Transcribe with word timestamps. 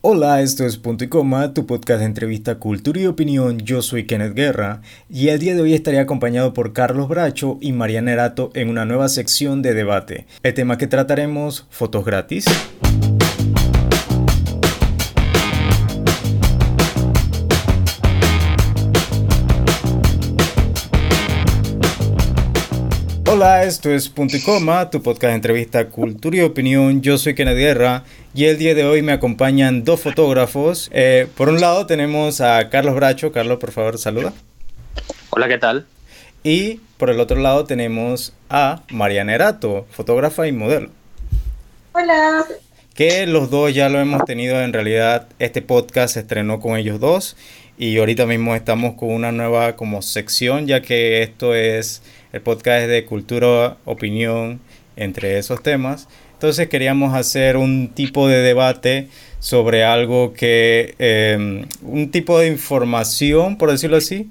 Hola, 0.00 0.42
esto 0.42 0.64
es 0.64 0.76
Punto 0.76 1.02
y 1.02 1.08
Coma, 1.08 1.52
tu 1.54 1.66
podcast 1.66 1.98
de 1.98 2.06
entrevista, 2.06 2.60
cultura 2.60 3.00
y 3.00 3.06
opinión. 3.06 3.58
Yo 3.58 3.82
soy 3.82 4.06
Kenneth 4.06 4.32
Guerra 4.32 4.80
y 5.10 5.26
el 5.26 5.40
día 5.40 5.56
de 5.56 5.60
hoy 5.60 5.74
estaré 5.74 5.98
acompañado 5.98 6.54
por 6.54 6.72
Carlos 6.72 7.08
Bracho 7.08 7.58
y 7.60 7.72
Mariana 7.72 8.12
Erato 8.12 8.52
en 8.54 8.68
una 8.68 8.84
nueva 8.84 9.08
sección 9.08 9.60
de 9.60 9.74
debate. 9.74 10.26
El 10.44 10.54
tema 10.54 10.78
que 10.78 10.86
trataremos, 10.86 11.66
fotos 11.70 12.04
gratis. 12.04 12.44
Hola, 23.30 23.64
esto 23.64 23.90
es 23.90 24.08
Punto 24.08 24.36
y 24.36 24.40
Coma, 24.40 24.90
tu 24.90 25.02
podcast 25.02 25.30
de 25.30 25.34
entrevista, 25.34 25.88
cultura 25.88 26.38
y 26.38 26.40
opinión. 26.40 27.02
Yo 27.02 27.18
soy 27.18 27.34
Kenneth 27.34 27.58
Guerra 27.58 28.04
y 28.34 28.44
el 28.44 28.58
día 28.58 28.74
de 28.74 28.84
hoy 28.84 29.02
me 29.02 29.12
acompañan 29.12 29.84
dos 29.84 30.00
fotógrafos. 30.00 30.90
Eh, 30.92 31.26
por 31.36 31.48
un 31.48 31.60
lado 31.60 31.86
tenemos 31.86 32.40
a 32.40 32.68
Carlos 32.68 32.94
Bracho. 32.94 33.32
Carlos, 33.32 33.58
por 33.58 33.72
favor, 33.72 33.98
saluda. 33.98 34.32
Hola, 35.30 35.48
¿qué 35.48 35.58
tal? 35.58 35.86
Y 36.42 36.80
por 36.96 37.10
el 37.10 37.20
otro 37.20 37.40
lado 37.40 37.64
tenemos 37.64 38.34
a 38.50 38.82
Mariana 38.90 39.34
Erato, 39.34 39.86
fotógrafa 39.90 40.46
y 40.46 40.52
modelo. 40.52 40.90
Hola. 41.92 42.44
Que 42.94 43.26
los 43.26 43.50
dos 43.50 43.74
ya 43.74 43.88
lo 43.88 44.00
hemos 44.00 44.24
tenido 44.24 44.60
en 44.60 44.72
realidad. 44.72 45.28
Este 45.38 45.62
podcast 45.62 46.14
se 46.14 46.20
estrenó 46.20 46.60
con 46.60 46.76
ellos 46.76 47.00
dos 47.00 47.36
y 47.78 47.98
ahorita 47.98 48.26
mismo 48.26 48.54
estamos 48.56 48.94
con 48.94 49.10
una 49.10 49.30
nueva 49.30 49.76
como 49.76 50.02
sección 50.02 50.66
ya 50.66 50.82
que 50.82 51.22
esto 51.22 51.54
es 51.54 52.02
el 52.32 52.40
podcast 52.40 52.88
de 52.88 53.04
cultura, 53.04 53.76
opinión, 53.84 54.60
entre 54.96 55.38
esos 55.38 55.62
temas. 55.62 56.08
Entonces 56.38 56.68
queríamos 56.68 57.14
hacer 57.14 57.56
un 57.56 57.88
tipo 57.88 58.28
de 58.28 58.36
debate 58.42 59.08
sobre 59.40 59.82
algo 59.82 60.34
que, 60.34 60.94
em, 61.00 61.66
un 61.82 62.12
tipo 62.12 62.38
de 62.38 62.46
información, 62.46 63.58
por 63.58 63.72
decirlo 63.72 63.96
así, 63.96 64.28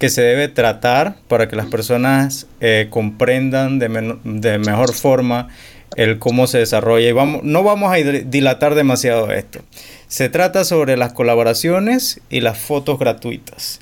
que 0.00 0.08
se 0.08 0.22
debe 0.22 0.48
tratar 0.48 1.14
para 1.28 1.46
que 1.46 1.54
las 1.54 1.66
personas 1.66 2.48
eh, 2.60 2.88
comprendan 2.90 3.78
de, 3.78 4.16
de, 4.24 4.58
mejor 4.58 4.94
forma 4.94 5.46
el 5.94 6.18
cómo 6.18 6.48
se 6.48 6.58
desarrolla. 6.58 7.08
Y 7.08 7.12
vamos, 7.12 7.44
no 7.44 7.62
vamos 7.62 7.92
a 7.92 7.98
dilatar 7.98 8.74
demasiado 8.74 9.30
esto. 9.30 9.60
Se 10.08 10.28
trata 10.28 10.64
sobre 10.64 10.96
las 10.96 11.12
colaboraciones 11.12 12.20
y 12.30 12.40
las 12.40 12.58
fotos 12.58 12.98
gratuitas. 12.98 13.80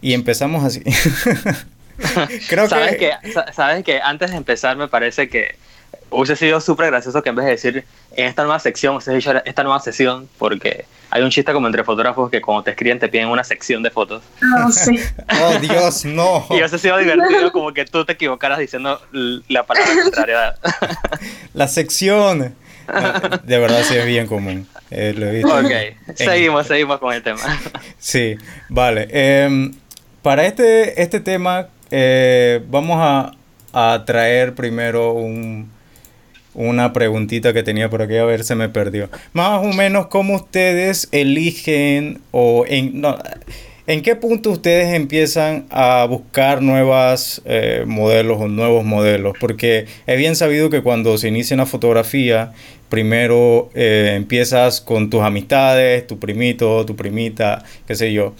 Y 0.00 0.14
empezamos 0.14 0.64
así. 0.64 0.82
Creo 2.48 2.66
¿Sabes 2.66 2.96
que... 2.96 3.10
Sabes 3.52 3.84
que 3.84 4.00
antes 4.00 4.30
de 4.30 4.38
empezar 4.38 4.78
me 4.78 4.88
parece 4.88 5.28
que 5.28 5.56
hubiese 6.10 6.36
sido 6.36 6.60
súper 6.60 6.86
gracioso 6.86 7.22
que 7.22 7.30
en 7.30 7.36
vez 7.36 7.44
de 7.46 7.50
decir 7.52 7.84
en 8.16 8.26
esta 8.26 8.42
nueva 8.42 8.58
sección, 8.58 8.96
usted 8.96 9.14
dicho 9.14 9.32
esta 9.44 9.62
nueva 9.62 9.80
sesión, 9.80 10.28
porque 10.38 10.84
hay 11.10 11.22
un 11.22 11.30
chiste 11.30 11.52
como 11.52 11.66
entre 11.66 11.84
fotógrafos 11.84 12.30
que 12.30 12.40
cuando 12.40 12.64
te 12.64 12.70
escriben 12.70 12.98
te 12.98 13.08
piden 13.08 13.28
una 13.28 13.44
sección 13.44 13.82
de 13.82 13.90
fotos. 13.90 14.22
Oh, 14.64 14.70
sí. 14.70 14.98
oh, 15.42 15.58
Dios, 15.58 16.04
no. 16.04 16.46
Y 16.50 16.54
hubiese 16.54 16.78
sido 16.78 16.98
divertido 16.98 17.50
como 17.52 17.72
que 17.72 17.84
tú 17.84 18.04
te 18.04 18.12
equivocaras 18.12 18.58
diciendo 18.58 19.00
la 19.48 19.64
palabra 19.64 19.92
contraria. 20.02 20.54
la 21.54 21.68
sección. 21.68 22.54
De 23.44 23.58
verdad 23.58 23.82
sí 23.84 23.96
es 23.96 24.04
bien 24.04 24.26
común. 24.26 24.66
Eh, 24.90 25.14
lo 25.16 25.26
he 25.26 25.32
visto 25.36 25.54
ok, 25.54 26.16
seguimos, 26.16 26.66
seguimos 26.66 26.98
con 26.98 27.14
el 27.14 27.22
tema. 27.22 27.40
Sí, 27.98 28.36
vale. 28.68 29.08
Em, 29.10 29.72
para 30.22 30.46
este, 30.46 31.00
este 31.00 31.20
tema 31.20 31.68
eh, 31.90 32.64
vamos 32.68 32.98
a, 33.00 33.32
a, 33.72 34.04
traer 34.04 34.54
primero 34.54 35.12
un, 35.12 35.70
una 36.54 36.92
preguntita 36.92 37.52
que 37.52 37.62
tenía 37.62 37.90
por 37.90 38.02
aquí, 38.02 38.16
a 38.16 38.24
ver, 38.24 38.44
se 38.44 38.54
me 38.54 38.68
perdió. 38.68 39.08
Más 39.32 39.64
o 39.64 39.72
menos, 39.72 40.06
¿cómo 40.08 40.34
ustedes 40.34 41.08
eligen 41.12 42.20
o 42.30 42.64
en, 42.66 43.02
en 43.86 44.02
qué 44.02 44.16
punto 44.16 44.50
ustedes 44.50 44.94
empiezan 44.94 45.66
a 45.70 46.04
buscar 46.04 46.62
nuevas 46.62 47.42
eh, 47.44 47.84
modelos 47.86 48.40
o 48.40 48.48
nuevos 48.48 48.84
modelos? 48.84 49.34
Porque 49.40 49.86
es 50.06 50.18
bien 50.18 50.36
sabido 50.36 50.70
que 50.70 50.82
cuando 50.82 51.16
se 51.18 51.28
inicia 51.28 51.54
una 51.54 51.66
fotografía, 51.66 52.52
primero 52.90 53.70
eh, 53.74 54.14
empiezas 54.16 54.80
con 54.80 55.08
tus 55.08 55.22
amistades, 55.22 56.06
tu 56.06 56.18
primito, 56.18 56.84
tu 56.84 56.96
primita, 56.96 57.64
qué 57.86 57.94
sé 57.94 58.12
yo. 58.12 58.34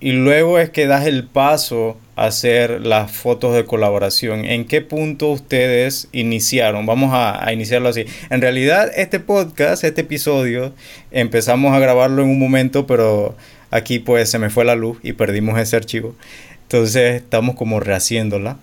Y 0.00 0.12
luego 0.12 0.58
es 0.58 0.70
que 0.70 0.86
das 0.86 1.06
el 1.06 1.24
paso 1.24 1.96
hacer 2.16 2.80
las 2.84 3.12
fotos 3.12 3.54
de 3.54 3.64
colaboración. 3.64 4.44
¿En 4.44 4.66
qué 4.66 4.80
punto 4.80 5.28
ustedes 5.28 6.08
iniciaron? 6.12 6.84
Vamos 6.84 7.10
a, 7.14 7.52
iniciarlo 7.52 7.88
así. 7.88 8.04
En 8.28 8.40
realidad, 8.40 8.90
este 8.96 9.20
podcast, 9.20 9.84
este 9.84 10.00
episodio, 10.00 10.74
empezamos 11.12 11.74
a 11.74 11.78
grabarlo 11.78 12.22
en 12.22 12.28
un 12.28 12.38
momento, 12.38 12.86
pero 12.86 13.36
aquí 13.70 14.00
pues 14.00 14.28
se 14.30 14.38
me 14.38 14.50
fue 14.50 14.64
la 14.64 14.74
luz 14.74 14.98
y 15.02 15.12
perdimos 15.12 15.58
ese 15.60 15.76
archivo. 15.76 16.14
Entonces 16.62 17.22
estamos 17.22 17.54
como 17.54 17.78
rehaciéndola. 17.78 18.58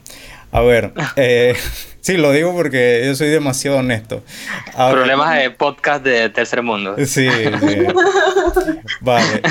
A 0.51 0.61
ver, 0.61 0.91
eh, 1.15 1.55
sí, 2.01 2.17
lo 2.17 2.31
digo 2.31 2.53
porque 2.53 3.03
yo 3.05 3.15
soy 3.15 3.29
demasiado 3.29 3.77
honesto. 3.77 4.21
Problemas 4.75 5.39
de 5.39 5.49
podcast 5.51 6.03
de 6.03 6.29
tercer 6.29 6.61
mundo. 6.61 6.95
Sí, 6.97 7.29
sí. 7.29 7.77
Vale 9.01 9.41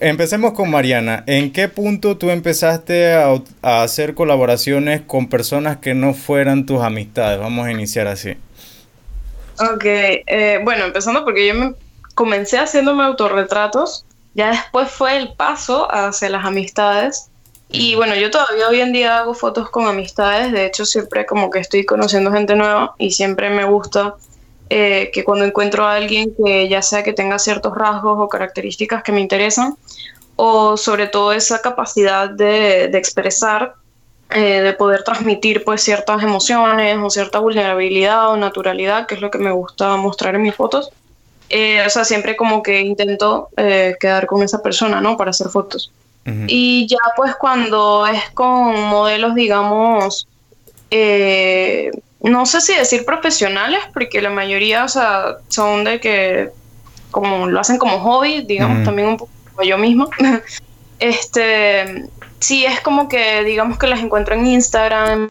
empecemos 0.00 0.52
con 0.52 0.70
Mariana. 0.70 1.24
¿En 1.26 1.52
qué 1.52 1.68
punto 1.68 2.16
tú 2.16 2.30
empezaste 2.30 3.14
a, 3.14 3.40
hacer 3.82 4.14
colaboraciones 4.14 5.02
con 5.02 5.28
personas 5.28 5.78
que 5.78 5.94
no 5.94 6.14
fueran 6.14 6.66
tus 6.66 6.82
amistades? 6.82 7.38
Vamos 7.38 7.66
a 7.66 7.72
iniciar 7.72 8.06
así. 8.06 8.36
Ok, 9.58 9.84
eh, 9.84 10.60
bueno, 10.64 10.84
empezando 10.84 11.24
porque 11.24 11.46
yo 11.46 11.54
me 11.54 11.74
comencé 12.14 12.58
haciéndome 12.58 13.04
autorretratos, 13.04 14.04
ya 14.34 14.50
después 14.50 14.90
fue 14.90 15.16
el 15.16 15.32
paso 15.32 15.88
hacia 15.90 16.28
las 16.28 16.44
amistades. 16.44 17.30
Y 17.68 17.94
bueno, 17.94 18.14
yo 18.14 18.30
todavía 18.30 18.68
hoy 18.68 18.80
en 18.80 18.92
día 18.92 19.18
hago 19.18 19.34
fotos 19.34 19.70
con 19.70 19.86
amistades, 19.86 20.52
de 20.52 20.66
hecho 20.66 20.86
siempre 20.86 21.26
como 21.26 21.50
que 21.50 21.58
estoy 21.58 21.84
conociendo 21.84 22.30
gente 22.30 22.54
nueva 22.54 22.94
y 22.98 23.10
siempre 23.10 23.50
me 23.50 23.64
gusta 23.64 24.14
eh, 24.68 25.10
que 25.12 25.22
cuando 25.22 25.44
encuentro 25.44 25.84
a 25.84 25.94
alguien 25.94 26.32
que 26.34 26.68
ya 26.68 26.82
sea 26.82 27.04
que 27.04 27.12
tenga 27.12 27.38
ciertos 27.38 27.76
rasgos 27.76 28.18
o 28.18 28.28
características 28.28 29.02
que 29.04 29.12
me 29.12 29.20
interesan, 29.20 29.76
o 30.34 30.76
sobre 30.76 31.06
todo 31.06 31.32
esa 31.32 31.62
capacidad 31.62 32.28
de, 32.28 32.84
expresar, 32.86 33.74
eh, 34.30 34.60
de 34.60 34.72
poder 34.72 35.04
transmitir 35.04 35.62
pues 35.64 35.82
ciertas 35.82 36.22
emociones 36.22 36.98
o 37.00 37.08
cierta 37.10 37.38
vulnerabilidad 37.38 38.30
o 38.30 38.36
naturalidad, 38.36 39.06
que 39.06 39.14
es 39.14 39.20
lo 39.20 39.30
que 39.30 39.38
me 39.38 39.52
gusta 39.52 39.96
mostrar 39.96 40.34
en 40.34 40.42
mis 40.42 40.54
fotos. 40.54 40.90
Eh, 41.48 41.84
o 41.86 41.90
sea, 41.90 42.04
siempre 42.04 42.34
como 42.34 42.60
que 42.60 42.80
intento 42.80 43.50
quedar 43.56 44.26
con 44.26 44.42
esa 44.42 44.62
persona, 44.62 45.00
¿no? 45.00 45.16
Para 45.16 45.30
hacer 45.30 45.48
fotos. 45.48 45.92
Y 46.48 46.88
ya 46.88 46.98
pues 47.14 47.36
cuando 47.36 48.04
es 48.04 48.30
con 48.30 48.74
modelos, 48.82 49.36
digamos, 49.36 50.26
no 52.26 52.44
sé 52.46 52.60
si 52.60 52.74
decir 52.74 53.04
profesionales, 53.04 53.80
porque 53.92 54.20
la 54.20 54.30
mayoría, 54.30 54.84
o 54.84 54.88
sea, 54.88 55.36
son 55.48 55.84
de 55.84 56.00
que 56.00 56.50
como 57.10 57.46
lo 57.46 57.60
hacen 57.60 57.78
como 57.78 58.00
hobby, 58.00 58.42
digamos, 58.42 58.84
también 58.84 59.08
un 59.08 59.16
poco 59.16 59.32
como 59.54 59.66
yo 59.66 59.78
mismo. 59.78 60.10
este, 60.98 62.04
sí, 62.40 62.66
es 62.66 62.80
como 62.80 63.08
que, 63.08 63.44
digamos 63.44 63.78
que 63.78 63.86
las 63.86 64.00
encuentro 64.00 64.34
en 64.34 64.46
Instagram, 64.46 65.30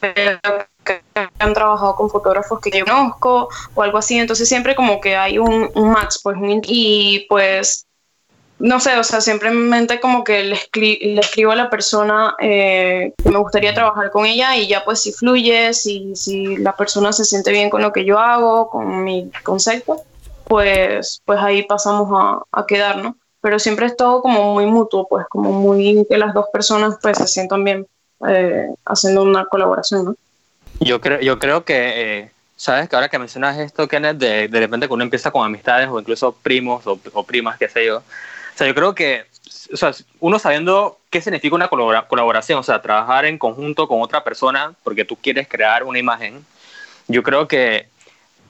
que 0.00 1.02
han 1.38 1.54
trabajado 1.54 1.94
con 1.94 2.10
fotógrafos 2.10 2.60
que 2.60 2.70
yo 2.76 2.84
conozco 2.84 3.48
o 3.74 3.82
algo 3.82 3.98
así, 3.98 4.18
entonces 4.18 4.48
siempre 4.48 4.74
como 4.74 5.00
que 5.00 5.16
hay 5.16 5.38
un, 5.38 5.70
un 5.74 5.92
match, 5.92 6.16
pues, 6.22 6.36
y 6.64 7.26
pues 7.28 7.86
no 8.60 8.78
sé, 8.78 8.96
o 8.98 9.04
sea, 9.04 9.20
simplemente 9.22 10.00
como 10.00 10.22
que 10.22 10.44
le, 10.44 11.18
escribo 11.18 11.50
a 11.50 11.56
la 11.56 11.70
persona 11.70 12.36
eh, 12.38 13.14
que 13.16 13.30
me 13.30 13.38
gustaría 13.38 13.74
trabajar 13.74 14.10
con 14.10 14.26
ella 14.26 14.56
y 14.56 14.68
ya 14.68 14.84
pues 14.84 15.00
si 15.00 15.12
fluye, 15.12 15.72
si, 15.72 16.14
si 16.14 16.58
la 16.58 16.76
persona 16.76 17.12
se 17.12 17.24
siente 17.24 17.52
bien 17.52 17.70
con 17.70 17.80
lo 17.80 17.92
que 17.92 18.04
yo 18.04 18.18
hago, 18.18 18.68
con 18.68 19.02
mi 19.02 19.30
concepto, 19.42 20.02
pues, 20.44 21.22
pues 21.24 21.40
ahí 21.40 21.62
pasamos 21.62 22.10
a, 22.12 22.42
a 22.52 22.66
quedar, 22.66 22.98
¿no? 22.98 23.16
Pero 23.40 23.58
siempre 23.58 23.86
es 23.86 23.96
todo 23.96 24.20
como 24.20 24.52
muy 24.52 24.66
mutuo, 24.66 25.08
pues 25.08 25.26
como 25.30 25.52
muy 25.52 26.06
que 26.08 26.18
las 26.18 26.34
dos 26.34 26.46
personas 26.52 26.98
pues 27.00 27.16
se 27.16 27.26
sientan 27.26 27.64
bien 27.64 27.86
eh, 28.28 28.68
haciendo 28.84 29.22
una 29.22 29.46
colaboración, 29.46 30.04
¿no? 30.04 30.14
Yo 30.80 31.00
creo, 31.00 31.20
yo 31.20 31.38
creo 31.38 31.64
que... 31.64 32.18
Eh, 32.18 32.30
sabes 32.60 32.88
que 32.90 32.96
ahora 32.96 33.08
que 33.08 33.18
mencionas 33.18 33.56
esto, 33.58 33.88
Kenneth, 33.88 34.18
de, 34.18 34.48
de 34.48 34.60
repente 34.60 34.86
que 34.86 34.92
uno 34.92 35.02
empieza 35.02 35.30
con 35.30 35.46
amistades 35.46 35.88
o 35.88 35.98
incluso 35.98 36.32
primos 36.32 36.86
o, 36.86 37.00
o 37.14 37.24
primas, 37.24 37.56
qué 37.56 37.68
sé 37.68 37.86
yo, 37.86 38.02
sea, 38.60 38.66
yo 38.66 38.74
creo 38.74 38.94
que, 38.94 39.24
o 39.72 39.76
sea, 39.76 39.92
uno 40.20 40.38
sabiendo 40.38 40.98
qué 41.08 41.22
significa 41.22 41.54
una 41.54 41.68
colaboración, 41.68 42.58
o 42.58 42.62
sea, 42.62 42.82
trabajar 42.82 43.24
en 43.24 43.38
conjunto 43.38 43.88
con 43.88 44.02
otra 44.02 44.22
persona 44.22 44.74
porque 44.84 45.06
tú 45.06 45.16
quieres 45.16 45.48
crear 45.48 45.82
una 45.82 45.98
imagen, 45.98 46.44
yo 47.08 47.22
creo 47.22 47.48
que, 47.48 47.88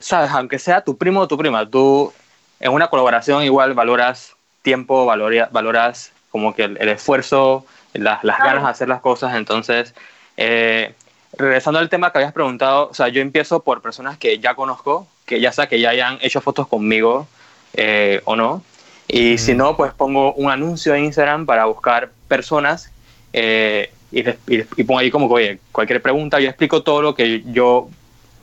sabes, 0.01 0.31
aunque 0.31 0.59
sea 0.59 0.83
tu 0.83 0.97
primo 0.97 1.21
o 1.21 1.27
tu 1.27 1.37
prima, 1.37 1.65
tú 1.65 2.13
en 2.59 2.73
una 2.73 2.89
colaboración 2.89 3.43
igual 3.43 3.73
valoras 3.73 4.35
tiempo, 4.61 5.05
valoras 5.05 6.11
como 6.29 6.53
que 6.53 6.63
el, 6.63 6.89
esfuerzo, 6.89 7.65
las, 7.93 8.21
las 8.23 8.39
ganas 8.39 8.63
de 8.63 8.69
hacer 8.69 8.89
las 8.89 9.01
cosas, 9.01 9.35
entonces... 9.35 9.93
Eh, 10.37 10.93
regresando 11.37 11.79
al 11.79 11.89
tema 11.89 12.11
que 12.11 12.19
habías 12.19 12.33
preguntado, 12.33 12.89
o 12.89 12.93
sea, 12.93 13.07
yo 13.07 13.21
empiezo 13.21 13.61
por 13.61 13.81
personas 13.81 14.17
que 14.17 14.39
ya 14.39 14.55
conozco, 14.55 15.07
que 15.25 15.39
ya 15.39 15.51
sea 15.51 15.67
que 15.67 15.79
ya 15.79 15.91
hayan 15.91 16.17
hecho 16.21 16.41
fotos 16.41 16.67
conmigo, 16.67 17.27
eh, 17.73 18.21
o 18.25 18.35
no. 18.35 18.63
Y 19.07 19.37
si 19.37 19.53
no, 19.53 19.75
pues 19.75 19.93
pongo 19.93 20.33
un 20.33 20.51
anuncio 20.51 20.93
en 20.95 21.05
Instagram 21.05 21.45
para 21.45 21.65
buscar 21.65 22.11
personas 22.27 22.91
eh, 23.33 23.91
y, 24.11 24.23
y, 24.47 24.83
pongo 24.83 24.99
ahí 24.99 25.09
como 25.09 25.27
que, 25.27 25.33
oye, 25.33 25.59
cualquier 25.71 26.01
pregunta, 26.01 26.39
yo 26.39 26.49
explico 26.49 26.83
todo 26.83 27.01
lo 27.01 27.15
que 27.15 27.43
yo 27.47 27.89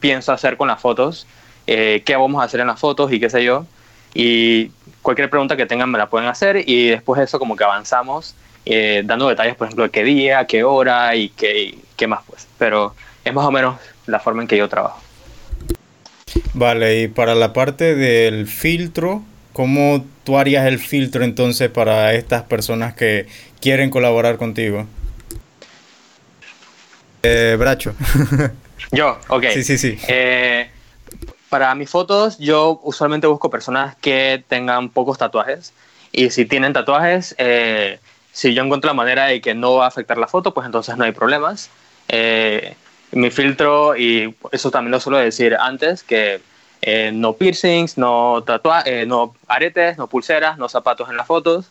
pienso 0.01 0.33
hacer 0.33 0.57
con 0.57 0.69
las 0.69 0.81
fotos, 0.81 1.27
qué 1.67 2.17
vamos 2.19 2.41
a 2.41 2.45
hacer 2.45 2.61
en 2.61 2.67
las 2.69 2.81
fotos 2.81 3.13
y 3.13 3.21
qué 3.21 3.29
sé 3.29 3.45
yo. 3.45 3.67
Y 4.15 4.71
cualquier 5.03 5.29
pregunta 5.29 5.57
que 5.57 5.67
tengan 5.67 5.91
me 5.91 5.99
la 5.99 6.09
pueden 6.09 6.29
hacer 6.29 6.69
y 6.69 6.89
después 6.89 7.19
de 7.19 7.25
eso 7.25 7.39
como 7.39 7.57
que 7.57 7.65
avanzamos 7.65 8.35
dando 9.05 9.29
detalles, 9.29 9.57
por 9.57 9.67
ejemplo, 9.67 9.85
de 9.85 9.91
qué 9.91 10.05
día, 10.05 10.47
qué 10.47 10.65
hora 10.65 11.15
y 11.17 11.31
qué, 11.31 11.79
qué 11.99 12.07
más, 12.07 12.21
pues. 12.27 12.49
Pero 12.57 12.95
es 13.25 13.35
más 13.35 13.45
o 13.45 13.51
menos 13.51 13.79
la 14.07 14.21
forma 14.21 14.41
en 14.41 14.49
que 14.49 14.57
yo 14.57 14.71
trabajo. 14.71 15.03
Vale, 16.55 17.03
y 17.03 17.09
para 17.09 17.35
la 17.35 17.53
parte 17.53 17.95
del 17.95 18.47
filtro, 18.47 19.23
¿cómo 19.53 20.07
tú 20.25 20.39
harías 20.39 20.67
el 20.67 20.79
filtro 20.79 21.25
entonces 21.25 21.69
para 21.69 22.15
estas 22.15 22.43
personas 22.45 22.95
que 22.95 23.27
quieren 23.61 23.91
colaborar 23.91 24.39
contigo? 24.39 24.87
Eh, 27.23 27.57
Bracho. 27.59 27.95
yo, 28.93 29.19
ok. 29.29 29.45
Sí, 29.53 29.65
sí, 29.65 29.77
sí. 29.77 29.99
Eh, 30.09 30.71
para 31.49 31.75
mis 31.75 31.91
fotos, 31.91 32.39
yo 32.39 32.81
usualmente 32.83 33.27
busco 33.27 33.51
personas 33.51 33.97
que 33.97 34.45
tengan 34.49 34.89
pocos 34.91 35.19
tatuajes. 35.19 35.73
Y 36.13 36.31
si 36.31 36.47
tienen 36.47 36.73
tatuajes, 36.73 37.35
eh, 37.39 37.99
si 38.33 38.55
yo 38.55 38.63
encuentro 38.63 38.89
la 38.89 38.95
manera 38.95 39.27
de 39.27 39.41
que 39.41 39.55
no 39.55 39.75
va 39.75 39.85
a 39.85 39.89
afectar 39.89 40.17
la 40.19 40.27
foto, 40.27 40.55
pues 40.55 40.67
entonces 40.67 40.97
no 40.97 41.05
hay 41.05 41.13
problemas. 41.13 41.71
Eh, 42.09 42.75
mi 43.13 43.31
filtro, 43.31 43.97
y 43.97 44.35
eso 44.53 44.71
también 44.71 44.93
lo 44.93 45.01
suelo 45.01 45.19
decir 45.19 45.57
antes, 45.59 46.03
que 46.03 46.41
eh, 46.83 47.11
no 47.13 47.35
piercings, 47.35 47.97
no, 47.97 48.43
tatuajes, 48.45 48.93
eh, 48.93 49.07
no 49.07 49.35
aretes, 49.47 49.97
no 49.99 50.07
pulseras, 50.07 50.59
no 50.59 50.69
zapatos 50.69 51.09
en 51.09 51.17
las 51.17 51.27
fotos. 51.27 51.71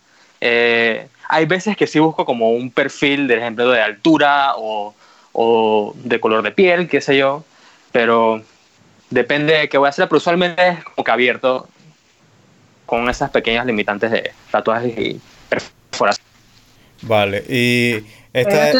hay 1.30 1.46
veces 1.46 1.76
que 1.78 1.88
sí 1.88 2.00
busco 2.00 2.26
como 2.26 2.52
un 2.52 2.72
perfil, 2.72 3.28
de 3.28 3.38
ejemplo, 3.38 3.70
de 3.70 3.82
altura 3.82 4.54
o, 4.58 4.96
o, 5.34 5.94
de 5.98 6.20
color 6.20 6.44
de 6.44 6.52
piel, 6.52 6.88
qué 6.88 7.02
sé 7.02 7.18
yo, 7.18 7.44
pero 7.92 8.42
depende 9.10 9.54
de 9.54 9.70
qué 9.70 9.78
voy 9.78 9.88
a 9.88 9.90
hacer, 9.90 10.08
pero 10.08 10.18
usualmente 10.18 10.68
es 10.68 10.84
como 10.84 11.04
que 11.04 11.12
abierto 11.12 11.68
con 12.88 13.10
esas 13.10 13.30
pequeñas 13.30 13.66
limitantes 13.66 14.10
de 14.10 14.32
tatuajes 14.50 14.98
y. 14.98 15.22
Vale, 17.02 17.44
y 17.48 18.04
esta... 18.34 18.72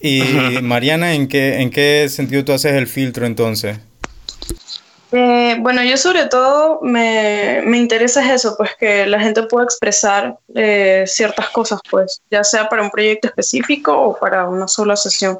Y 0.00 0.22
Mariana, 0.62 1.14
¿en 1.14 1.26
qué, 1.26 1.60
¿en 1.60 1.70
qué 1.70 2.08
sentido 2.08 2.44
tú 2.44 2.52
haces 2.52 2.74
el 2.74 2.86
filtro 2.86 3.26
entonces? 3.26 3.78
Eh, 5.10 5.56
bueno, 5.60 5.82
yo 5.82 5.96
sobre 5.96 6.26
todo 6.26 6.80
me, 6.82 7.62
me, 7.64 7.78
interesa 7.78 8.34
eso, 8.34 8.54
pues 8.58 8.76
que 8.78 9.06
la 9.06 9.18
gente 9.20 9.42
pueda 9.44 9.64
expresar 9.64 10.36
eh, 10.54 11.04
ciertas 11.06 11.48
cosas, 11.48 11.80
pues, 11.90 12.20
ya 12.30 12.44
sea 12.44 12.68
para 12.68 12.82
un 12.82 12.90
proyecto 12.90 13.28
específico 13.28 13.98
o 13.98 14.18
para 14.18 14.46
una 14.46 14.68
sola 14.68 14.96
sesión. 14.96 15.38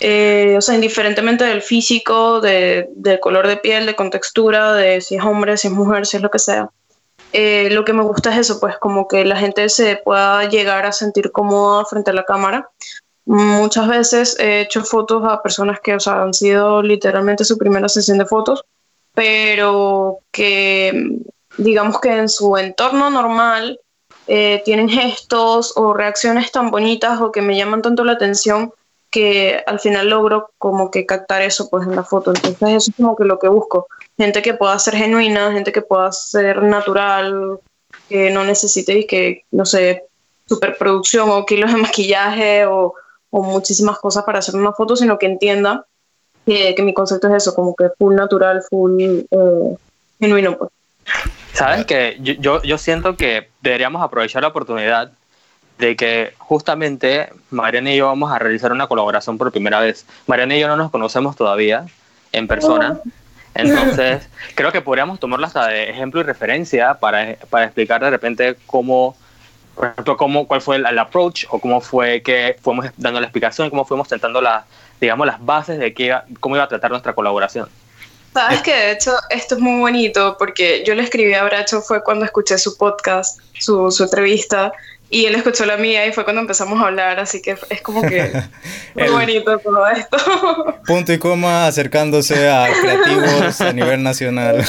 Eh, 0.00 0.54
o 0.56 0.60
sea, 0.60 0.74
indiferentemente 0.74 1.44
del 1.44 1.62
físico, 1.62 2.40
de, 2.40 2.88
del 2.96 3.20
color 3.20 3.46
de 3.46 3.58
piel, 3.58 3.86
de 3.86 3.94
contextura, 3.94 4.72
de 4.72 5.00
si 5.02 5.16
es 5.16 5.22
hombre, 5.22 5.56
si 5.58 5.68
es 5.68 5.74
mujer, 5.74 6.06
si 6.06 6.16
es 6.16 6.22
lo 6.22 6.30
que 6.30 6.38
sea. 6.38 6.70
Lo 7.70 7.84
que 7.84 7.92
me 7.92 8.02
gusta 8.02 8.32
es 8.32 8.38
eso, 8.38 8.60
pues 8.60 8.78
como 8.78 9.08
que 9.08 9.24
la 9.24 9.36
gente 9.36 9.68
se 9.68 9.96
pueda 9.96 10.48
llegar 10.48 10.86
a 10.86 10.92
sentir 10.92 11.32
cómoda 11.32 11.84
frente 11.84 12.10
a 12.10 12.14
la 12.14 12.24
cámara 12.24 12.70
Muchas 13.26 13.88
veces 13.88 14.38
he 14.38 14.60
hecho 14.60 14.84
fotos 14.84 15.22
a 15.26 15.42
personas 15.42 15.80
que 15.80 15.94
o 15.94 16.00
sea, 16.00 16.22
han 16.22 16.34
sido 16.34 16.82
literalmente 16.82 17.44
su 17.44 17.56
primera 17.56 17.88
sesión 17.88 18.18
de 18.18 18.26
fotos, 18.26 18.64
pero 19.14 20.18
que 20.30 21.20
digamos 21.56 22.00
que 22.00 22.10
en 22.10 22.28
su 22.28 22.56
entorno 22.58 23.08
normal 23.10 23.80
eh, 24.26 24.60
tienen 24.64 24.88
gestos 24.90 25.72
o 25.76 25.94
reacciones 25.94 26.52
tan 26.52 26.70
bonitas 26.70 27.20
o 27.20 27.32
que 27.32 27.40
me 27.40 27.56
llaman 27.56 27.80
tanto 27.80 28.04
la 28.04 28.12
atención 28.12 28.72
que 29.10 29.62
al 29.66 29.80
final 29.80 30.10
logro 30.10 30.50
como 30.58 30.90
que 30.90 31.06
captar 31.06 31.40
eso 31.40 31.70
pues 31.70 31.86
en 31.86 31.96
la 31.96 32.04
foto. 32.04 32.32
Entonces 32.34 32.68
eso 32.68 32.90
es 32.90 32.96
como 32.96 33.16
que 33.16 33.24
lo 33.24 33.38
que 33.38 33.48
busco. 33.48 33.86
Gente 34.16 34.42
que 34.42 34.54
pueda 34.54 34.78
ser 34.78 34.94
genuina, 34.94 35.52
gente 35.52 35.72
que 35.72 35.82
pueda 35.82 36.12
ser 36.12 36.62
natural, 36.62 37.58
que 38.08 38.30
no 38.30 38.44
necesite 38.44 39.06
que, 39.06 39.42
no 39.50 39.66
sé, 39.66 40.04
superproducción 40.46 41.30
o 41.30 41.46
kilos 41.46 41.72
de 41.72 41.78
maquillaje 41.78 42.66
o 42.66 42.94
o 43.36 43.42
muchísimas 43.42 43.98
cosas 43.98 44.22
para 44.22 44.38
hacer 44.38 44.54
una 44.54 44.72
foto, 44.72 44.94
sino 44.94 45.18
que 45.18 45.26
entienda 45.26 45.84
que, 46.46 46.72
que 46.76 46.82
mi 46.84 46.94
concepto 46.94 47.26
es 47.26 47.42
eso, 47.42 47.52
como 47.52 47.74
que 47.74 47.88
full 47.98 48.14
natural, 48.14 48.62
full 48.70 49.00
eh, 49.02 49.76
genuino. 50.20 50.56
Pues. 50.56 50.70
Sabes 51.52 51.84
que 51.84 52.16
yo, 52.20 52.62
yo 52.62 52.78
siento 52.78 53.16
que 53.16 53.48
deberíamos 53.60 54.04
aprovechar 54.04 54.42
la 54.42 54.48
oportunidad 54.48 55.10
de 55.78 55.96
que 55.96 56.34
justamente 56.38 57.30
Mariana 57.50 57.92
y 57.92 57.96
yo 57.96 58.06
vamos 58.06 58.30
a 58.30 58.38
realizar 58.38 58.70
una 58.70 58.86
colaboración 58.86 59.36
por 59.36 59.50
primera 59.50 59.80
vez. 59.80 60.06
Mariana 60.28 60.56
y 60.56 60.60
yo 60.60 60.68
no 60.68 60.76
nos 60.76 60.92
conocemos 60.92 61.34
todavía 61.34 61.86
en 62.30 62.46
persona. 62.46 63.00
Entonces, 63.54 64.28
creo 64.54 64.72
que 64.72 64.80
podríamos 64.80 65.20
tomarla 65.20 65.46
hasta 65.46 65.68
de 65.68 65.90
ejemplo 65.90 66.20
y 66.20 66.24
referencia 66.24 66.94
para, 66.94 67.36
para 67.50 67.66
explicar 67.66 68.02
de 68.02 68.10
repente 68.10 68.56
cómo 68.66 69.16
por 69.74 69.88
ejemplo, 69.88 70.16
cómo, 70.16 70.46
cuál 70.46 70.60
fue 70.60 70.76
el, 70.76 70.98
approach 70.98 71.46
o 71.50 71.58
cómo 71.58 71.80
fue 71.80 72.22
que 72.22 72.56
fuimos 72.62 72.86
dando 72.96 73.20
la 73.20 73.26
explicación, 73.26 73.70
cómo 73.70 73.84
fuimos 73.84 74.08
sentando 74.08 74.40
la, 74.40 74.64
digamos, 75.00 75.26
las 75.26 75.44
bases 75.44 75.78
de 75.78 75.92
qué, 75.92 76.16
cómo 76.40 76.54
iba 76.54 76.64
a 76.64 76.68
tratar 76.68 76.90
nuestra 76.90 77.12
colaboración. 77.12 77.68
Sabes 78.32 78.62
que 78.62 78.74
de 78.74 78.92
hecho 78.92 79.12
esto 79.30 79.54
es 79.54 79.60
muy 79.60 79.80
bonito 79.80 80.36
porque 80.38 80.82
yo 80.84 80.94
le 80.96 81.04
escribí 81.04 81.34
a 81.34 81.44
Bracho 81.44 81.80
fue 81.80 82.02
cuando 82.02 82.24
escuché 82.24 82.58
su 82.58 82.76
podcast, 82.76 83.40
su, 83.60 83.92
su 83.92 84.04
entrevista, 84.04 84.72
y 85.14 85.26
él 85.26 85.36
escuchó 85.36 85.64
la 85.64 85.76
mía 85.76 86.04
y 86.08 86.12
fue 86.12 86.24
cuando 86.24 86.42
empezamos 86.42 86.82
a 86.82 86.86
hablar, 86.86 87.20
así 87.20 87.40
que 87.40 87.56
es 87.70 87.80
como 87.82 88.02
que 88.02 88.32
muy 88.96 89.08
bonito 89.08 89.56
todo 89.58 89.86
esto. 89.86 90.16
Punto 90.84 91.12
y 91.12 91.18
coma 91.18 91.68
acercándose 91.68 92.48
a 92.48 92.66
creativos 92.80 93.60
a 93.60 93.72
nivel 93.72 94.02
nacional. 94.02 94.64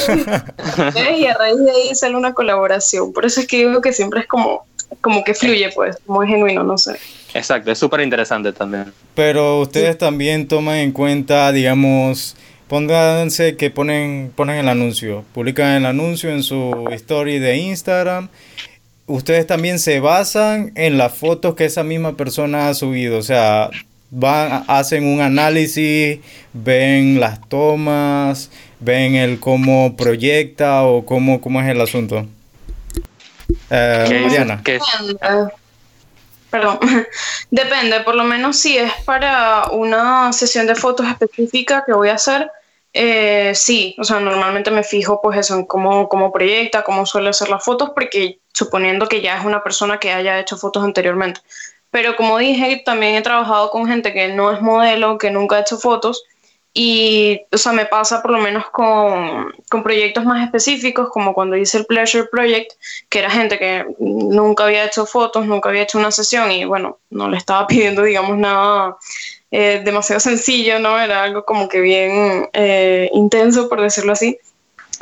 y 1.18 1.26
a 1.26 1.34
raíz 1.34 1.58
de 1.58 1.72
ahí 1.72 1.96
sale 1.96 2.16
una 2.16 2.36
colaboración, 2.36 3.12
por 3.12 3.26
eso 3.26 3.42
es 3.42 3.48
que 3.48 3.58
digo 3.58 3.82
que 3.82 3.92
siempre 3.92 4.20
es 4.20 4.28
como 4.28 4.68
como 5.02 5.24
que 5.24 5.34
fluye, 5.34 5.72
pues, 5.74 5.98
muy 6.06 6.28
genuino, 6.28 6.64
no 6.64 6.78
sé. 6.78 6.96
Exacto, 7.34 7.72
es 7.72 7.80
súper 7.80 8.02
interesante 8.02 8.54
también. 8.54 8.94
Pero 9.16 9.62
ustedes 9.62 9.98
también 9.98 10.48
toman 10.48 10.76
en 10.76 10.92
cuenta, 10.92 11.52
digamos, 11.52 12.36
pónganse 12.68 13.58
que 13.58 13.72
ponen, 13.72 14.32
ponen 14.36 14.58
el 14.58 14.70
anuncio, 14.70 15.26
publican 15.34 15.70
el 15.70 15.86
anuncio 15.88 16.30
en 16.30 16.44
su 16.44 16.88
story 16.92 17.40
de 17.40 17.58
Instagram. 17.58 18.30
Ustedes 19.08 19.46
también 19.46 19.80
se 19.80 20.00
basan 20.00 20.72
en 20.76 20.98
las 20.98 21.16
fotos 21.16 21.56
que 21.56 21.66
esa 21.66 21.84
misma 21.84 22.18
persona 22.18 22.70
ha 22.70 22.74
subido, 22.74 23.20
o 23.20 23.22
sea, 23.22 23.70
van, 24.10 24.64
hacen 24.68 25.06
un 25.06 25.22
análisis, 25.22 26.20
ven 26.54 27.20
las 27.20 27.40
tomas, 27.48 28.50
ven 28.80 29.16
el 29.16 29.40
cómo 29.40 29.96
proyecta 29.96 30.84
o 30.84 31.06
cómo, 31.06 31.40
cómo 31.40 31.62
es 31.62 31.70
el 31.70 31.82
asunto. 31.82 32.26
Eh, 33.70 34.28
Perdón. 36.50 36.80
Depende, 37.52 38.00
por 38.02 38.16
lo 38.16 38.24
menos 38.24 38.58
si 38.58 38.78
es 38.78 38.92
para 39.04 39.68
una 39.72 40.32
sesión 40.34 40.66
de 40.68 40.76
fotos 40.76 41.06
específica 41.08 41.84
que 41.86 41.94
voy 41.94 42.10
a 42.10 42.14
hacer, 42.16 42.50
eh, 42.98 43.52
sí, 43.56 43.94
o 44.00 44.06
sea, 44.06 44.22
normalmente 44.22 44.72
me 44.72 44.82
fijo 44.82 45.22
pues 45.22 45.38
eso 45.38 45.56
en 45.56 45.66
cómo, 45.66 46.08
cómo 46.08 46.32
proyecta, 46.32 46.84
cómo 46.84 47.06
suele 47.06 47.30
hacer 47.30 47.50
las 47.50 47.62
fotos, 47.62 47.90
porque 47.94 48.40
suponiendo 48.54 49.08
que 49.10 49.20
ya 49.20 49.38
es 49.38 49.44
una 49.44 49.62
persona 49.64 50.00
que 50.00 50.14
haya 50.14 50.40
hecho 50.40 50.56
fotos 50.56 50.82
anteriormente. 50.82 51.42
Pero 51.92 52.16
como 52.16 52.38
dije, 52.38 52.82
también 52.86 53.16
he 53.16 53.22
trabajado 53.22 53.70
con 53.70 53.86
gente 53.86 54.14
que 54.14 54.30
no 54.30 54.50
es 54.50 54.62
modelo, 54.62 55.18
que 55.18 55.30
nunca 55.30 55.58
ha 55.58 55.60
hecho 55.60 55.78
fotos, 55.78 56.24
y, 56.74 57.42
o 57.52 57.58
sea, 57.58 57.74
me 57.74 57.86
pasa 57.86 58.22
por 58.22 58.32
lo 58.32 58.38
menos 58.38 58.70
con, 58.70 59.54
con, 59.70 59.84
proyectos 59.84 60.24
más 60.24 60.46
específicos, 60.46 61.10
como 61.10 61.34
cuando 61.34 61.58
hice 61.58 61.80
el 61.80 61.86
Pleasure 61.86 62.30
Project, 62.32 62.74
que 63.10 63.20
era 63.20 63.30
gente 63.30 63.60
que 63.60 63.86
nunca 64.00 64.66
había 64.66 64.86
hecho 64.86 65.06
fotos, 65.06 65.46
nunca 65.46 65.68
había 65.68 65.84
hecho 65.84 65.98
una 65.98 66.12
sesión 66.12 66.50
y, 66.52 66.64
bueno, 66.64 67.00
no 67.10 67.30
le 67.30 67.38
estaba 67.38 67.68
pidiendo, 67.68 68.04
digamos, 68.04 68.38
nada 68.38 68.98
eh, 69.52 69.82
demasiado 69.84 70.20
sencillo, 70.20 70.80
¿no? 70.80 71.00
Era 71.00 71.24
algo 71.24 71.46
como 71.46 71.70
que 71.70 71.80
bien 71.80 72.50
eh, 72.54 73.10
intenso, 73.14 73.70
por 73.70 73.82
decirlo 73.82 74.14
así. 74.14 74.38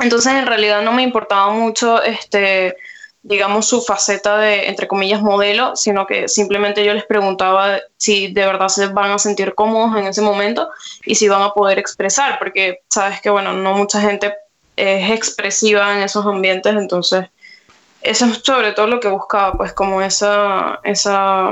Entonces, 0.00 0.32
en 0.32 0.46
realidad 0.46 0.82
no 0.82 0.92
me 0.92 1.02
importaba 1.02 1.52
mucho, 1.52 2.02
este 2.02 2.76
digamos, 3.24 3.66
su 3.66 3.80
faceta 3.80 4.36
de, 4.36 4.68
entre 4.68 4.86
comillas, 4.86 5.22
modelo, 5.22 5.74
sino 5.76 6.06
que 6.06 6.28
simplemente 6.28 6.84
yo 6.84 6.92
les 6.92 7.06
preguntaba 7.06 7.80
si 7.96 8.30
de 8.30 8.44
verdad 8.44 8.68
se 8.68 8.88
van 8.88 9.12
a 9.12 9.18
sentir 9.18 9.54
cómodos 9.54 9.96
en 9.96 10.06
ese 10.06 10.20
momento 10.20 10.68
y 11.06 11.14
si 11.14 11.26
van 11.26 11.40
a 11.40 11.54
poder 11.54 11.78
expresar, 11.78 12.38
porque 12.38 12.80
sabes 12.88 13.22
que, 13.22 13.30
bueno, 13.30 13.54
no 13.54 13.72
mucha 13.72 13.98
gente 14.02 14.34
es 14.76 15.10
expresiva 15.10 15.96
en 15.96 16.02
esos 16.02 16.26
ambientes, 16.26 16.74
entonces 16.76 17.26
eso 18.02 18.26
es 18.26 18.40
sobre 18.44 18.72
todo 18.72 18.88
lo 18.88 19.00
que 19.00 19.08
buscaba, 19.08 19.54
pues 19.54 19.72
como 19.72 20.02
esa, 20.02 20.80
esa, 20.84 21.50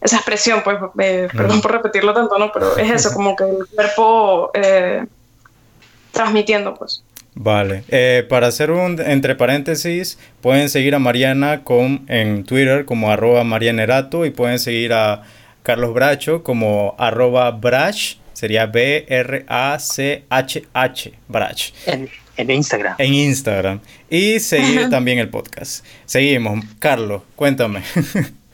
esa 0.00 0.16
expresión, 0.16 0.62
pues, 0.62 0.78
eh, 0.98 1.28
perdón 1.34 1.60
por 1.60 1.72
repetirlo 1.72 2.14
tanto, 2.14 2.38
¿no? 2.38 2.52
Pero 2.52 2.76
es 2.76 2.90
eso, 2.90 3.12
como 3.12 3.34
que 3.34 3.44
el 3.44 3.66
cuerpo 3.74 4.50
eh, 4.54 5.04
transmitiendo, 6.12 6.74
pues. 6.74 7.02
Vale. 7.34 7.84
Eh, 7.88 8.24
para 8.28 8.46
hacer 8.46 8.70
un 8.70 8.98
entre 9.00 9.34
paréntesis, 9.34 10.18
pueden 10.40 10.70
seguir 10.70 10.94
a 10.94 10.98
Mariana 10.98 11.64
con, 11.64 12.06
en 12.08 12.44
Twitter 12.44 12.86
como 12.86 13.10
arroba 13.10 13.44
marianerato 13.44 14.24
y 14.24 14.30
pueden 14.30 14.58
seguir 14.58 14.94
a 14.94 15.22
Carlos 15.62 15.92
Bracho 15.92 16.42
como 16.42 16.94
arroba 16.98 17.50
brach, 17.50 18.16
sería 18.32 18.64
B-R-A-C-H-H, 18.66 19.42
brach. 21.28 21.72
En, 21.84 22.08
en 22.38 22.50
Instagram. 22.50 22.94
En 22.96 23.12
Instagram. 23.12 23.80
Y 24.08 24.40
seguir 24.40 24.88
también 24.90 25.18
el 25.18 25.28
podcast. 25.28 25.84
Seguimos. 26.06 26.64
Carlos, 26.78 27.22
cuéntame. 27.34 27.82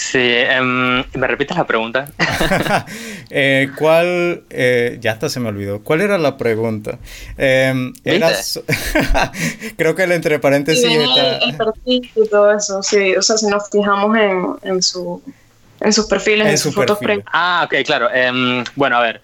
Sí, 0.00 0.18
em, 0.18 1.04
¿me 1.12 1.26
repites 1.26 1.54
la 1.58 1.66
pregunta? 1.66 2.08
eh, 3.30 3.68
¿Cuál, 3.76 4.44
eh, 4.48 4.96
ya 4.98 5.12
hasta 5.12 5.28
se 5.28 5.40
me 5.40 5.50
olvidó, 5.50 5.82
cuál 5.84 6.00
era 6.00 6.16
la 6.16 6.38
pregunta? 6.38 6.98
Eh, 7.36 7.92
era 8.02 8.34
so- 8.42 8.64
Creo 9.76 9.94
que 9.94 10.04
el 10.04 10.12
entre 10.12 10.38
paréntesis 10.38 10.84
ven 10.84 11.02
está... 11.02 11.36
el, 11.36 11.54
perfil 11.54 12.10
y 12.16 12.28
todo 12.28 12.50
eso, 12.50 12.82
sí. 12.82 13.14
O 13.14 13.20
sea, 13.20 13.36
si 13.36 13.46
nos 13.46 13.68
fijamos 13.68 14.16
en, 14.16 14.56
en, 14.62 14.82
su, 14.82 15.22
en 15.80 15.92
sus 15.92 16.06
perfiles, 16.06 16.46
en, 16.46 16.52
En 16.52 16.58
sus 16.58 16.72
su 16.72 16.80
fotos 16.80 16.98
perfil. 16.98 17.22
Ah, 17.30 17.66
ok, 17.66 17.84
claro. 17.84 18.10
Em, 18.10 18.64
bueno, 18.76 18.96
a 18.96 19.02
ver. 19.02 19.20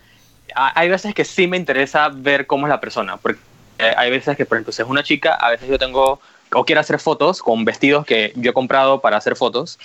Ha- 0.55 0.79
Hay 0.79 0.91
veces 0.91 1.15
que 1.15 1.25
sí 1.25 1.47
me 1.47 1.57
interesa 1.57 2.11
ver 2.11 2.47
cómo 2.47 2.67
es 2.67 2.71
la 2.71 2.81
persona. 2.81 3.17
Porque 3.17 3.41
eh, 3.79 3.95
hay 3.97 4.11
veces 4.11 4.37
que, 4.37 4.45
por 4.45 4.59
ejemplo, 4.59 4.75
si 4.75 4.83
es 4.83 4.89
una 4.89 5.03
chica, 5.03 5.33
a 5.37 5.51
veces 5.51 5.71
yo 5.71 5.79
tengo 5.79 6.21
o 6.53 6.65
quiero 6.67 6.81
hacer 6.83 6.99
fotos 7.01 7.43
con 7.43 7.65
vestidos 7.65 8.05
que 8.05 8.33
yo 8.37 8.51
he 8.51 8.55
comprado 8.55 9.01
para 9.01 9.17
hacer 9.17 9.37
fotos. 9.37 9.79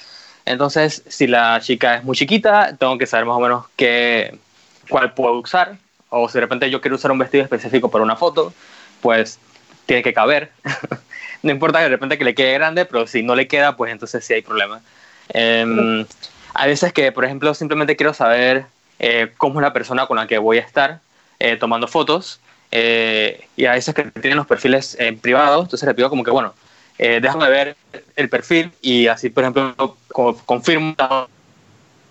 Entonces, 0.45 1.03
si 1.07 1.27
la 1.27 1.59
chica 1.61 1.95
es 1.95 2.03
muy 2.03 2.15
chiquita, 2.15 2.75
tengo 2.77 2.97
que 2.97 3.05
saber 3.05 3.25
más 3.25 3.37
o 3.37 3.39
menos 3.39 3.65
qué, 3.75 4.37
cuál 4.89 5.13
puedo 5.13 5.39
usar. 5.39 5.77
O 6.09 6.27
si 6.27 6.33
de 6.35 6.41
repente 6.41 6.69
yo 6.69 6.81
quiero 6.81 6.95
usar 6.95 7.11
un 7.11 7.19
vestido 7.19 7.43
específico 7.43 7.89
para 7.89 8.03
una 8.03 8.15
foto, 8.15 8.53
pues 9.01 9.39
tiene 9.85 10.03
que 10.03 10.13
caber. 10.13 10.51
no 11.43 11.51
importa 11.51 11.79
que 11.79 11.85
de 11.85 11.89
repente 11.89 12.17
que 12.17 12.25
le 12.25 12.35
quede 12.35 12.53
grande, 12.53 12.85
pero 12.85 13.07
si 13.07 13.23
no 13.23 13.35
le 13.35 13.47
queda, 13.47 13.77
pues 13.77 13.91
entonces 13.91 14.25
sí 14.25 14.33
hay 14.33 14.41
problema. 14.41 14.81
Em, 15.29 16.05
hay 16.53 16.69
veces 16.69 16.93
que, 16.93 17.11
por 17.11 17.25
ejemplo, 17.25 17.53
simplemente 17.53 17.95
quiero 17.95 18.13
saber 18.13 18.65
eh, 18.99 19.31
cómo 19.37 19.59
es 19.59 19.63
la 19.63 19.73
persona 19.73 20.05
con 20.07 20.17
la 20.17 20.27
que 20.27 20.37
voy 20.37 20.57
a 20.57 20.61
estar 20.61 20.99
eh, 21.39 21.57
tomando 21.57 21.87
fotos. 21.87 22.39
eh, 22.71 23.47
y 23.57 23.65
a 23.65 23.73
veces 23.73 23.93
que 23.93 24.03
tienen 24.03 24.37
los 24.37 24.47
perfiles 24.47 24.95
eh, 24.99 25.11
privados, 25.13 25.65
entonces 25.65 25.87
le 25.87 25.93
pido 25.95 26.09
como 26.09 26.23
que, 26.23 26.31
bueno, 26.31 26.53
eh, 27.01 27.19
déjame 27.21 27.49
ver 27.49 27.75
el 28.15 28.29
perfil 28.29 28.71
y 28.81 29.07
así, 29.07 29.29
por 29.29 29.43
ejemplo, 29.43 29.75
co- 30.13 30.37
confirmo 30.45 30.95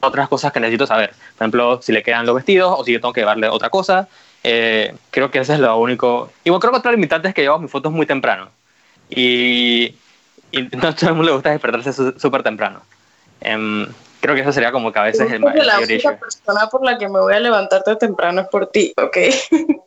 otras 0.00 0.28
cosas 0.28 0.52
que 0.52 0.60
necesito 0.60 0.86
saber. 0.86 1.10
Por 1.36 1.44
ejemplo, 1.44 1.82
si 1.82 1.92
le 1.92 2.02
quedan 2.02 2.26
los 2.26 2.34
vestidos 2.34 2.74
o 2.78 2.84
si 2.84 2.92
yo 2.92 3.00
tengo 3.00 3.12
que 3.12 3.20
llevarle 3.20 3.48
otra 3.48 3.70
cosa. 3.70 4.08
Eh, 4.42 4.94
creo 5.10 5.30
que 5.30 5.40
ese 5.40 5.54
es 5.54 5.60
lo 5.60 5.76
único. 5.78 6.32
Y 6.44 6.50
bueno, 6.50 6.60
creo 6.60 6.72
que 6.72 6.78
otra 6.78 6.92
limitante 6.92 7.28
es 7.28 7.34
que 7.34 7.42
llevo 7.42 7.58
mis 7.58 7.70
fotos 7.70 7.92
muy 7.92 8.06
temprano. 8.06 8.50
Y, 9.10 9.94
y 10.52 10.62
no 10.72 10.88
a 10.88 10.94
todo 10.94 11.10
el 11.10 11.16
mundo 11.16 11.30
le 11.30 11.32
gusta 11.34 11.50
despertarse 11.50 11.92
súper 12.18 12.42
temprano. 12.42 12.82
Em, 13.40 13.86
creo 14.20 14.34
que 14.34 14.42
eso 14.42 14.52
sería 14.52 14.70
como 14.72 14.92
que 14.92 14.98
a 14.98 15.02
veces 15.04 15.30
el, 15.32 15.40
ma- 15.40 15.52
Creo 15.52 15.54
que 15.54 15.60
el 15.60 15.66
la 15.66 15.74
mayor 15.74 15.88
única 15.90 16.18
persona 16.18 16.66
por 16.68 16.84
la 16.84 16.98
que 16.98 17.08
me 17.08 17.20
voy 17.20 17.34
a 17.34 17.40
levantarte 17.40 17.96
temprano 17.96 18.40
es 18.42 18.48
por 18.48 18.66
ti, 18.68 18.92
¿ok? 18.96 19.16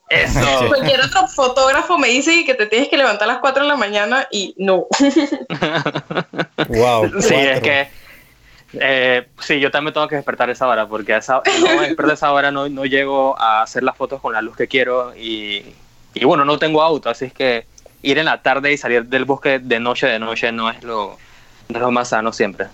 Eso. 0.10 0.68
Cualquier 0.68 1.02
otro 1.02 1.28
fotógrafo 1.28 1.98
me 1.98 2.08
dice 2.10 2.44
que 2.46 2.54
te 2.56 2.66
tienes 2.68 2.90
que 2.90 2.98
levantar 2.98 3.30
a 3.30 3.34
las 3.34 3.42
4 3.42 3.64
de 3.64 3.70
la 3.70 3.76
mañana 3.78 4.28
y 4.32 4.54
no. 4.58 4.88
Wow. 6.68 7.12
Sí, 7.22 7.34
es 7.36 7.60
cuatro. 7.60 7.62
que. 7.64 7.88
eh, 8.80 9.28
sí, 9.40 9.60
yo 9.60 9.72
también 9.72 9.94
tengo 9.94 10.08
que 10.08 10.16
despertar 10.16 10.50
esa 10.50 10.68
hora, 10.68 10.88
porque 10.88 11.14
a 11.14 11.18
esa, 11.18 11.42
no 11.60 11.68
me 11.76 11.88
despierto 11.88 12.12
a 12.12 12.14
esa 12.14 12.32
hora 12.32 12.52
no, 12.52 12.70
no 12.70 12.86
llego 12.86 13.40
a 13.40 13.62
hacer 13.62 13.84
las 13.84 13.96
fotos 13.96 14.22
con 14.22 14.34
la 14.34 14.42
luz 14.42 14.56
que 14.58 14.68
quiero. 14.68 15.16
Y, 15.16 15.64
y 16.14 16.26
bueno, 16.26 16.46
no 16.46 16.58
tengo 16.58 16.82
auto, 16.82 17.10
así 17.10 17.26
es 17.26 17.34
que 17.34 17.66
ir 18.02 18.18
en 18.18 18.26
la 18.26 18.42
tarde 18.42 18.72
y 18.72 18.78
salir 18.78 19.06
del 19.06 19.26
bosque 19.26 19.60
de 19.60 19.80
noche 19.80 20.08
de 20.08 20.20
noche 20.20 20.52
no 20.52 20.70
es 20.70 20.84
lo, 20.84 21.18
no 21.70 21.76
es 21.78 21.82
lo 21.82 21.92
más 21.92 22.10
sano 22.10 22.34
siempre. 22.34 22.68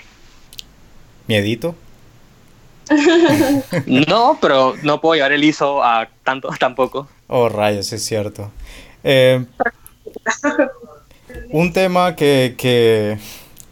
Miedito. 1.29 1.75
No, 3.85 4.39
pero 4.41 4.73
no 4.81 4.99
puedo 4.99 5.13
llevar 5.13 5.31
el 5.31 5.43
ISO 5.43 5.83
a 5.83 6.09
tanto 6.23 6.49
tampoco. 6.59 7.07
Oh, 7.27 7.47
rayos, 7.47 7.93
es 7.93 8.03
cierto. 8.03 8.49
Eh, 9.03 9.45
un 11.51 11.71
tema 11.71 12.15
que, 12.15 12.55
que, 12.57 13.19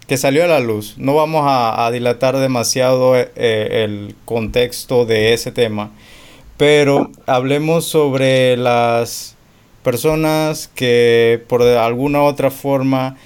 que 0.06 0.18
salió 0.18 0.44
a 0.44 0.48
la 0.48 0.60
luz. 0.60 1.00
No 1.00 1.16
vamos 1.16 1.46
a, 1.48 1.88
a 1.88 1.90
dilatar 1.90 2.38
demasiado 2.38 3.16
eh, 3.16 3.26
el 3.36 4.16
contexto 4.26 5.06
de 5.08 5.34
ese 5.34 5.52
tema, 5.52 5.90
pero 6.58 7.10
hablemos 7.26 7.86
sobre 7.86 8.56
las 8.56 9.36
personas 9.82 10.68
que 10.76 11.44
por 11.48 11.64
alguna 11.64 12.22
u 12.22 12.26
otra 12.26 12.52
forma 12.52 13.18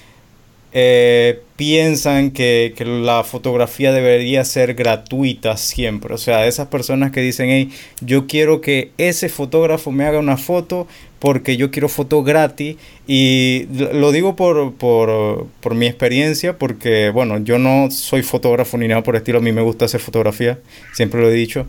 eh, 0.72 1.40
piensan 1.56 2.30
que, 2.30 2.72
que 2.76 2.84
la 2.84 3.24
fotografía 3.24 3.92
debería 3.92 4.44
ser 4.44 4.74
gratuita 4.74 5.56
siempre. 5.56 6.14
O 6.14 6.18
sea, 6.18 6.46
esas 6.46 6.68
personas 6.68 7.12
que 7.12 7.20
dicen, 7.20 7.50
hey, 7.50 7.70
yo 8.00 8.26
quiero 8.26 8.60
que 8.60 8.90
ese 8.98 9.28
fotógrafo 9.28 9.90
me 9.90 10.04
haga 10.04 10.18
una 10.18 10.36
foto 10.36 10.86
porque 11.22 11.56
yo 11.56 11.70
quiero 11.70 11.88
foto 11.88 12.24
gratis. 12.24 12.76
Y 13.06 13.66
lo 13.92 14.10
digo 14.10 14.34
por, 14.34 14.74
por, 14.74 15.46
por 15.60 15.74
mi 15.76 15.86
experiencia, 15.86 16.58
porque, 16.58 17.10
bueno, 17.10 17.38
yo 17.38 17.58
no 17.58 17.92
soy 17.92 18.22
fotógrafo 18.22 18.76
ni 18.76 18.88
nada 18.88 19.04
por 19.04 19.14
el 19.14 19.20
estilo, 19.20 19.38
a 19.38 19.42
mí 19.42 19.52
me 19.52 19.62
gusta 19.62 19.84
hacer 19.84 20.00
fotografía, 20.00 20.58
siempre 20.92 21.20
lo 21.20 21.28
he 21.30 21.32
dicho. 21.32 21.66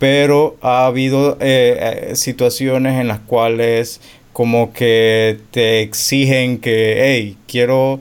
Pero 0.00 0.56
ha 0.62 0.86
habido 0.86 1.38
eh, 1.40 2.08
eh, 2.10 2.16
situaciones 2.16 3.00
en 3.00 3.06
las 3.06 3.20
cuales 3.20 4.00
como 4.32 4.72
que 4.72 5.38
te 5.52 5.80
exigen 5.82 6.58
que, 6.58 6.98
hey, 7.00 7.36
quiero 7.46 8.00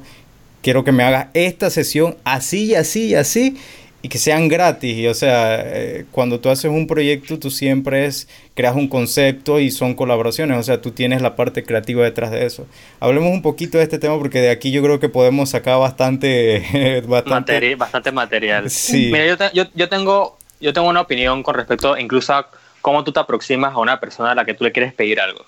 quiero 0.68 0.84
que 0.84 0.92
me 0.92 1.04
hagas 1.06 1.28
esta 1.34 1.70
sesión 1.70 2.18
así 2.26 2.66
y 2.66 2.76
así 2.76 3.06
y 3.06 3.16
así 3.16 3.56
y 4.02 4.10
que 4.10 4.18
sean 4.18 4.50
gratis. 4.50 4.98
Y 4.98 5.08
o 5.08 5.14
sea, 5.14 5.62
eh, 5.64 6.06
cuando 6.12 6.42
tú 6.42 6.50
haces 6.50 6.70
un 6.70 6.88
proyecto, 6.88 7.40
tú 7.40 7.50
siempre 7.52 8.06
es, 8.06 8.28
creas 8.54 8.76
un 8.76 8.90
concepto 8.90 9.62
y 9.62 9.72
son 9.72 9.94
colaboraciones. 9.94 10.58
O 10.58 10.64
sea, 10.64 10.82
tú 10.82 10.92
tienes 10.92 11.22
la 11.22 11.38
parte 11.38 11.64
creativa 11.64 12.04
detrás 12.04 12.32
de 12.32 12.46
eso. 12.46 12.68
Hablemos 13.00 13.32
un 13.32 13.42
poquito 13.42 13.78
de 13.78 13.86
este 13.86 13.98
tema 13.98 14.18
porque 14.18 14.42
de 14.42 14.50
aquí 14.50 14.72
yo 14.72 14.84
creo 14.84 15.00
que 15.00 15.08
podemos 15.08 15.52
sacar 15.52 15.80
bastante... 15.80 17.02
bastante 17.08 17.54
Materi- 17.62 17.78
bastante 17.78 18.12
material. 18.12 18.70
Sí. 18.70 19.10
Mira, 19.10 19.26
yo, 19.26 19.38
te- 19.38 19.52
yo, 19.54 19.64
yo 19.74 19.88
tengo, 19.88 20.38
yo 20.60 20.74
tengo 20.74 20.90
una 20.90 21.00
opinión 21.00 21.44
con 21.44 21.56
respecto 21.56 21.98
incluso 21.98 22.34
a 22.34 22.50
cómo 22.82 23.06
tú 23.06 23.14
te 23.14 23.22
aproximas 23.22 23.74
a 23.74 23.78
una 23.78 24.02
persona 24.02 24.32
a 24.32 24.36
la 24.36 24.44
que 24.44 24.54
tú 24.54 24.66
le 24.66 24.74
quieres 24.74 24.92
pedir 24.92 25.22
algo. 25.22 25.46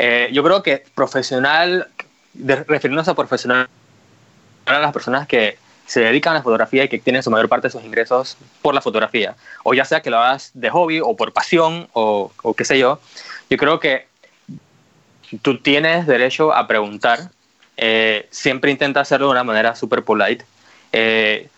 Eh, 0.00 0.30
yo 0.32 0.42
creo 0.42 0.64
que 0.64 0.82
profesional, 0.96 1.86
de, 2.34 2.56
refiriéndonos 2.56 3.06
a 3.06 3.14
profesional, 3.14 3.68
a 4.76 4.80
las 4.80 4.92
personas 4.92 5.26
que 5.26 5.58
se 5.86 6.00
dedican 6.00 6.32
a 6.32 6.36
la 6.36 6.42
fotografía 6.42 6.84
y 6.84 6.88
que 6.88 6.98
tienen 6.98 7.22
su 7.22 7.30
mayor 7.30 7.48
parte 7.48 7.68
de 7.68 7.72
sus 7.72 7.82
ingresos 7.82 8.36
por 8.60 8.74
la 8.74 8.80
fotografía, 8.80 9.34
o 9.64 9.72
ya 9.72 9.84
sea 9.84 10.00
que 10.02 10.10
lo 10.10 10.18
hagas 10.18 10.50
de 10.54 10.68
hobby 10.70 11.00
o 11.00 11.16
por 11.16 11.32
pasión 11.32 11.88
o, 11.92 12.30
o 12.42 12.54
qué 12.54 12.64
sé 12.64 12.78
yo, 12.78 13.00
yo 13.48 13.56
creo 13.56 13.80
que 13.80 14.06
tú 15.42 15.58
tienes 15.58 16.06
derecho 16.06 16.52
a 16.54 16.66
preguntar. 16.66 17.30
Eh, 17.80 18.26
siempre 18.32 18.72
intenta 18.72 18.98
hacerlo 19.00 19.26
de 19.26 19.32
una 19.32 19.44
manera 19.44 19.76
super 19.76 20.02
polite, 20.02 20.44
eh, 20.90 21.48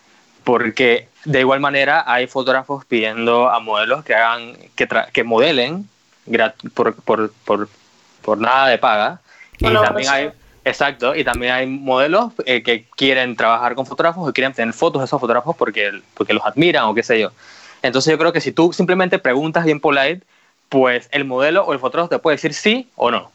porque 0.43 1.07
de 1.25 1.39
igual 1.39 1.59
manera 1.59 2.03
hay 2.05 2.27
fotógrafos 2.27 2.85
pidiendo 2.85 3.49
a 3.49 3.59
modelos 3.59 4.05
que 4.05 4.13
hagan, 4.13 4.55
que, 4.75 4.87
tra- 4.87 5.11
que 5.11 5.23
modelen 5.23 5.89
por, 6.75 6.93
por, 6.95 7.31
por, 7.43 7.69
por 8.21 8.37
nada 8.37 8.67
de 8.67 8.77
paga. 8.77 9.19
Y 9.57 9.63
Bueno, 9.63 9.81
también 9.81 10.09
pues, 10.09 10.09
hay, 10.09 10.31
exacto, 10.63 11.15
y 11.15 11.23
también 11.23 11.53
hay 11.53 11.67
modelos 11.67 12.33
eh, 12.45 12.63
que 12.63 12.85
quieren 12.95 13.35
trabajar 13.35 13.75
con 13.75 13.85
fotógrafos 13.85 14.27
o 14.27 14.33
quieren 14.33 14.53
tener 14.53 14.73
fotos 14.73 15.01
de 15.01 15.05
esos 15.05 15.19
fotógrafos 15.19 15.55
porque, 15.55 16.01
porque 16.13 16.33
los 16.33 16.45
admiran 16.45 16.85
o 16.85 16.93
qué 16.93 17.03
sé 17.03 17.19
yo. 17.19 17.31
Entonces 17.81 18.11
yo 18.11 18.17
creo 18.17 18.33
que 18.33 18.41
si 18.41 18.51
tú 18.51 18.73
simplemente 18.73 19.19
preguntas 19.19 19.65
bien 19.65 19.79
polite, 19.79 20.21
pues 20.69 21.09
el 21.11 21.25
modelo 21.25 21.65
o 21.65 21.73
el 21.73 21.79
fotógrafo 21.79 22.09
te 22.09 22.19
puede 22.19 22.37
decir 22.37 22.53
sí 22.53 22.89
o 22.95 23.11
no. 23.11 23.31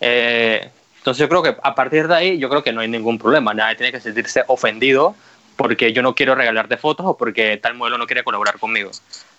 Eh, 0.00 0.70
entonces 0.98 1.20
yo 1.20 1.28
creo 1.28 1.42
que 1.42 1.56
a 1.62 1.74
partir 1.74 2.08
de 2.08 2.14
ahí 2.14 2.38
yo 2.38 2.48
creo 2.48 2.62
que 2.62 2.72
no 2.72 2.80
hay 2.80 2.88
ningún 2.88 3.18
problema. 3.18 3.52
Nadie 3.52 3.76
tiene 3.76 3.92
que 3.92 4.00
sentirse 4.00 4.44
ofendido 4.46 5.14
porque 5.56 5.92
yo 5.92 6.02
no 6.02 6.14
quiero 6.14 6.34
regalarte 6.34 6.76
fotos 6.76 7.06
o 7.06 7.16
porque 7.16 7.56
tal 7.56 7.74
modelo 7.74 7.98
no 7.98 8.06
quiere 8.06 8.24
colaborar 8.24 8.58
conmigo. 8.58 8.90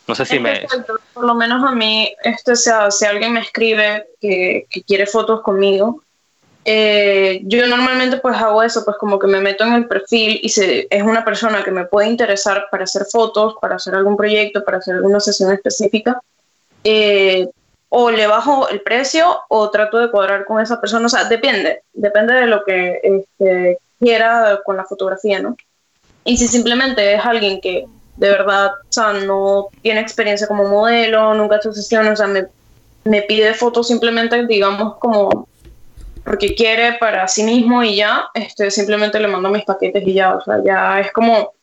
No 0.08 0.16
sé 0.16 0.26
si 0.26 0.40
me... 0.40 0.66
por 1.14 1.26
lo 1.26 1.34
menos 1.34 1.64
a 1.64 1.72
mí, 1.72 2.14
este, 2.24 2.58
sea, 2.58 2.92
si 2.92 3.06
alguien 3.06 3.34
me 3.34 3.40
escribe 3.40 4.06
que, 4.20 4.66
que 4.70 4.84
quiere 4.84 5.06
fotos 5.08 5.42
conmigo, 5.42 6.04
eh, 6.66 7.42
yo 7.44 7.68
normalmente 7.68 8.18
pues 8.18 8.38
hago 8.38 8.64
eso, 8.64 8.86
pues 8.86 8.98
como 8.98 9.20
que 9.20 9.28
me 9.28 9.42
meto 9.42 9.66
en 9.66 9.74
el 9.74 9.88
perfil 9.88 10.40
y 10.42 10.48
es 10.48 11.04
una 11.04 11.26
persona 11.26 11.64
que 11.64 11.72
me 11.72 11.86
puede 11.86 12.08
interesar 12.08 12.68
para 12.72 12.86
hacer 12.86 13.06
fotos, 13.06 13.56
para 13.62 13.76
hacer 13.76 13.96
algún 13.96 14.16
proyecto, 14.16 14.64
para 14.64 14.78
hacer 14.78 14.96
alguna 14.96 15.20
sesión 15.20 15.52
específica, 15.52 16.22
eh, 16.84 17.50
o 17.90 18.10
le 18.12 18.28
bajo 18.28 18.70
el 18.70 18.82
precio 18.82 19.42
o 19.50 19.70
trato 19.70 19.98
de 20.00 20.10
cuadrar 20.10 20.46
con 20.46 20.62
esa 20.62 20.80
persona, 20.80 21.06
o 21.06 21.10
sea, 21.10 21.26
depende, 21.26 21.84
depende 21.94 22.34
de 22.34 22.48
lo 22.48 22.64
que 22.64 23.00
este, 23.04 23.78
quiera 24.00 24.62
con 24.66 24.78
la 24.78 24.86
fotografía, 24.86 25.40
¿no? 25.40 25.58
Y 26.24 26.38
si 26.38 26.48
simplemente 26.48 27.14
es 27.14 27.26
alguien 27.26 27.60
que 27.60 27.86
de 28.16 28.30
verdad, 28.30 28.72
o 28.72 28.92
sea, 28.92 29.14
no 29.14 29.68
tiene 29.82 30.00
experiencia 30.00 30.48
como 30.48 30.68
modelo, 30.68 31.34
nunca 31.34 31.56
ha 31.56 31.58
hecho 31.58 31.74
sesiones, 31.74 32.14
o 32.14 32.16
sea, 32.16 32.28
me, 32.28 32.48
me 33.04 33.22
pide 33.24 33.54
fotos 33.54 33.88
simplemente, 33.88 34.46
digamos, 34.46 34.98
como 34.98 35.48
porque 36.24 36.56
quiere 36.56 36.94
para 37.00 37.28
sí 37.28 37.44
mismo 37.44 37.84
y 37.84 37.98
ya, 37.98 38.30
este, 38.34 38.72
simplemente 38.72 39.20
le 39.20 39.28
mando 39.28 39.50
mis 39.50 39.66
paquetes 39.66 40.04
y 40.06 40.14
ya, 40.14 40.36
o 40.36 40.42
sea, 40.42 40.62
ya 40.64 41.00
es 41.00 41.12
como, 41.12 41.54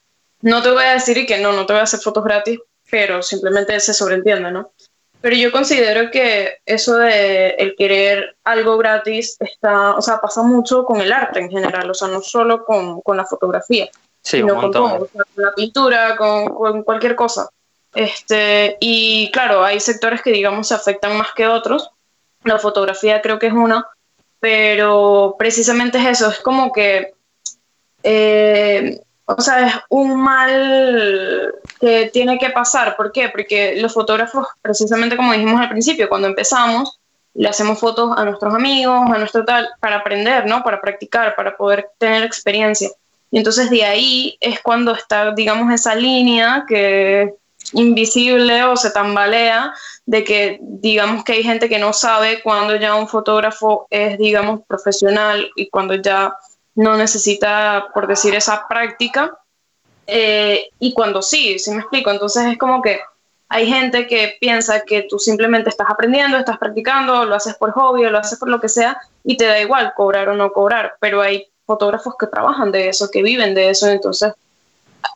no 0.42 0.62
te 0.62 0.70
voy 0.70 0.84
a 0.84 0.94
decir 0.94 1.26
que 1.26 1.38
no, 1.38 1.52
no 1.52 1.66
te 1.66 1.72
voy 1.72 1.80
a 1.80 1.84
hacer 1.84 2.00
fotos 2.00 2.24
gratis, 2.24 2.58
pero 2.90 3.22
simplemente 3.22 3.78
se 3.80 3.94
sobreentiende, 3.94 4.50
¿no? 4.50 4.72
Pero 5.20 5.36
yo 5.36 5.52
considero 5.52 6.10
que 6.10 6.58
eso 6.64 6.96
de 6.96 7.50
el 7.50 7.74
querer 7.76 8.36
algo 8.42 8.78
gratis 8.78 9.36
está, 9.40 9.94
o 9.94 10.00
sea, 10.00 10.20
pasa 10.20 10.42
mucho 10.42 10.84
con 10.84 11.00
el 11.00 11.12
arte 11.12 11.40
en 11.40 11.50
general, 11.50 11.90
o 11.90 11.94
sea, 11.94 12.08
no 12.08 12.22
solo 12.22 12.64
con, 12.64 13.02
con 13.02 13.18
la 13.18 13.26
fotografía, 13.26 13.90
sino 14.22 14.58
con 14.58 14.70
todo, 14.70 15.08
con 15.08 15.24
la 15.36 15.52
pintura, 15.52 16.16
con, 16.16 16.48
con, 16.48 16.82
cualquier 16.84 17.16
cosa. 17.16 17.50
Este, 17.94 18.78
y 18.80 19.30
claro, 19.30 19.62
hay 19.62 19.78
sectores 19.80 20.22
que 20.22 20.32
digamos 20.32 20.68
se 20.68 20.74
afectan 20.74 21.16
más 21.18 21.32
que 21.34 21.46
otros. 21.46 21.90
La 22.44 22.58
fotografía 22.58 23.20
creo 23.20 23.38
que 23.38 23.48
es 23.48 23.52
uno, 23.52 23.84
pero 24.40 25.36
precisamente 25.38 25.98
es 25.98 26.06
eso, 26.06 26.30
es 26.30 26.40
como 26.40 26.72
que 26.72 27.14
eh, 28.02 29.00
o 29.36 29.40
sea, 29.40 29.66
es 29.66 29.74
un 29.88 30.20
mal 30.20 31.54
que 31.78 32.10
tiene 32.12 32.38
que 32.38 32.50
pasar. 32.50 32.96
¿Por 32.96 33.12
qué? 33.12 33.28
Porque 33.28 33.76
los 33.80 33.94
fotógrafos, 33.94 34.46
precisamente 34.60 35.16
como 35.16 35.32
dijimos 35.32 35.60
al 35.60 35.68
principio, 35.68 36.08
cuando 36.08 36.28
empezamos, 36.28 36.98
le 37.34 37.48
hacemos 37.48 37.78
fotos 37.78 38.12
a 38.16 38.24
nuestros 38.24 38.52
amigos, 38.52 39.08
a 39.08 39.18
nuestro 39.18 39.44
tal, 39.44 39.68
para 39.78 39.96
aprender, 39.96 40.46
¿no? 40.46 40.64
Para 40.64 40.80
practicar, 40.80 41.36
para 41.36 41.56
poder 41.56 41.90
tener 41.98 42.24
experiencia. 42.24 42.90
Y 43.30 43.38
entonces 43.38 43.70
de 43.70 43.84
ahí 43.84 44.36
es 44.40 44.60
cuando 44.60 44.92
está, 44.92 45.32
digamos, 45.32 45.72
esa 45.72 45.94
línea 45.94 46.64
que 46.68 47.34
invisible 47.72 48.64
o 48.64 48.76
se 48.76 48.90
tambalea 48.90 49.72
de 50.06 50.24
que 50.24 50.58
digamos 50.60 51.24
que 51.24 51.34
hay 51.34 51.42
gente 51.42 51.68
que 51.68 51.78
no 51.78 51.92
sabe 51.92 52.42
cuando 52.42 52.76
ya 52.76 52.94
un 52.94 53.08
fotógrafo 53.08 53.86
es, 53.90 54.18
digamos, 54.18 54.60
profesional 54.66 55.50
y 55.56 55.68
cuando 55.68 55.94
ya 55.94 56.34
no 56.74 56.96
necesita, 56.96 57.88
por 57.94 58.06
decir, 58.06 58.34
esa 58.34 58.66
práctica. 58.68 59.38
Eh, 60.06 60.68
y 60.80 60.92
cuando 60.92 61.22
sí, 61.22 61.58
sí 61.58 61.70
me 61.70 61.80
explico. 61.80 62.10
Entonces 62.10 62.44
es 62.46 62.58
como 62.58 62.82
que 62.82 63.00
hay 63.48 63.66
gente 63.66 64.06
que 64.06 64.36
piensa 64.40 64.84
que 64.84 65.02
tú 65.02 65.18
simplemente 65.18 65.70
estás 65.70 65.88
aprendiendo, 65.90 66.38
estás 66.38 66.58
practicando, 66.58 67.24
lo 67.24 67.34
haces 67.34 67.54
por 67.56 67.72
hobby, 67.72 68.04
lo 68.04 68.18
haces 68.18 68.38
por 68.38 68.48
lo 68.48 68.60
que 68.60 68.68
sea, 68.68 68.96
y 69.24 69.36
te 69.36 69.44
da 69.44 69.60
igual 69.60 69.92
cobrar 69.96 70.28
o 70.28 70.34
no 70.34 70.52
cobrar. 70.52 70.94
Pero 71.00 71.20
hay 71.20 71.48
fotógrafos 71.66 72.14
que 72.18 72.26
trabajan 72.26 72.72
de 72.72 72.88
eso, 72.88 73.10
que 73.10 73.22
viven 73.22 73.54
de 73.54 73.70
eso. 73.70 73.88
Entonces, 73.88 74.32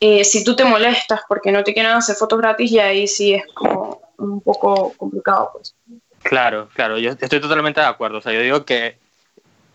eh, 0.00 0.24
si 0.24 0.44
tú 0.44 0.56
te 0.56 0.64
molestas 0.64 1.20
porque 1.28 1.52
no 1.52 1.64
te 1.64 1.74
quieren 1.74 1.92
hacer 1.92 2.16
fotos 2.16 2.38
gratis, 2.38 2.70
y 2.72 2.78
ahí 2.78 3.06
sí 3.08 3.34
es 3.34 3.44
como 3.54 4.00
un 4.18 4.40
poco 4.40 4.92
complicado. 4.96 5.50
Pues. 5.52 5.74
Claro, 6.22 6.68
claro, 6.74 6.98
yo 6.98 7.10
estoy 7.10 7.40
totalmente 7.40 7.80
de 7.80 7.86
acuerdo. 7.86 8.18
O 8.18 8.20
sea, 8.20 8.32
yo 8.32 8.40
digo 8.40 8.64
que 8.64 8.96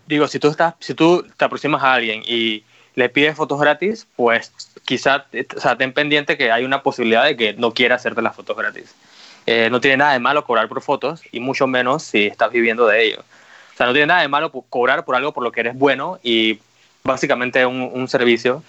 digo, 0.06 0.26
si 0.26 0.38
tú, 0.38 0.48
estás, 0.48 0.74
si 0.80 0.94
tú 0.94 1.24
te 1.36 1.44
aproximas 1.44 1.82
a 1.82 1.94
alguien 1.94 2.22
y 2.26 2.64
le 2.96 3.08
pides 3.08 3.36
fotos 3.36 3.60
gratis, 3.60 4.06
pues 4.16 4.52
quizá, 4.84 5.26
o 5.56 5.60
sea, 5.60 5.76
ten 5.76 5.92
pendiente 5.92 6.36
que 6.36 6.50
hay 6.50 6.64
una 6.64 6.82
posibilidad 6.82 7.24
de 7.24 7.36
que 7.36 7.52
no 7.54 7.72
quiera 7.72 7.94
hacerte 7.94 8.20
las 8.20 8.34
fotos 8.34 8.56
gratis. 8.56 8.94
Eh, 9.46 9.68
no 9.70 9.80
tiene 9.80 9.98
nada 9.98 10.12
de 10.12 10.18
malo 10.18 10.44
cobrar 10.44 10.68
por 10.68 10.82
fotos 10.82 11.22
y 11.32 11.40
mucho 11.40 11.66
menos 11.66 12.02
si 12.02 12.26
estás 12.26 12.50
viviendo 12.50 12.86
de 12.86 13.04
ello. 13.04 13.20
O 13.20 13.76
sea, 13.76 13.86
no 13.86 13.92
tiene 13.92 14.08
nada 14.08 14.22
de 14.22 14.28
malo 14.28 14.50
cobrar 14.50 15.04
por 15.04 15.14
algo 15.14 15.32
por 15.32 15.44
lo 15.44 15.52
que 15.52 15.60
eres 15.60 15.78
bueno 15.78 16.18
y 16.22 16.58
básicamente 17.04 17.64
un, 17.64 17.90
un 17.92 18.08
servicio. 18.08 18.62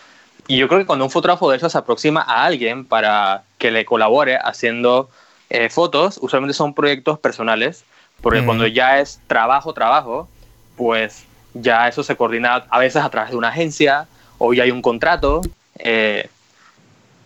Y 0.48 0.58
yo 0.58 0.68
creo 0.68 0.80
que 0.80 0.86
cuando 0.86 1.06
un 1.06 1.12
fotógrafo 1.12 1.50
de 1.50 1.58
eso 1.58 1.70
se 1.70 1.78
aproxima 1.78 2.22
a 2.22 2.46
alguien 2.46 2.86
para 2.86 3.44
que 3.58 3.72
le 3.72 3.86
colabore 3.86 4.38
haciendo 4.38 5.10
eh, 5.50 5.70
fotos, 5.70 6.20
usualmente 6.22 6.54
son 6.54 6.74
proyectos 6.74 7.20
personales, 7.20 7.84
porque 8.22 8.44
cuando 8.44 8.68
ya 8.68 9.00
es 9.00 9.20
trabajo, 9.28 9.74
trabajo, 9.74 10.30
pues 10.76 11.26
ya 11.54 11.88
eso 11.88 12.04
se 12.04 12.16
coordina 12.16 12.66
a 12.70 12.80
veces 12.80 13.04
a 13.04 13.10
través 13.10 13.32
de 13.32 13.38
una 13.38 13.50
agencia 13.50 14.08
o 14.38 14.54
ya 14.54 14.64
hay 14.64 14.72
un 14.72 14.82
contrato. 14.82 15.42
Eh, 15.80 16.30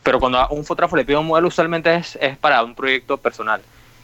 pero 0.04 0.20
cuando 0.20 0.40
a 0.40 0.50
un 0.50 0.64
fotógrafo 0.64 0.96
le 0.96 1.04
pide 1.04 1.18
un 1.18 1.28
modelo, 1.28 1.48
usualmente 1.48 1.94
es, 1.96 2.18
es, 2.22 2.38
para 2.38 2.64
un 2.64 2.76
proyecto 2.76 3.18
personal. 3.18 3.62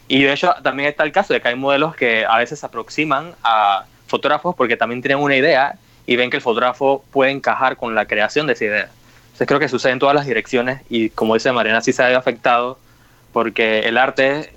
Y 0.07 0.23
de 0.23 0.33
hecho 0.33 0.53
también 0.63 0.89
está 0.89 1.03
el 1.03 1.11
caso 1.11 1.33
de 1.33 1.41
que 1.41 1.47
hay 1.47 1.55
modelos 1.55 1.95
que 1.95 2.25
a 2.25 2.37
veces 2.37 2.59
se 2.59 2.65
aproximan 2.65 3.33
a 3.43 3.85
fotógrafos 4.07 4.55
porque 4.55 4.75
también 4.75 5.01
tienen 5.01 5.23
una 5.23 5.35
idea 5.35 5.75
y 6.05 6.15
ven 6.15 6.29
que 6.29 6.37
el 6.37 6.43
fotógrafo 6.43 7.03
puede 7.11 7.31
encajar 7.31 7.77
con 7.77 7.95
la 7.95 8.05
creación 8.05 8.47
de 8.47 8.53
esa 8.53 8.65
idea. 8.65 8.89
Entonces 9.31 9.47
creo 9.47 9.59
que 9.59 9.69
sucede 9.69 9.93
en 9.93 9.99
todas 9.99 10.15
las 10.15 10.25
direcciones 10.25 10.81
y 10.89 11.09
como 11.09 11.33
dice 11.33 11.51
Mariana, 11.51 11.81
sí 11.81 11.93
se 11.93 12.03
ha 12.03 12.17
afectado 12.17 12.77
porque 13.33 13.79
el 13.79 13.97
arte 13.97 14.53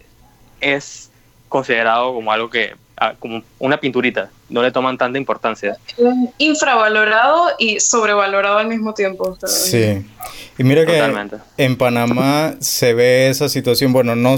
es 0.61 1.11
considerado 1.49 2.13
como 2.13 2.33
algo 2.33 2.51
que 2.51 2.75
como 3.19 3.43
una 3.59 3.79
pinturita, 3.79 4.31
no 4.49 4.63
le 4.63 4.71
toman 4.71 4.97
tanta 4.97 5.19
importancia. 5.19 5.77
Infravalorado 6.39 7.51
y 7.59 7.81
sobrevalorado 7.81 8.59
al 8.59 8.69
mismo 8.69 8.95
tiempo. 8.95 9.37
Sí. 9.47 10.07
Y 10.57 10.65
mira 10.65 10.87
que 10.87 11.03
en 11.57 11.77
Panamá 11.77 12.55
se 12.61 12.95
ve 12.95 13.29
esa 13.29 13.49
situación, 13.49 13.93
bueno, 13.93 14.15
no 14.15 14.37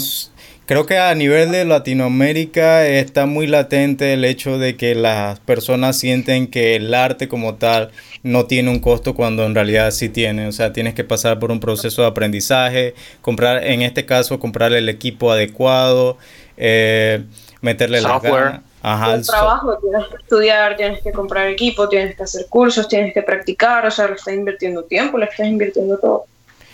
creo 0.67 0.85
que 0.85 0.99
a 0.99 1.15
nivel 1.15 1.53
de 1.53 1.65
Latinoamérica 1.65 2.87
está 2.87 3.25
muy 3.27 3.47
latente 3.47 4.13
el 4.13 4.25
hecho 4.25 4.59
de 4.59 4.77
que 4.77 4.95
las 4.95 5.39
personas 5.41 5.97
sienten 5.97 6.49
que 6.49 6.75
el 6.77 6.93
arte 6.93 7.29
como 7.29 7.55
tal 7.55 7.93
no 8.25 8.47
tiene 8.47 8.71
un 8.71 8.81
costo 8.81 9.15
cuando 9.15 9.45
en 9.47 9.55
realidad 9.55 9.93
sí 9.93 10.09
tiene, 10.09 10.49
o 10.49 10.53
sea, 10.53 10.73
tienes 10.73 10.95
que 10.95 11.05
pasar 11.05 11.39
por 11.39 11.53
un 11.53 11.61
proceso 11.61 12.03
de 12.03 12.09
aprendizaje, 12.09 12.95
comprar 13.23 13.65
en 13.65 13.83
este 13.83 14.05
caso 14.05 14.41
comprar 14.41 14.73
el 14.73 14.89
equipo 14.89 15.31
adecuado, 15.31 16.19
eh, 16.57 17.25
meterle 17.61 18.01
software. 18.01 18.61
Ajá, 18.83 19.15
el 19.15 19.27
trabajo, 19.27 19.79
tienes 19.79 20.07
que 20.09 20.17
estudiar, 20.17 20.77
tienes 20.77 21.03
que 21.03 21.11
comprar 21.11 21.49
equipo, 21.49 21.89
tienes 21.89 22.17
que 22.17 22.23
hacer 22.23 22.47
cursos, 22.49 22.87
tienes 22.87 23.13
que 23.13 23.23
practicar, 23.23 23.85
o 23.85 23.91
sea, 23.91 24.07
le 24.07 24.15
estás 24.15 24.35
invirtiendo 24.35 24.85
tiempo, 24.85 25.19
le 25.19 25.27
estás 25.27 25.47
invirtiendo 25.47 25.99
todo. 25.99 26.27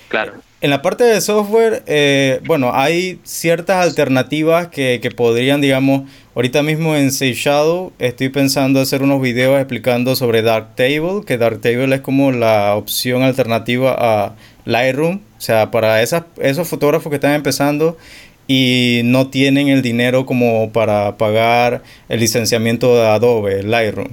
Claro. 0.08 0.34
En 0.62 0.70
la 0.70 0.80
parte 0.80 1.02
de 1.02 1.20
software, 1.20 1.82
eh, 1.88 2.40
bueno, 2.44 2.70
hay 2.72 3.18
ciertas 3.24 3.84
alternativas 3.84 4.68
que, 4.68 5.00
que, 5.02 5.10
podrían, 5.10 5.60
digamos, 5.60 6.08
ahorita 6.36 6.62
mismo 6.62 6.94
en 6.94 7.10
Safe 7.10 7.34
Shadow 7.34 7.92
estoy 7.98 8.28
pensando 8.28 8.78
hacer 8.80 9.02
unos 9.02 9.20
videos 9.20 9.58
explicando 9.58 10.14
sobre 10.14 10.40
Darktable, 10.42 11.24
que 11.26 11.36
Darktable 11.36 11.96
es 11.96 12.00
como 12.00 12.30
la 12.30 12.76
opción 12.76 13.24
alternativa 13.24 13.96
a 13.98 14.36
Lightroom, 14.64 15.16
o 15.16 15.40
sea, 15.40 15.72
para 15.72 16.00
esas, 16.00 16.22
esos 16.40 16.68
fotógrafos 16.68 17.10
que 17.10 17.16
están 17.16 17.34
empezando 17.34 17.98
y 18.46 19.00
no 19.02 19.30
tienen 19.30 19.66
el 19.66 19.82
dinero 19.82 20.26
como 20.26 20.70
para 20.70 21.18
pagar 21.18 21.82
el 22.08 22.20
licenciamiento 22.20 22.94
de 22.94 23.08
Adobe, 23.08 23.64
Lightroom. 23.64 24.10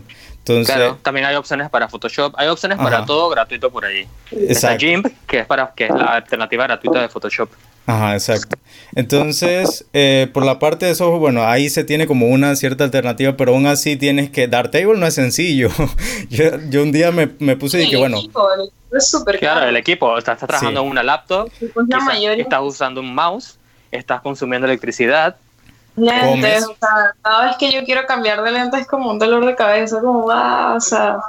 Entonces, 0.53 0.75
claro, 0.75 0.97
también 1.01 1.25
hay 1.25 1.35
opciones 1.35 1.69
para 1.69 1.87
Photoshop, 1.87 2.33
hay 2.37 2.47
opciones 2.47 2.77
para 2.77 3.05
todo 3.05 3.29
gratuito 3.29 3.69
por 3.69 3.85
allí. 3.85 4.07
Está 4.31 4.77
GIMP, 4.77 5.07
que 5.27 5.39
es, 5.39 5.45
para, 5.45 5.73
que 5.75 5.85
es 5.85 5.91
la 5.91 6.15
alternativa 6.15 6.65
gratuita 6.65 7.01
de 7.01 7.09
Photoshop. 7.09 7.49
Ajá, 7.85 8.13
exacto. 8.13 8.55
Entonces, 8.93 9.85
eh, 9.93 10.29
por 10.33 10.45
la 10.45 10.59
parte 10.59 10.85
de 10.85 10.93
software, 10.93 11.19
bueno, 11.19 11.43
ahí 11.43 11.69
se 11.69 11.83
tiene 11.83 12.05
como 12.05 12.27
una 12.27 12.55
cierta 12.55 12.83
alternativa, 12.83 13.35
pero 13.35 13.53
aún 13.53 13.65
así 13.65 13.95
tienes 13.95 14.29
que... 14.29 14.47
Darktable 14.47 14.99
no 14.99 15.07
es 15.07 15.15
sencillo. 15.15 15.69
yo, 16.29 16.45
yo, 16.69 16.83
un 16.83 16.91
día 16.91 17.11
me, 17.11 17.31
me 17.39 17.55
puse 17.55 17.81
y 17.83 17.89
que, 17.89 17.97
bueno... 17.97 18.17
Equipo, 18.17 18.47
el 18.53 18.67
equipo 18.67 18.97
es 18.97 19.09
súper 19.09 19.39
Claro, 19.39 19.67
el 19.67 19.75
equipo, 19.75 20.17
estás, 20.17 20.37
trabajando 20.37 20.81
en 20.81 20.87
una 20.87 21.01
laptop, 21.01 21.49
pues 21.73 21.87
estás 22.37 22.61
usando 22.61 23.01
un 23.01 23.13
mouse 23.15 23.59
estás 23.91 24.21
consumiendo 24.21 24.67
electricidad. 24.67 25.35
Lentes, 25.99 26.63
o 26.65 26.75
sea, 26.79 27.13
cada 27.21 27.45
vez 27.45 27.57
que 27.57 27.71
yo 27.71 27.83
quiero 27.83 28.05
cambiar 28.05 28.41
de 28.43 28.51
lentes 28.51 28.81
es 28.81 28.87
como 28.87 29.11
un 29.11 29.19
dolor 29.19 29.45
de 29.45 29.55
cabeza, 29.55 29.99
como 29.99 30.25
va, 30.25 30.75
o 30.75 30.79
sea, 30.79 31.19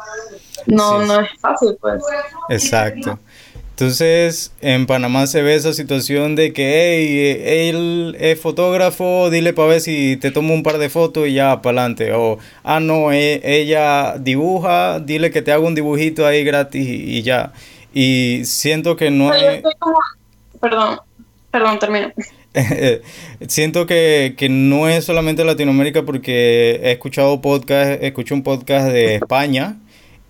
no, 0.67 1.05
no 1.05 1.21
es 1.21 1.29
fácil, 1.41 1.77
pues. 1.81 2.03
Exacto. 2.49 3.19
Entonces, 3.81 4.53
en 4.61 4.87
Panamá 4.87 5.27
se 5.27 5.41
ve 5.41 5.55
esa 5.55 5.73
situación 5.73 6.37
de 6.37 6.53
que, 6.53 6.99
hey, 6.99 7.71
él 7.71 8.15
es 8.21 8.39
fotógrafo, 8.39 9.31
dile 9.31 9.55
para 9.55 9.69
ver 9.69 9.81
si 9.81 10.19
te 10.19 10.31
tomo 10.31 10.53
un 10.53 10.63
par 10.63 10.77
de 10.77 10.91
fotos 10.91 11.27
y 11.29 11.33
ya, 11.33 11.63
para 11.63 11.81
adelante. 11.81 12.13
O, 12.13 12.39
ah, 12.63 12.79
no, 12.79 13.11
e, 13.11 13.41
ella 13.43 14.17
dibuja, 14.19 15.01
dile 15.01 15.31
que 15.31 15.41
te 15.41 15.51
haga 15.51 15.65
un 15.65 15.75
dibujito 15.75 16.27
ahí 16.27 16.45
gratis 16.45 16.87
y, 16.87 17.23
ya. 17.23 17.55
Y 17.95 18.43
siento 18.45 18.97
que 18.97 19.11
no 19.11 19.33
es... 19.33 19.63
Perdón, 20.61 21.01
perdón, 21.51 21.79
termino. 21.79 22.13
Siento 23.47 23.87
que, 23.87 24.35
no 24.51 24.89
es 24.89 25.05
solamente 25.05 25.45
Latinoamérica 25.45 26.03
porque 26.05 26.81
he 26.83 26.93
escuchado 26.93 27.41
podcast, 27.41 28.03
escuché 28.03 28.35
un 28.35 28.43
podcast 28.43 28.89
de 28.89 29.17
España 29.17 29.77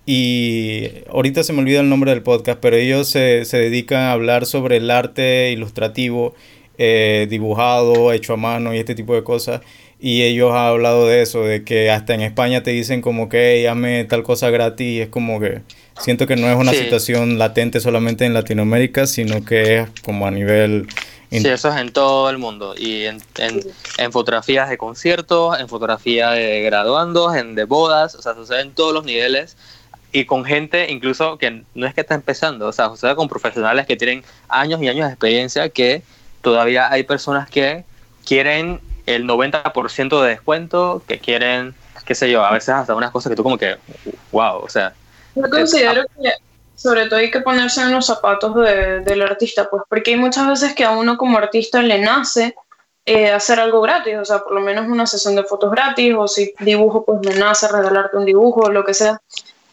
y 0.05 0.89
ahorita 1.09 1.43
se 1.43 1.53
me 1.53 1.59
olvida 1.59 1.79
el 1.79 1.89
nombre 1.89 2.11
del 2.11 2.21
podcast, 2.21 2.59
pero 2.59 2.75
ellos 2.75 3.07
se, 3.09 3.45
dedican 3.51 4.01
a 4.01 4.11
hablar 4.11 4.45
sobre 4.45 4.77
el 4.77 4.91
arte 4.91 5.51
ilustrativo, 5.51 6.35
eh, 6.77 7.27
dibujado, 7.29 8.11
hecho 8.11 8.33
a 8.33 8.37
mano 8.37 8.73
y 8.73 8.77
este 8.77 8.95
tipo 8.95 9.15
de 9.15 9.23
cosas. 9.23 9.61
Y 9.99 10.23
ellos 10.23 10.51
han 10.51 10.65
hablado 10.65 11.07
de 11.07 11.21
eso, 11.21 11.43
de 11.43 11.63
que 11.63 11.91
hasta 11.91 12.15
en 12.15 12.21
España 12.21 12.63
te 12.63 12.71
dicen 12.71 13.01
como 13.01 13.29
que 13.29 13.61
llame 13.61 14.03
tal 14.05 14.23
cosa 14.23 14.49
gratis 14.49 14.87
y 14.87 15.01
es 15.01 15.09
como 15.09 15.39
que 15.39 15.61
siento 15.99 16.25
que 16.25 16.35
no 16.35 16.49
es 16.49 16.55
una 16.55 16.73
situación 16.73 17.37
latente 17.37 17.79
solamente 17.79 18.25
en 18.25 18.33
Latinoamérica, 18.33 19.05
sino 19.05 19.45
que 19.45 19.77
es 19.77 19.89
como 20.03 20.25
a 20.25 20.31
nivel 20.31 20.87
Sí, 21.31 21.47
eso 21.47 21.69
es 21.69 21.77
en 21.77 21.93
todo 21.93 22.29
el 22.29 22.37
mundo. 22.37 22.75
Y 22.77 23.05
en, 23.05 23.21
en, 23.37 24.11
fotografías 24.11 24.69
de 24.69 24.77
conciertos, 24.77 25.57
en 25.59 25.69
fotografía 25.69 26.31
de 26.31 26.61
graduandos, 26.61 27.35
en 27.35 27.55
de 27.55 27.63
bodas, 27.63 28.15
o 28.15 28.21
sea, 28.21 28.33
sucede 28.33 28.61
en 28.61 28.73
todos 28.73 28.93
los 28.93 29.05
niveles. 29.05 29.55
Y 30.11 30.25
con 30.25 30.43
gente 30.43 30.91
incluso 30.91 31.37
que 31.37 31.63
no 31.73 31.87
es 31.87 31.93
que 31.93 32.01
está 32.01 32.15
empezando, 32.15 32.67
o 32.67 32.73
sea, 32.73 32.89
sucede 32.89 33.15
con 33.15 33.29
profesionales 33.29 33.87
que 33.87 33.95
tienen 33.95 34.25
años 34.49 34.81
y 34.81 34.89
años 34.89 35.07
de 35.07 35.13
experiencia 35.13 35.69
que 35.69 36.03
todavía 36.41 36.91
hay 36.91 37.03
personas 37.03 37.49
que 37.49 37.85
quieren 38.25 38.81
el 39.05 39.25
90% 39.25 40.21
de 40.21 40.29
descuento, 40.29 41.01
que 41.07 41.19
quieren, 41.19 41.73
qué 42.05 42.13
sé 42.13 42.29
yo, 42.29 42.43
a 42.43 42.51
veces 42.51 42.69
hasta 42.69 42.93
unas 42.93 43.11
cosas 43.11 43.29
que 43.29 43.37
tú 43.37 43.43
como 43.43 43.57
que, 43.57 43.77
wow, 44.33 44.57
o 44.57 44.67
sea. 44.67 44.93
Yo 45.33 45.49
considero 45.49 46.03
que 46.21 46.33
sobre 46.81 47.05
todo 47.05 47.19
hay 47.19 47.29
que 47.29 47.41
ponerse 47.41 47.81
en 47.81 47.91
los 47.91 48.07
zapatos 48.07 48.55
del 48.55 49.21
artista, 49.21 49.69
pues 49.69 49.83
porque 49.87 50.11
hay 50.11 50.17
muchas 50.17 50.47
veces 50.47 50.73
que 50.73 50.83
a 50.83 50.91
uno 50.91 51.15
como 51.15 51.37
artista 51.37 51.83
le 51.83 51.99
nace 51.99 52.55
eh, 53.05 53.29
hacer 53.29 53.59
algo 53.59 53.81
gratis, 53.81 54.17
o 54.17 54.25
sea, 54.25 54.39
por 54.39 54.53
lo 54.53 54.61
menos 54.61 54.87
una 54.87 55.05
sesión 55.05 55.35
de 55.35 55.43
fotos 55.43 55.69
gratis, 55.69 56.15
o 56.17 56.27
si 56.27 56.53
dibujo, 56.59 57.05
pues 57.05 57.19
me 57.23 57.35
nace 57.35 57.67
regalarte 57.67 58.17
un 58.17 58.25
dibujo, 58.25 58.71
lo 58.71 58.83
que 58.83 58.95
sea. 58.95 59.21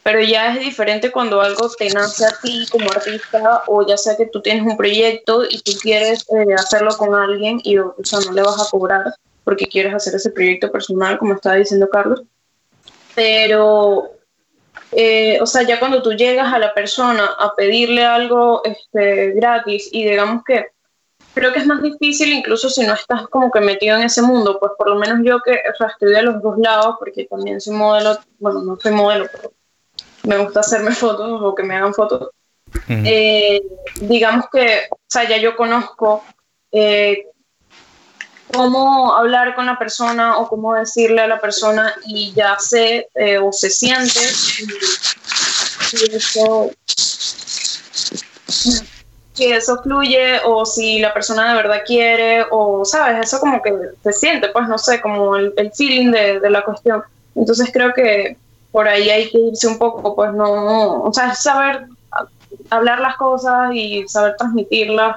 Pero 0.02 0.20
ya 0.20 0.54
es 0.54 0.60
diferente 0.60 1.10
cuando 1.10 1.40
algo 1.40 1.70
te 1.70 1.88
nace 1.90 2.26
a 2.26 2.32
ti 2.42 2.66
como 2.70 2.90
artista, 2.90 3.62
o 3.66 3.86
ya 3.86 3.96
sea 3.96 4.16
que 4.16 4.26
tú 4.26 4.42
tienes 4.42 4.64
un 4.64 4.76
proyecto 4.76 5.44
y 5.48 5.62
tú 5.62 5.72
quieres 5.80 6.26
eh, 6.28 6.54
hacerlo 6.54 6.94
con 6.98 7.14
alguien 7.14 7.58
y, 7.64 7.78
o 7.78 7.94
sea, 8.02 8.20
no 8.20 8.32
le 8.32 8.42
vas 8.42 8.60
a 8.60 8.70
cobrar 8.70 9.14
porque 9.44 9.66
quieres 9.66 9.94
hacer 9.94 10.14
ese 10.14 10.30
proyecto 10.30 10.70
personal, 10.70 11.18
como 11.18 11.32
estaba 11.32 11.56
diciendo 11.56 11.88
Carlos. 11.90 12.22
Pero 13.14 14.17
eh, 14.92 15.38
o 15.40 15.46
sea, 15.46 15.62
ya 15.62 15.78
cuando 15.78 16.02
tú 16.02 16.12
llegas 16.12 16.52
a 16.52 16.58
la 16.58 16.72
persona 16.72 17.26
a 17.38 17.54
pedirle 17.54 18.04
algo 18.04 18.62
este, 18.64 19.32
gratis 19.32 19.88
y 19.92 20.04
digamos 20.04 20.42
que 20.44 20.66
creo 21.34 21.52
que 21.52 21.60
es 21.60 21.66
más 21.66 21.82
difícil 21.82 22.32
incluso 22.32 22.68
si 22.68 22.86
no 22.86 22.94
estás 22.94 23.28
como 23.28 23.50
que 23.50 23.60
metido 23.60 23.96
en 23.96 24.04
ese 24.04 24.22
mundo, 24.22 24.58
pues 24.58 24.72
por 24.76 24.88
lo 24.88 24.96
menos 24.96 25.20
yo 25.22 25.40
que, 25.40 25.52
o 25.52 25.76
sea, 25.76 25.88
estoy 25.88 26.12
de 26.12 26.22
los 26.22 26.42
dos 26.42 26.58
lados 26.58 26.96
porque 26.98 27.26
también 27.26 27.60
soy 27.60 27.74
modelo, 27.74 28.18
bueno, 28.38 28.62
no 28.62 28.76
soy 28.80 28.92
modelo, 28.92 29.26
pero 29.30 29.52
me 30.24 30.38
gusta 30.38 30.60
hacerme 30.60 30.90
fotos 30.94 31.40
o 31.42 31.54
que 31.54 31.62
me 31.62 31.76
hagan 31.76 31.94
fotos. 31.94 32.30
Eh, 32.88 33.62
digamos 34.00 34.46
que, 34.52 34.88
o 34.90 34.98
sea, 35.06 35.26
ya 35.26 35.38
yo 35.38 35.56
conozco 35.56 36.22
eh, 36.70 37.26
cómo 38.52 39.14
hablar 39.14 39.54
con 39.54 39.66
la 39.66 39.78
persona 39.78 40.38
o 40.38 40.48
cómo 40.48 40.74
decirle 40.74 41.20
a 41.22 41.26
la 41.26 41.40
persona 41.40 41.94
y 42.06 42.32
ya 42.32 42.58
sé 42.58 43.08
eh, 43.14 43.38
o 43.38 43.52
se 43.52 43.70
siente 43.70 44.20
si, 44.20 44.66
eso, 46.12 46.70
que 49.34 49.56
eso 49.56 49.82
fluye 49.82 50.40
o 50.44 50.66
si 50.66 50.98
la 50.98 51.12
persona 51.14 51.48
de 51.50 51.56
verdad 51.56 51.82
quiere 51.86 52.44
o, 52.50 52.84
¿sabes? 52.84 53.26
Eso 53.26 53.40
como 53.40 53.62
que 53.62 53.72
se 54.02 54.12
siente, 54.12 54.48
pues 54.48 54.68
no 54.68 54.78
sé, 54.78 55.00
como 55.00 55.36
el, 55.36 55.72
feeling 55.74 56.10
de, 56.10 56.40
de, 56.40 56.50
la 56.50 56.64
cuestión. 56.64 57.02
Entonces 57.34 57.70
creo 57.72 57.94
que 57.94 58.36
por 58.72 58.88
ahí 58.88 59.08
hay 59.10 59.30
que 59.30 59.38
irse 59.38 59.66
un 59.66 59.78
poco, 59.78 60.14
pues 60.14 60.32
no, 60.32 61.02
o 61.02 61.12
sea, 61.12 61.34
saber 61.34 61.86
hablar 62.70 63.00
las 63.00 63.16
cosas 63.16 63.70
y 63.74 64.06
saber 64.08 64.36
transmitirlas 64.36 65.16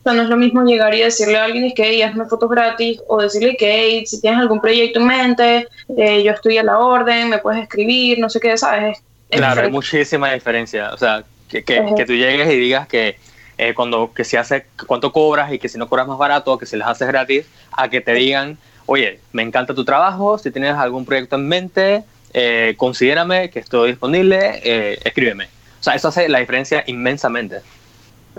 o 0.00 0.02
sea, 0.02 0.14
no 0.14 0.22
es 0.22 0.28
lo 0.28 0.36
mismo 0.36 0.64
llegar 0.64 0.94
y 0.94 1.00
decirle 1.00 1.36
a 1.36 1.44
alguien 1.44 1.72
que 1.74 1.84
hey, 1.84 2.02
hazme 2.02 2.24
fotos 2.24 2.48
gratis 2.48 3.00
o 3.06 3.20
decirle 3.20 3.56
que 3.56 4.02
si 4.06 4.20
tienes 4.20 4.40
algún 4.40 4.60
proyecto 4.60 4.98
en 4.98 5.06
mente, 5.06 5.68
eh, 5.96 6.22
yo 6.22 6.32
estoy 6.32 6.56
a 6.56 6.62
la 6.62 6.78
orden, 6.78 7.28
me 7.28 7.38
puedes 7.38 7.62
escribir, 7.62 8.18
no 8.18 8.30
sé 8.30 8.40
qué, 8.40 8.56
¿sabes? 8.56 9.02
claro, 9.28 9.60
hay 9.60 9.70
muchísima 9.70 10.32
diferencia. 10.32 10.90
O 10.92 10.96
sea, 10.96 11.22
que, 11.48 11.62
que, 11.62 11.84
que 11.96 12.04
tú 12.06 12.14
llegues 12.14 12.50
y 12.50 12.58
digas 12.58 12.88
que 12.88 13.16
eh, 13.58 13.74
cuando 13.74 14.10
que 14.14 14.24
se 14.24 14.38
hace, 14.38 14.64
cuánto 14.86 15.12
cobras 15.12 15.52
y 15.52 15.58
que 15.58 15.68
si 15.68 15.76
no 15.76 15.86
cobras 15.86 16.08
más 16.08 16.16
barato, 16.16 16.56
que 16.56 16.64
si 16.64 16.78
les 16.78 16.86
haces 16.86 17.06
gratis, 17.06 17.44
a 17.72 17.90
que 17.90 18.00
te 18.00 18.14
digan, 18.14 18.56
oye, 18.86 19.20
me 19.32 19.42
encanta 19.42 19.74
tu 19.74 19.84
trabajo, 19.84 20.38
si 20.38 20.50
tienes 20.50 20.74
algún 20.76 21.04
proyecto 21.04 21.36
en 21.36 21.46
mente, 21.46 22.04
eh, 22.32 22.72
considérame 22.78 23.50
que 23.50 23.58
estoy 23.58 23.90
disponible, 23.90 24.62
eh, 24.64 24.98
escríbeme. 25.04 25.44
O 25.78 25.82
sea, 25.82 25.94
eso 25.94 26.08
hace 26.08 26.26
la 26.30 26.38
diferencia 26.38 26.84
inmensamente. 26.86 27.60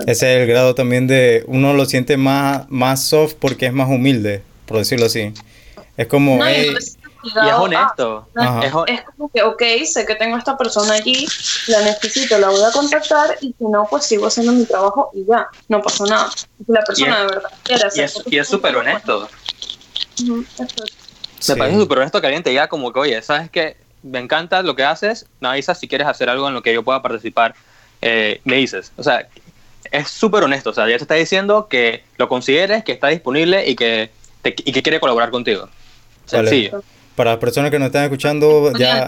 Ese 0.07 0.11
es 0.11 0.41
el 0.41 0.47
grado 0.47 0.73
también 0.75 1.07
de 1.07 1.43
uno 1.47 1.73
lo 1.73 1.85
siente 1.85 2.17
más, 2.17 2.69
más 2.69 3.03
soft 3.03 3.35
porque 3.39 3.67
es 3.67 3.73
más 3.73 3.89
humilde, 3.89 4.41
por 4.65 4.77
decirlo 4.77 5.05
así. 5.05 5.33
Es 5.97 6.07
como... 6.07 6.43
y 6.45 7.27
es 7.27 7.53
honesto. 7.53 8.27
es, 8.87 9.01
como 9.15 9.29
que, 9.29 9.43
ok, 9.43 9.63
sé 9.85 10.05
que 10.05 10.15
tengo 10.15 10.35
a 10.35 10.39
esta 10.39 10.57
persona 10.57 10.93
allí, 10.93 11.27
la 11.67 11.81
necesito, 11.81 12.37
la 12.39 12.49
voy 12.49 12.63
a 12.63 12.71
contactar 12.71 13.37
y 13.41 13.53
si 13.57 13.65
no, 13.65 13.87
pues 13.89 14.05
sigo 14.05 14.27
haciendo 14.27 14.53
mi 14.53 14.65
trabajo 14.65 15.11
y 15.13 15.25
ya, 15.25 15.47
no 15.67 15.81
pasa 15.81 16.05
nada. 16.05 16.31
Si 16.31 16.45
la 16.67 16.81
persona 16.81 17.19
de 17.19 17.25
verdad 17.27 17.49
quiere 17.63 17.85
hacer 17.85 18.09
Y 18.25 18.37
es 18.37 18.47
súper 18.47 18.75
honesto. 18.75 19.29
Me 20.25 21.55
parece 21.55 21.77
súper 21.77 21.99
honesto 21.99 22.21
que 22.21 22.27
alguien 22.27 22.43
te 22.43 22.49
diga 22.49 22.67
como 22.67 22.91
que, 22.91 22.99
oye, 22.99 23.21
¿sabes 23.21 23.49
que 23.49 23.77
Me 24.03 24.19
encanta 24.19 24.63
lo 24.63 24.75
que 24.75 24.83
haces, 24.83 25.27
me 25.39 25.49
avisas 25.49 25.79
si 25.79 25.87
quieres 25.87 26.07
hacer 26.07 26.29
algo 26.29 26.47
en 26.47 26.53
lo 26.53 26.63
que 26.63 26.73
yo 26.73 26.83
pueda 26.83 27.01
participar, 27.01 27.53
eh, 28.01 28.41
me 28.45 28.55
dices. 28.55 28.91
O 28.97 29.03
sea, 29.03 29.27
es 29.91 30.07
súper 30.09 30.43
honesto, 30.43 30.69
o 30.69 30.73
sea, 30.73 30.89
ya 30.89 30.97
te 30.97 31.03
está 31.03 31.15
diciendo 31.15 31.67
que 31.67 32.03
lo 32.17 32.27
consideres, 32.29 32.83
que 32.83 32.93
está 32.93 33.09
disponible 33.09 33.69
y 33.69 33.75
que, 33.75 34.09
y 34.43 34.71
que 34.71 34.81
quiere 34.81 34.99
colaborar 34.99 35.29
contigo. 35.29 35.67
Sencillo. 36.25 36.81
Para 37.15 37.31
las 37.31 37.39
personas 37.39 37.71
que 37.71 37.77
nos 37.77 37.87
están 37.87 38.05
escuchando, 38.05 38.71
ya, 38.77 39.07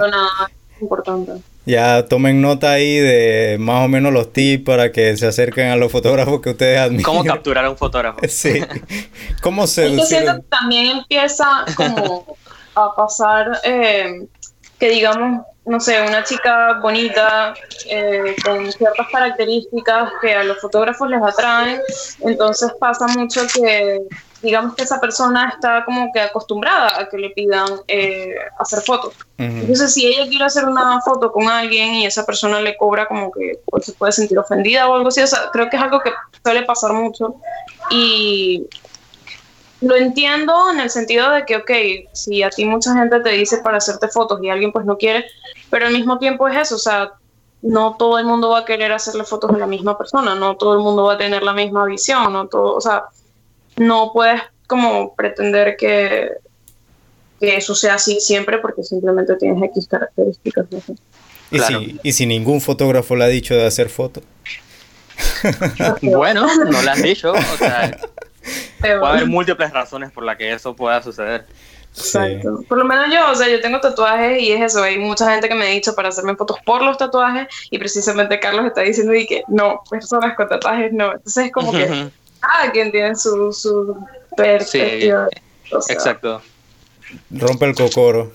ya 1.66 2.06
tomen 2.06 2.42
nota 2.42 2.72
ahí 2.72 2.98
de 2.98 3.58
más 3.60 3.86
o 3.86 3.88
menos 3.88 4.12
los 4.12 4.34
tips 4.34 4.66
para 4.66 4.92
que 4.92 5.16
se 5.16 5.26
acerquen 5.26 5.70
a 5.70 5.78
los 5.78 5.90
fotógrafos 5.90 6.42
que 6.42 6.50
ustedes 6.50 6.80
admiran. 6.80 7.04
¿Cómo 7.04 7.24
capturar 7.24 7.66
a 7.66 7.70
un 7.70 7.78
fotógrafo? 7.78 8.20
Sí. 8.28 8.62
¿Cómo 9.42 9.68
se... 9.68 9.96
Yo 9.96 10.04
siento 10.04 10.36
que 10.36 10.42
también 10.50 10.98
empieza 10.98 11.66
como 11.78 12.38
a 12.76 12.94
pasar 12.96 13.62
eh, 13.64 14.28
que 14.78 14.90
digamos 14.90 15.46
no 15.66 15.80
sé, 15.80 16.02
una 16.02 16.24
chica 16.24 16.80
bonita, 16.82 17.54
eh, 17.86 18.36
con 18.44 18.72
ciertas 18.72 19.08
características 19.12 20.12
que 20.22 20.34
a 20.34 20.44
los 20.44 20.60
fotógrafos 20.60 21.10
les 21.10 21.22
atraen, 21.22 21.82
entonces 22.20 22.74
pasa 22.80 23.08
mucho 23.08 23.42
que, 23.54 24.02
digamos 24.42 24.76
que 24.76 24.84
esa 24.84 25.00
persona 25.00 25.54
está 25.56 25.86
como 25.86 26.12
que 26.12 26.20
acostumbrada 26.20 27.00
a 27.00 27.08
que 27.08 27.18
le 27.18 27.30
pidan 27.30 27.68
eh, 27.88 28.36
hacer 28.60 28.82
fotos. 28.82 29.14
Entonces, 29.38 29.94
si 29.94 30.06
ella 30.06 30.28
quiere 30.28 30.46
hacer 30.46 30.66
una 30.66 31.02
foto 31.02 31.32
con 31.32 31.50
alguien 31.50 31.96
y 31.96 32.06
esa 32.06 32.26
persona 32.26 32.62
le 32.62 32.78
cobra 32.78 33.08
como 33.08 33.32
que 33.32 33.60
pues, 33.66 33.86
se 33.86 33.94
puede 33.94 34.12
sentir 34.12 34.38
ofendida 34.38 34.88
o 34.88 34.96
algo 34.96 35.08
así, 35.10 35.22
o 35.22 35.28
sea, 35.28 35.50
creo 35.52 35.70
que 35.70 35.78
es 35.78 35.84
algo 35.84 36.00
que 36.02 36.12
suele 36.44 36.64
pasar 36.64 36.94
mucho. 36.94 37.36
Y 37.90 38.68
lo 39.84 39.96
entiendo 39.98 40.72
en 40.72 40.80
el 40.80 40.90
sentido 40.90 41.30
de 41.32 41.46
que, 41.46 41.58
ok, 41.58 41.72
si 42.14 42.42
a 42.42 42.50
ti 42.50 42.66
mucha 42.66 42.94
gente 42.94 43.20
te 43.20 43.32
dice 43.32 43.58
para 43.58 43.78
hacerte 43.78 44.08
fotos 44.08 44.40
y 44.42 44.50
alguien 44.50 44.72
pues 44.72 44.86
no 44.86 44.98
quiere, 44.98 45.26
pero 45.70 45.88
al 45.88 45.94
mismo 45.94 46.18
tiempo 46.20 46.48
es 46.48 46.58
eso, 46.58 46.76
o 46.76 46.80
sea, 46.80 47.12
no 47.62 47.96
todo 47.98 48.18
el 48.18 48.26
mundo 48.26 48.50
va 48.50 48.60
a 48.60 48.66
querer 48.66 48.92
hacerle 48.94 49.26
fotos 49.26 49.52
a 49.52 49.58
la 49.58 49.68
misma 49.68 49.98
persona, 49.98 50.36
no 50.36 50.56
todo 50.56 50.74
el 50.74 50.80
mundo 50.80 51.04
va 51.04 51.14
a 51.14 51.18
tener 51.18 51.44
la 51.44 51.54
misma 51.54 51.86
visión, 51.86 52.32
no 52.32 52.48
todo, 52.48 52.76
o 52.76 52.82
sea, 52.82 53.04
no 53.76 54.12
puedes 54.14 54.42
como 54.68 55.14
pretender 55.16 55.76
que, 55.78 56.30
que 57.40 57.58
eso 57.58 57.76
sea 57.76 57.96
así 57.96 58.22
siempre 58.22 58.60
porque 58.60 58.84
simplemente 58.84 59.36
tienes 59.36 59.62
X 59.64 59.88
características. 59.88 60.66
¿Y, 61.52 61.60
si, 61.60 62.00
¿Y 62.04 62.14
si 62.14 62.26
ningún 62.26 62.62
fotógrafo 62.62 63.16
le 63.18 63.26
ha 63.26 63.28
dicho 63.28 63.54
de 63.54 63.66
hacer 63.66 63.90
fotos? 63.90 64.24
bueno, 66.02 66.48
no 66.66 66.82
le 66.82 66.90
han 66.90 67.02
dicho, 67.02 67.34
o 67.34 67.58
sea, 67.58 67.98
Puede 68.80 68.94
haber 68.94 69.28
múltiples 69.28 69.72
razones 69.72 70.12
por 70.12 70.24
las 70.24 70.38
que 70.38 70.52
eso 70.52 70.76
pueda 70.76 71.02
suceder. 71.02 71.46
Exacto. 71.96 72.64
Por 72.68 72.78
lo 72.78 72.86
menos 72.86 73.08
yo, 73.14 73.30
o 73.32 73.36
sea, 73.36 73.48
yo 73.48 73.62
tengo 73.62 73.80
tatuajes 73.80 74.42
y 74.42 74.52
es 74.52 74.62
eso. 74.62 74.82
Hay 74.82 74.98
mucha 74.98 75.30
gente 75.32 75.48
que 75.48 75.56
me 75.56 75.66
ha 75.66 75.70
dicho 75.70 75.94
para 75.96 76.10
hacerme 76.10 76.36
fotos 76.36 76.58
por 76.66 76.82
los 76.82 76.98
tatuajes 76.98 77.48
y 77.70 77.78
precisamente 77.78 78.40
Carlos 78.40 78.66
está 78.66 78.82
diciendo 78.82 79.14
y 79.14 79.28
que 79.28 79.44
no, 79.48 79.82
personas 79.90 80.36
con 80.36 80.50
tatuajes 80.50 80.92
no. 80.92 81.14
Entonces 81.14 81.46
es 81.46 81.52
como 81.52 81.72
que 81.72 82.10
cada 82.40 82.72
quien 82.72 82.92
tiene 82.92 83.16
su, 83.16 83.54
su 83.54 83.98
perspectiva. 84.36 85.28
exacto. 85.90 86.42
Rompe 87.30 87.66
el 87.66 87.76
cocoro. 87.76 88.32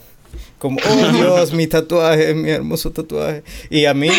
Como, 0.59 0.79
oh 0.85 1.09
Dios, 1.13 1.53
mi 1.53 1.67
tatuaje, 1.67 2.35
mi 2.35 2.51
hermoso 2.51 2.91
tatuaje. 2.91 3.43
Y 3.71 3.85
a 3.87 3.95
mí, 3.95 4.11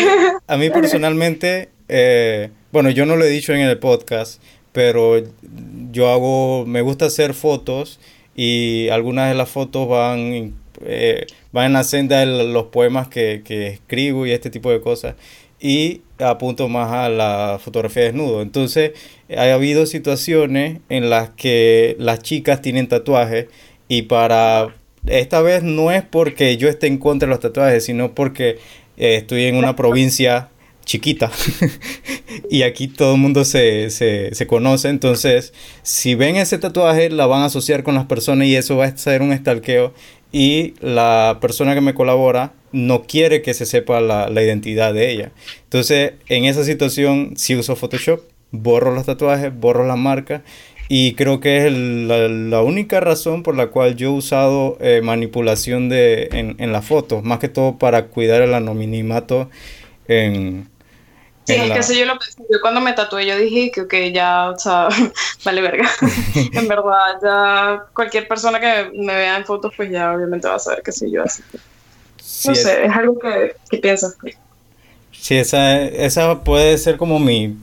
a 0.46 0.56
mí 0.56 0.70
personalmente, 0.70 1.70
eh, 1.88 2.50
bueno, 2.72 2.90
yo 2.90 3.06
no 3.06 3.16
lo 3.16 3.24
he 3.24 3.28
dicho 3.28 3.52
en 3.52 3.60
el 3.60 3.78
podcast, 3.78 4.40
pero 4.72 5.22
yo 5.90 6.10
hago, 6.10 6.64
me 6.66 6.82
gusta 6.82 7.06
hacer 7.06 7.34
fotos 7.34 7.98
y 8.34 8.88
algunas 8.88 9.28
de 9.28 9.34
las 9.34 9.48
fotos 9.48 9.88
van, 9.88 10.54
eh, 10.84 11.26
van 11.52 11.66
en 11.66 11.72
la 11.72 11.84
senda 11.84 12.20
de 12.20 12.26
los 12.26 12.66
poemas 12.66 13.08
que, 13.08 13.42
que, 13.44 13.68
escribo 13.68 14.26
y 14.26 14.32
este 14.32 14.50
tipo 14.50 14.70
de 14.70 14.80
cosas. 14.80 15.14
Y 15.60 16.02
apunto 16.18 16.68
más 16.68 16.90
a 16.92 17.08
la 17.08 17.60
fotografía 17.62 18.04
desnudo. 18.04 18.40
Entonces, 18.42 18.92
ha 19.36 19.52
habido 19.52 19.86
situaciones 19.86 20.78
en 20.88 21.10
las 21.10 21.30
que 21.30 21.96
las 21.98 22.20
chicas 22.22 22.62
tienen 22.62 22.88
tatuajes 22.88 23.46
y 23.88 24.02
para... 24.02 24.74
Esta 25.06 25.40
vez 25.40 25.62
no 25.62 25.90
es 25.90 26.02
porque 26.02 26.58
yo 26.58 26.68
esté 26.68 26.86
en 26.86 26.98
contra 26.98 27.26
de 27.26 27.30
los 27.30 27.40
tatuajes, 27.40 27.84
sino 27.84 28.14
porque 28.14 28.58
eh, 28.98 29.16
estoy 29.16 29.44
en 29.44 29.56
una 29.56 29.74
provincia 29.74 30.49
chiquita. 30.90 31.30
y 32.50 32.62
aquí 32.62 32.88
todo 32.88 33.14
el 33.14 33.20
mundo 33.20 33.44
se, 33.44 34.32
conoce. 34.48 34.88
Entonces, 34.88 35.54
si 35.82 36.16
ven 36.16 36.34
ese 36.34 36.58
tatuaje, 36.58 37.10
la 37.10 37.26
van 37.26 37.42
a 37.42 37.46
asociar 37.46 37.84
con 37.84 37.94
las 37.94 38.06
personas 38.06 38.48
y 38.48 38.56
eso 38.56 38.76
va 38.76 38.86
a 38.86 38.96
ser 38.96 39.22
un 39.22 39.32
estalqueo. 39.32 39.94
Y 40.32 40.74
la 40.80 41.38
persona 41.40 41.74
que 41.74 41.80
me 41.80 41.94
colabora 41.94 42.52
no 42.72 43.02
quiere 43.02 43.40
que 43.40 43.54
se 43.54 43.66
sepa 43.66 44.00
la, 44.00 44.28
identidad 44.42 44.92
de 44.92 45.12
ella. 45.12 45.32
Entonces, 45.64 46.14
en 46.28 46.44
esa 46.44 46.64
situación, 46.64 47.34
si 47.36 47.54
uso 47.54 47.76
Photoshop, 47.76 48.22
borro 48.50 48.92
los 48.92 49.06
tatuajes, 49.06 49.56
borro 49.56 49.86
la 49.86 49.96
marca. 49.96 50.42
Y 50.88 51.12
creo 51.12 51.38
que 51.38 51.68
es 51.68 51.72
la, 51.72 52.62
única 52.62 52.98
razón 52.98 53.44
por 53.44 53.56
la 53.56 53.68
cual 53.68 53.94
yo 53.94 54.08
he 54.08 54.12
usado 54.12 54.76
eh, 54.80 55.02
manipulación 55.04 55.88
de, 55.88 56.30
en, 56.32 56.56
en 56.58 56.72
las 56.72 56.84
fotos, 56.84 57.22
más 57.22 57.38
que 57.38 57.48
todo 57.48 57.78
para 57.78 58.06
cuidar 58.06 58.42
el 58.42 58.54
anonimato 58.54 59.48
en, 60.08 60.68
Sí, 61.54 61.60
es 61.60 61.72
que 61.72 61.78
eso 61.78 61.92
yo 61.92 62.06
lo 62.06 62.18
pensé. 62.18 62.42
Yo 62.50 62.60
cuando 62.60 62.80
me 62.80 62.92
tatué, 62.92 63.26
yo 63.26 63.36
dije 63.36 63.70
que, 63.70 63.82
okay, 63.82 64.12
ya, 64.12 64.50
o 64.50 64.58
sea, 64.58 64.88
vale 65.44 65.60
verga. 65.60 65.90
en 66.52 66.68
verdad, 66.68 67.18
ya 67.22 67.84
cualquier 67.94 68.28
persona 68.28 68.60
que 68.60 68.90
me 68.94 69.14
vea 69.14 69.36
en 69.36 69.44
fotos, 69.44 69.72
pues 69.76 69.90
ya 69.90 70.12
obviamente 70.12 70.48
va 70.48 70.56
a 70.56 70.58
saber 70.58 70.82
que 70.82 70.92
soy 70.92 71.12
yo. 71.12 71.22
Así 71.22 71.42
que, 71.50 71.58
no 72.48 72.54
sé, 72.54 72.84
es 72.84 72.92
algo 72.92 73.18
que, 73.18 73.56
que 73.70 73.78
piensas. 73.78 74.16
Sí, 75.12 75.36
esa, 75.36 75.82
esa 75.82 76.44
puede 76.44 76.78
ser 76.78 76.96
como 76.96 77.18
mi, 77.18 77.54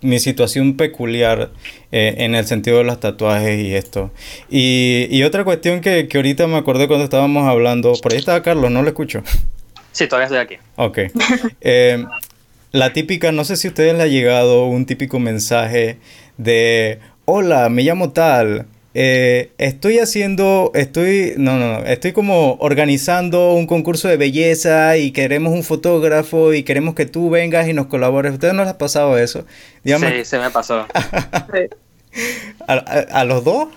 mi 0.00 0.18
situación 0.18 0.78
peculiar 0.78 1.50
eh, 1.92 2.14
en 2.18 2.34
el 2.34 2.46
sentido 2.46 2.78
de 2.78 2.84
los 2.84 2.98
tatuajes 3.00 3.60
y 3.60 3.74
esto. 3.74 4.10
Y, 4.48 5.06
y 5.10 5.22
otra 5.24 5.44
cuestión 5.44 5.82
que, 5.82 6.08
que, 6.08 6.16
ahorita 6.16 6.46
me 6.46 6.56
acordé 6.56 6.88
cuando 6.88 7.04
estábamos 7.04 7.46
hablando, 7.46 7.92
por 8.02 8.12
ahí 8.12 8.18
estaba 8.18 8.42
Carlos, 8.42 8.70
¿no 8.70 8.82
lo 8.82 8.88
escucho? 8.88 9.22
Sí, 9.92 10.06
todavía 10.06 10.26
estoy 10.26 10.38
aquí. 10.38 10.56
Ok. 10.76 10.98
Eh, 11.60 12.04
la 12.76 12.92
típica, 12.92 13.32
no 13.32 13.44
sé 13.44 13.56
si 13.56 13.68
a 13.68 13.70
ustedes 13.70 13.94
le 13.94 14.02
ha 14.02 14.06
llegado 14.06 14.66
un 14.66 14.86
típico 14.86 15.18
mensaje 15.18 15.98
de, 16.36 17.00
hola, 17.24 17.68
me 17.68 17.82
llamo 17.82 18.12
tal, 18.12 18.66
eh, 18.94 19.52
estoy 19.58 19.98
haciendo, 19.98 20.70
estoy, 20.74 21.34
no, 21.36 21.58
no, 21.58 21.84
estoy 21.84 22.12
como 22.12 22.56
organizando 22.60 23.54
un 23.54 23.66
concurso 23.66 24.08
de 24.08 24.16
belleza 24.16 24.96
y 24.96 25.10
queremos 25.10 25.52
un 25.52 25.64
fotógrafo 25.64 26.54
y 26.54 26.62
queremos 26.62 26.94
que 26.94 27.06
tú 27.06 27.30
vengas 27.30 27.68
y 27.68 27.72
nos 27.72 27.86
colabores. 27.86 28.32
¿Ustedes 28.32 28.54
no 28.54 28.62
les 28.62 28.72
ha 28.72 28.78
pasado 28.78 29.18
eso? 29.18 29.44
sí, 29.84 30.24
se 30.24 30.38
me 30.38 30.50
pasó. 30.50 30.86
a 32.66 33.24
los 33.24 33.44
dos? 33.44 33.68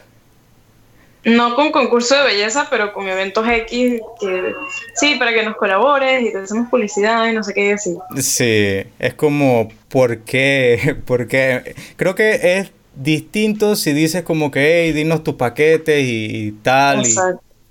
No 1.26 1.56
con 1.56 1.72
concurso 1.72 2.16
de 2.16 2.24
belleza, 2.24 2.68
pero 2.70 2.94
con 2.94 3.08
eventos 3.08 3.46
X, 3.48 4.00
que 4.22 4.54
sí, 4.96 5.16
para 5.16 5.34
que 5.34 5.44
nos 5.44 5.58
colabores 5.58 6.22
y 6.22 6.32
te 6.32 6.38
hacemos 6.40 6.70
publicidad 6.70 7.28
y 7.30 7.34
no 7.34 7.44
sé 7.44 7.54
qué 7.54 7.70
decir. 7.70 7.98
Sí, 8.18 8.90
es 9.00 9.14
como, 9.16 9.70
¿por 9.90 10.20
qué? 10.20 10.96
Porque 11.06 11.76
creo 11.98 12.16
que 12.16 12.58
es 12.58 12.72
distinto 12.96 13.76
si 13.76 13.92
dices 13.92 14.24
como 14.24 14.50
que, 14.50 14.86
hey, 14.86 14.94
dinos 14.94 15.24
tus 15.24 15.36
paquetes 15.36 16.04
y, 16.08 16.54
tal, 16.64 17.06
y 17.06 17.14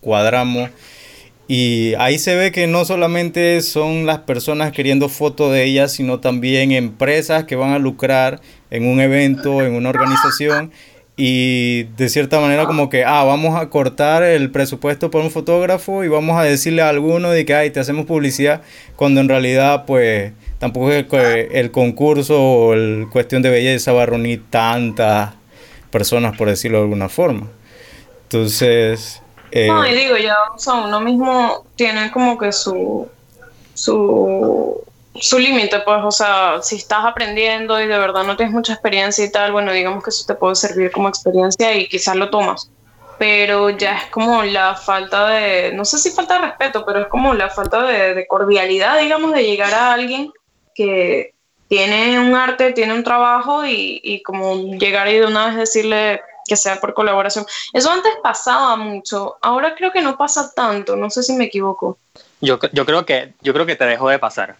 cuadramos. 0.01 0.71
Y 1.51 1.95
ahí 1.95 2.19
se 2.19 2.37
ve 2.37 2.53
que 2.53 2.67
no 2.67 2.85
solamente 2.85 3.63
son 3.63 4.05
las 4.05 4.19
personas 4.19 4.73
queriendo 4.73 5.09
fotos 5.09 5.51
de 5.53 5.65
ellas, 5.65 5.93
sino 5.93 6.21
también 6.21 6.73
empresas 6.73 7.45
que 7.45 7.57
van 7.57 7.71
a 7.71 7.79
lucrar 7.79 8.43
en 8.71 8.87
un 8.87 9.01
evento, 9.01 9.63
en 9.63 9.75
una 9.75 9.89
organización 9.89 10.71
y 11.21 11.83
de 11.97 12.09
cierta 12.09 12.39
manera 12.39 12.65
como 12.67 12.89
que, 12.89 13.05
ah, 13.05 13.25
vamos 13.25 13.61
a 13.61 13.69
cortar 13.71 14.23
el 14.23 14.53
presupuesto 14.53 15.11
por 15.11 15.21
un 15.21 15.33
fotógrafo 15.33 16.05
y 16.05 16.09
vamos 16.09 16.39
a 16.39 16.45
decirle 16.45 16.81
a 16.81 16.91
alguno 16.91 17.31
de 17.31 17.45
que, 17.45 17.57
ay, 17.57 17.71
te 17.71 17.81
hacemos 17.81 18.07
publicidad, 18.07 18.63
cuando 18.95 19.21
en 19.21 19.29
realidad 19.29 19.85
pues 19.85 20.33
tampoco 20.61 20.93
es 20.93 21.07
que 21.07 21.49
el 21.55 21.73
concurso 21.73 22.41
o 22.41 22.73
el 22.73 23.09
cuestión 23.11 23.43
de 23.43 23.51
belleza 23.51 23.93
va 23.93 24.05
a 24.05 24.07
reunir 24.07 24.45
tantas 24.49 25.35
personas, 25.91 26.37
por 26.37 26.49
decirlo 26.49 26.79
de 26.79 26.85
alguna 26.85 27.09
forma. 27.09 27.49
Entonces... 28.23 29.21
Eh, 29.51 29.67
no, 29.67 29.85
y 29.89 29.97
digo, 29.97 30.17
ya, 30.19 30.37
o 30.55 30.85
uno 30.87 31.01
mismo 31.01 31.67
tiene 31.75 32.13
como 32.13 32.39
que 32.39 32.53
su, 32.53 33.09
su 33.75 34.85
su 35.21 35.39
límite, 35.39 35.81
pues, 35.81 35.99
o 36.03 36.11
sea, 36.11 36.61
si 36.63 36.77
estás 36.77 37.05
aprendiendo 37.05 37.81
y 37.81 37.87
de 37.87 37.99
verdad 37.99 38.25
no 38.25 38.37
tienes 38.37 38.55
mucha 38.55 38.73
experiencia 38.73 39.25
y 39.25 39.31
tal, 39.31 39.53
bueno, 39.53 39.73
digamos 39.73 40.03
que 40.03 40.11
eso 40.11 40.25
te 40.27 40.35
puede 40.35 40.55
servir 40.55 40.91
como 40.91 41.09
experiencia 41.09 41.75
y 41.75 41.89
quizás 41.89 42.17
lo 42.17 42.31
tomas. 42.31 42.71
Pero 43.19 43.71
ya 43.71 43.99
es 43.99 44.07
como 44.11 44.43
la 44.45 44.75
falta 44.77 45.29
de, 45.29 45.73
no 45.73 45.85
sé 45.85 45.99
si 45.99 46.11
falta 46.11 46.35
de 46.35 46.47
respeto, 46.47 46.85
pero 46.87 47.01
es 47.01 47.07
como 47.09 47.35
la 47.35 47.51
falta 47.51 47.83
de, 47.83 48.27
cordialidad, 48.29 49.01
digamos, 49.01 49.33
de 49.33 49.45
llegar 49.45 49.75
a 49.75 49.93
alguien 49.93 50.31
que 50.75 51.35
tiene 51.69 52.21
un 52.21 52.35
arte, 52.35 52.73
tiene 52.73 52.95
un 52.95 53.05
trabajo 53.05 53.67
y, 53.67 54.01
y 54.03 54.23
como 54.23 54.57
llegar 54.77 55.09
y 55.09 55.19
de 55.19 55.27
una 55.27 55.47
vez 55.47 55.57
decirle 55.57 56.21
que 56.49 56.57
sea 56.57 56.81
por 56.81 56.95
colaboración. 56.95 57.47
Eso 57.73 57.91
antes 57.91 58.13
pasaba 58.23 58.75
mucho, 58.77 59.37
ahora 59.43 59.75
creo 59.77 59.93
que 59.93 60.01
no 60.01 60.17
pasa 60.17 60.53
tanto, 60.55 60.97
no 60.97 61.11
sé 61.11 61.23
si 61.23 61.35
me 61.35 61.45
equivoco. 61.45 61.99
Yo, 62.41 62.59
yo, 62.73 62.87
creo, 62.87 63.05
que, 63.05 63.35
yo 63.43 63.53
creo 63.53 63.67
que 63.67 63.77
te 63.77 63.85
dejó 63.85 64.09
de 64.09 64.19
pasar. 64.19 64.57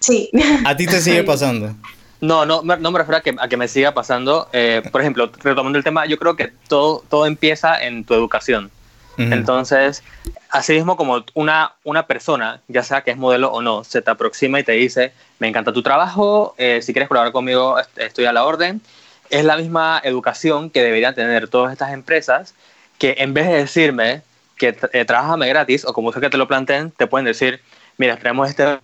Sí. 0.00 0.30
¿A 0.64 0.76
ti 0.76 0.86
te 0.86 1.00
sigue 1.00 1.22
pasando? 1.24 1.74
No, 2.20 2.44
no, 2.44 2.62
no 2.62 2.90
me 2.90 2.98
refiero 2.98 3.18
a 3.18 3.20
que, 3.20 3.34
a 3.38 3.48
que 3.48 3.56
me 3.56 3.68
siga 3.68 3.94
pasando. 3.94 4.48
Eh, 4.52 4.82
por 4.90 5.00
ejemplo, 5.00 5.30
retomando 5.42 5.78
el 5.78 5.84
tema, 5.84 6.06
yo 6.06 6.18
creo 6.18 6.36
que 6.36 6.52
todo, 6.68 7.04
todo 7.08 7.26
empieza 7.26 7.80
en 7.82 8.04
tu 8.04 8.14
educación. 8.14 8.70
Entonces, 9.18 10.04
así 10.48 10.74
mismo 10.74 10.96
como 10.96 11.24
una, 11.34 11.72
una 11.82 12.06
persona, 12.06 12.60
ya 12.68 12.84
sea 12.84 13.02
que 13.02 13.10
es 13.10 13.16
modelo 13.16 13.50
o 13.50 13.62
no, 13.62 13.82
se 13.82 14.00
te 14.00 14.12
aproxima 14.12 14.60
y 14.60 14.62
te 14.62 14.72
dice, 14.72 15.12
me 15.40 15.48
encanta 15.48 15.72
tu 15.72 15.82
trabajo, 15.82 16.54
eh, 16.56 16.80
si 16.82 16.92
quieres 16.92 17.08
colaborar 17.08 17.32
conmigo, 17.32 17.76
estoy 17.96 18.26
a 18.26 18.32
la 18.32 18.44
orden. 18.44 18.80
Es 19.28 19.44
la 19.44 19.56
misma 19.56 20.00
educación 20.04 20.70
que 20.70 20.82
deberían 20.84 21.16
tener 21.16 21.48
todas 21.48 21.72
estas 21.72 21.92
empresas, 21.92 22.54
que 22.98 23.16
en 23.18 23.34
vez 23.34 23.48
de 23.48 23.54
decirme 23.54 24.22
que 24.56 24.76
eh, 24.92 25.04
trabajame 25.04 25.48
gratis, 25.48 25.84
o 25.84 25.92
como 25.92 26.12
sea 26.12 26.20
que 26.20 26.30
te 26.30 26.38
lo 26.38 26.46
planteen, 26.46 26.92
te 26.92 27.08
pueden 27.08 27.24
decir, 27.24 27.60
mira, 27.96 28.16
traemos 28.18 28.48
este 28.48 28.78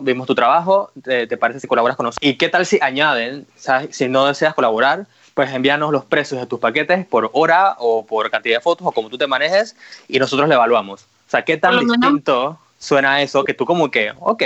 vimos 0.00 0.26
tu 0.26 0.34
trabajo, 0.34 0.90
te, 1.02 1.36
parece 1.36 1.60
si 1.60 1.66
colaboras 1.66 1.96
con 1.96 2.06
nosotros. 2.06 2.28
¿Y 2.28 2.36
qué 2.36 2.48
tal 2.48 2.66
si 2.66 2.78
añaden, 2.80 3.46
si 3.90 4.08
no 4.08 4.26
deseas 4.26 4.54
colaborar, 4.54 5.06
pues 5.34 5.52
envíanos 5.52 5.92
los 5.92 6.04
precios 6.04 6.40
de 6.40 6.46
tus 6.46 6.60
paquetes 6.60 7.06
por 7.06 7.30
hora 7.32 7.76
o 7.78 8.04
por 8.06 8.30
cantidad 8.30 8.58
de 8.58 8.60
fotos 8.60 8.86
o 8.86 8.92
como 8.92 9.08
tú 9.08 9.18
te 9.18 9.26
manejes 9.26 9.76
y 10.08 10.18
nosotros 10.18 10.48
le 10.48 10.54
evaluamos? 10.54 11.02
O 11.02 11.30
sea, 11.30 11.44
¿qué 11.44 11.56
tan 11.56 11.78
distinto 11.78 12.58
suena 12.78 13.22
eso 13.22 13.44
que 13.44 13.54
tú 13.54 13.64
como 13.64 13.90
que, 13.90 14.12
ok, 14.18 14.42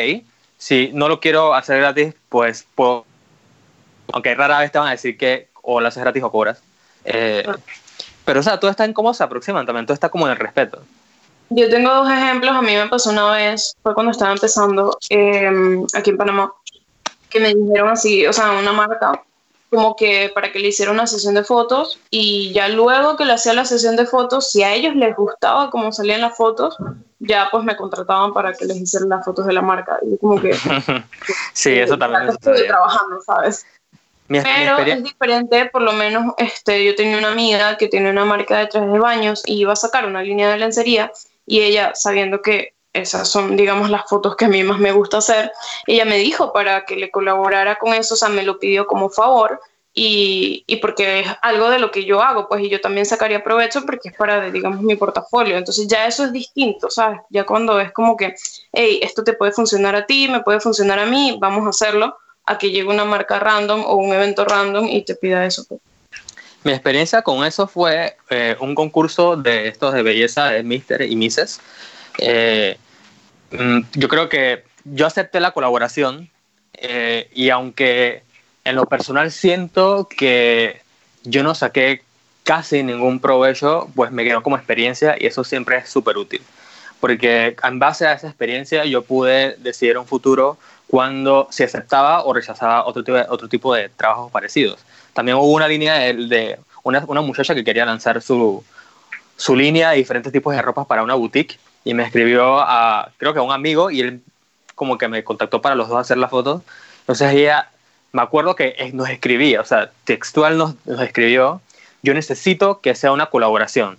si 0.58 0.90
no 0.92 1.08
lo 1.08 1.20
quiero 1.20 1.54
hacer 1.54 1.78
gratis, 1.78 2.14
pues 2.28 2.66
puedo, 2.74 3.04
aunque 4.12 4.34
rara 4.34 4.60
vez 4.60 4.72
te 4.72 4.78
van 4.78 4.88
a 4.88 4.92
decir 4.92 5.16
que 5.16 5.48
o 5.62 5.80
lo 5.80 5.88
haces 5.88 6.02
gratis 6.02 6.22
o 6.22 6.30
cobras. 6.30 6.62
Eh, 7.04 7.46
pero, 8.24 8.40
o 8.40 8.42
sea, 8.42 8.58
todo 8.58 8.70
está 8.70 8.84
en 8.84 8.92
cómo 8.92 9.12
se 9.14 9.22
aproximan 9.22 9.66
también, 9.66 9.86
todo 9.86 9.94
está 9.94 10.08
como 10.08 10.26
en 10.26 10.32
el 10.32 10.38
respeto. 10.38 10.82
Yo 11.50 11.68
tengo 11.68 11.90
dos 11.94 12.10
ejemplos. 12.10 12.54
A 12.54 12.62
mí 12.62 12.74
me 12.74 12.88
pasó 12.88 13.10
una 13.10 13.30
vez, 13.32 13.76
fue 13.82 13.94
cuando 13.94 14.12
estaba 14.12 14.32
empezando 14.32 14.96
em, 15.10 15.86
aquí 15.94 16.10
en 16.10 16.16
Panamá, 16.16 16.52
que 17.30 17.40
me 17.40 17.54
dijeron 17.54 17.88
así, 17.88 18.26
o 18.26 18.32
sea, 18.32 18.52
una 18.52 18.72
marca, 18.72 19.22
como 19.70 19.96
que 19.96 20.30
para 20.34 20.52
que 20.52 20.58
le 20.58 20.68
hiciera 20.68 20.92
una 20.92 21.06
sesión 21.06 21.34
de 21.34 21.44
fotos 21.44 22.00
y 22.10 22.52
ya 22.52 22.68
luego 22.68 23.16
que 23.16 23.24
le 23.24 23.32
hacía 23.32 23.52
la 23.52 23.64
sesión 23.64 23.96
de 23.96 24.06
fotos, 24.06 24.50
si 24.50 24.62
a 24.62 24.72
ellos 24.74 24.94
les 24.94 25.14
gustaba 25.16 25.70
cómo 25.70 25.92
salían 25.92 26.20
las 26.20 26.36
fotos, 26.36 26.76
ya 27.18 27.48
pues 27.50 27.64
me 27.64 27.76
contrataban 27.76 28.32
para 28.32 28.52
que 28.52 28.64
les 28.64 28.76
hiciera 28.76 29.06
las 29.06 29.24
fotos 29.24 29.46
de 29.46 29.52
la 29.52 29.62
marca. 29.62 29.98
Y 30.02 30.18
como 30.18 30.40
que... 30.40 30.54
sí, 31.52 31.72
eso 31.78 31.98
también. 31.98 32.28
Estoy 32.28 32.66
trabajando, 32.66 33.20
¿sabes? 33.24 33.66
Pero 34.28 34.78
es 34.78 35.04
diferente, 35.04 35.66
por 35.66 35.82
lo 35.82 35.92
menos 35.92 36.34
este, 36.38 36.84
yo 36.84 36.96
tenía 36.96 37.18
una 37.18 37.30
amiga 37.30 37.76
que 37.76 37.86
tiene 37.86 38.10
una 38.10 38.24
marca 38.24 38.58
de 38.58 38.66
trajes 38.66 38.92
de 38.92 38.98
baños 38.98 39.42
y 39.46 39.54
iba 39.54 39.72
a 39.72 39.76
sacar 39.76 40.04
una 40.04 40.22
línea 40.22 40.50
de 40.50 40.58
lencería 40.58 41.12
y 41.46 41.60
ella, 41.60 41.94
sabiendo 41.94 42.42
que 42.42 42.74
esas 42.92 43.28
son, 43.28 43.56
digamos, 43.56 43.90
las 43.90 44.08
fotos 44.08 44.36
que 44.36 44.46
a 44.46 44.48
mí 44.48 44.62
más 44.64 44.78
me 44.78 44.92
gusta 44.92 45.18
hacer, 45.18 45.52
ella 45.86 46.04
me 46.04 46.18
dijo 46.18 46.52
para 46.52 46.84
que 46.84 46.96
le 46.96 47.10
colaborara 47.10 47.76
con 47.76 47.94
eso, 47.94 48.14
o 48.14 48.16
sea, 48.16 48.28
me 48.28 48.42
lo 48.42 48.58
pidió 48.58 48.86
como 48.86 49.10
favor 49.10 49.60
y, 49.98 50.64
y, 50.66 50.76
porque 50.76 51.20
es 51.20 51.28
algo 51.40 51.70
de 51.70 51.78
lo 51.78 51.90
que 51.90 52.04
yo 52.04 52.20
hago, 52.20 52.48
pues, 52.48 52.62
y 52.62 52.68
yo 52.68 52.80
también 52.82 53.06
sacaría 53.06 53.42
provecho 53.42 53.82
porque 53.86 54.10
es 54.10 54.14
para, 54.14 54.50
digamos, 54.50 54.82
mi 54.82 54.94
portafolio. 54.94 55.56
Entonces 55.56 55.88
ya 55.88 56.06
eso 56.06 56.24
es 56.24 56.32
distinto, 56.32 56.90
¿sabes? 56.90 57.20
Ya 57.30 57.44
cuando 57.46 57.80
es 57.80 57.92
como 57.92 58.14
que, 58.14 58.34
hey, 58.72 59.00
esto 59.02 59.24
te 59.24 59.32
puede 59.32 59.52
funcionar 59.52 59.96
a 59.96 60.04
ti, 60.04 60.28
me 60.28 60.40
puede 60.40 60.60
funcionar 60.60 60.98
a 60.98 61.06
mí, 61.06 61.38
vamos 61.40 61.64
a 61.64 61.70
hacerlo, 61.70 62.18
a 62.44 62.58
que 62.58 62.70
llegue 62.70 62.88
una 62.88 63.06
marca 63.06 63.38
random 63.38 63.84
o 63.86 63.96
un 63.96 64.12
evento 64.12 64.44
random 64.44 64.86
y 64.86 65.02
te 65.02 65.14
pida 65.14 65.46
eso. 65.46 65.64
Pues. 65.66 65.80
Mi 66.66 66.72
experiencia 66.72 67.22
con 67.22 67.46
eso 67.46 67.68
fue 67.68 68.16
eh, 68.28 68.56
un 68.58 68.74
concurso 68.74 69.36
de 69.36 69.68
estos 69.68 69.94
de 69.94 70.02
belleza 70.02 70.46
de 70.46 70.64
Mister 70.64 71.00
y 71.00 71.14
Misses. 71.14 71.60
Eh, 72.18 72.76
mm, 73.52 73.82
yo 73.92 74.08
creo 74.08 74.28
que 74.28 74.64
yo 74.82 75.06
acepté 75.06 75.38
la 75.38 75.52
colaboración 75.52 76.28
eh, 76.72 77.30
y 77.32 77.50
aunque 77.50 78.24
en 78.64 78.74
lo 78.74 78.86
personal 78.86 79.30
siento 79.30 80.08
que 80.08 80.80
yo 81.22 81.44
no 81.44 81.54
saqué 81.54 82.02
casi 82.42 82.82
ningún 82.82 83.20
provecho, 83.20 83.88
pues 83.94 84.10
me 84.10 84.24
quedó 84.24 84.42
como 84.42 84.56
experiencia 84.56 85.14
y 85.20 85.26
eso 85.26 85.44
siempre 85.44 85.76
es 85.76 85.88
súper 85.88 86.16
útil. 86.16 86.42
Porque 86.98 87.54
en 87.62 87.78
base 87.78 88.08
a 88.08 88.14
esa 88.14 88.26
experiencia 88.26 88.84
yo 88.86 89.02
pude 89.02 89.54
decidir 89.58 89.98
un 89.98 90.06
futuro 90.08 90.58
cuando 90.88 91.46
se 91.52 91.62
aceptaba 91.62 92.24
o 92.24 92.32
rechazaba 92.32 92.84
otro 92.86 93.04
otro 93.28 93.48
tipo 93.48 93.72
de 93.72 93.88
trabajos 93.88 94.32
parecidos. 94.32 94.80
También 95.16 95.38
hubo 95.38 95.50
una 95.54 95.66
línea 95.66 95.94
de, 95.94 96.12
de 96.12 96.58
una, 96.82 97.02
una, 97.08 97.22
muchacha 97.22 97.54
que 97.54 97.64
quería 97.64 97.86
lanzar 97.86 98.20
su, 98.20 98.62
su 99.34 99.56
línea 99.56 99.90
de 99.90 99.96
diferentes 99.96 100.30
tipos 100.30 100.54
de 100.54 100.60
ropas 100.60 100.86
para 100.86 101.02
una 101.02 101.14
boutique 101.14 101.58
y 101.84 101.94
me 101.94 102.02
escribió 102.02 102.60
a, 102.60 103.10
creo 103.16 103.32
que 103.32 103.38
a 103.38 103.42
un 103.42 103.50
amigo 103.50 103.90
y 103.90 104.02
él 104.02 104.20
como 104.74 104.98
que 104.98 105.08
me 105.08 105.24
contactó 105.24 105.62
para 105.62 105.74
los 105.74 105.88
dos 105.88 105.98
hacer 105.98 106.18
la 106.18 106.28
foto. 106.28 106.62
Entonces 107.00 107.32
ella, 107.32 107.70
me 108.12 108.20
acuerdo 108.20 108.56
que 108.56 108.90
nos 108.92 109.08
escribía, 109.08 109.62
o 109.62 109.64
sea, 109.64 109.90
textual 110.04 110.58
nos, 110.58 110.74
nos 110.84 111.00
escribió, 111.00 111.62
yo 112.02 112.12
necesito 112.12 112.82
que 112.82 112.94
sea 112.94 113.10
una 113.10 113.26
colaboración. 113.26 113.96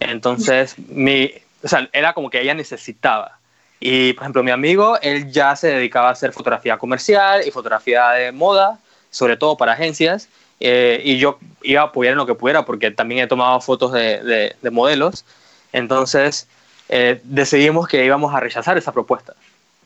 Entonces, 0.00 0.74
mi, 0.78 1.30
o 1.62 1.68
sea, 1.68 1.88
era 1.92 2.12
como 2.12 2.28
que 2.28 2.40
ella 2.40 2.54
necesitaba. 2.54 3.38
Y, 3.78 4.14
por 4.14 4.24
ejemplo, 4.24 4.42
mi 4.42 4.50
amigo, 4.50 4.98
él 5.00 5.30
ya 5.30 5.54
se 5.54 5.68
dedicaba 5.68 6.08
a 6.08 6.12
hacer 6.12 6.32
fotografía 6.32 6.76
comercial 6.76 7.42
y 7.46 7.52
fotografía 7.52 8.10
de 8.10 8.32
moda, 8.32 8.80
sobre 9.10 9.36
todo 9.36 9.56
para 9.56 9.74
agencias, 9.74 10.28
eh, 10.60 11.00
y 11.04 11.18
yo 11.18 11.38
iba 11.62 11.82
a 11.82 11.84
apoyar 11.84 12.12
en 12.12 12.18
lo 12.18 12.26
que 12.26 12.34
pudiera 12.34 12.64
porque 12.64 12.90
también 12.90 13.24
he 13.24 13.26
tomado 13.26 13.60
fotos 13.60 13.92
de, 13.92 14.54
de, 14.60 14.70
modelos. 14.70 15.24
Entonces, 15.72 16.46
eh, 16.88 17.20
decidimos 17.24 17.88
que 17.88 18.04
íbamos 18.04 18.34
a 18.34 18.40
rechazar 18.40 18.78
esa 18.78 18.92
propuesta. 18.92 19.34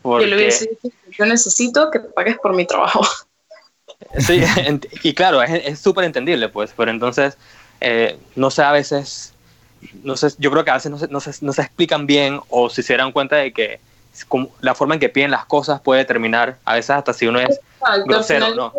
Porque... 0.02 0.28
Yo 0.82 0.90
yo 1.18 1.26
necesito 1.26 1.90
que 1.90 2.00
pagues 2.00 2.38
por 2.38 2.54
mi 2.54 2.66
trabajo. 2.66 3.02
Sí, 4.18 4.42
y 5.02 5.12
claro, 5.12 5.42
es 5.42 5.78
súper 5.78 6.04
entendible, 6.04 6.48
pues, 6.48 6.72
pero 6.74 6.90
entonces, 6.90 7.36
eh, 7.82 8.18
no 8.34 8.50
sé, 8.50 8.62
a 8.62 8.72
veces, 8.72 9.34
no 10.02 10.16
sé, 10.16 10.28
yo 10.38 10.50
creo 10.50 10.64
que 10.64 10.70
a 10.70 10.74
veces 10.74 10.90
no 10.90 10.98
se, 10.98 11.08
no, 11.08 11.20
se, 11.20 11.44
no 11.44 11.52
se 11.52 11.60
explican 11.60 12.06
bien 12.06 12.40
o 12.48 12.70
si 12.70 12.82
se 12.82 12.96
dan 12.96 13.12
cuenta 13.12 13.36
de 13.36 13.52
que 13.52 13.78
la 14.62 14.74
forma 14.74 14.94
en 14.94 15.00
que 15.00 15.10
piden 15.10 15.30
las 15.30 15.44
cosas 15.44 15.82
puede 15.82 16.00
determinar, 16.00 16.56
a 16.64 16.74
veces 16.74 16.90
hasta 16.90 17.12
si 17.12 17.26
uno 17.26 17.40
es 17.40 17.60
grosero, 18.06 18.54
¿no? 18.54 18.72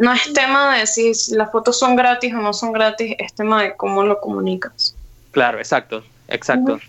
No 0.00 0.14
es 0.14 0.32
tema 0.32 0.78
de 0.78 0.86
si 0.86 1.12
las 1.34 1.52
fotos 1.52 1.78
son 1.78 1.94
gratis 1.94 2.32
o 2.32 2.38
no 2.38 2.54
son 2.54 2.72
gratis, 2.72 3.14
es 3.18 3.34
tema 3.34 3.62
de 3.62 3.76
cómo 3.76 4.02
lo 4.02 4.18
comunicas. 4.18 4.96
Claro, 5.30 5.58
exacto, 5.58 6.02
exacto. 6.26 6.80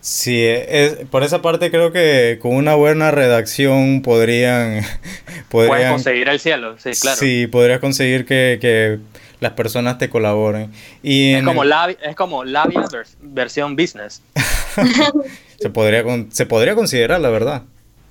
Sí, 0.00 0.44
es, 0.44 1.06
por 1.08 1.22
esa 1.22 1.40
parte 1.40 1.70
creo 1.70 1.92
que 1.92 2.40
con 2.42 2.56
una 2.56 2.74
buena 2.74 3.12
redacción 3.12 4.02
podrían... 4.02 4.82
podrían 5.48 5.92
conseguir 5.92 6.28
el 6.28 6.40
cielo, 6.40 6.74
sí, 6.78 6.90
claro. 7.00 7.16
Sí, 7.16 7.46
podrías 7.46 7.78
conseguir 7.78 8.26
que, 8.26 8.58
que 8.60 8.98
las 9.38 9.52
personas 9.52 9.96
te 9.96 10.10
colaboren. 10.10 10.72
Y 11.00 11.34
es, 11.34 11.44
como 11.44 11.62
es 11.62 12.16
como 12.16 12.44
Labia 12.44 12.88
versión 13.20 13.76
business. 13.76 14.20
se, 15.60 15.70
podría, 15.70 16.02
se 16.30 16.44
podría 16.44 16.74
considerar, 16.74 17.20
la 17.20 17.30
verdad. 17.30 17.62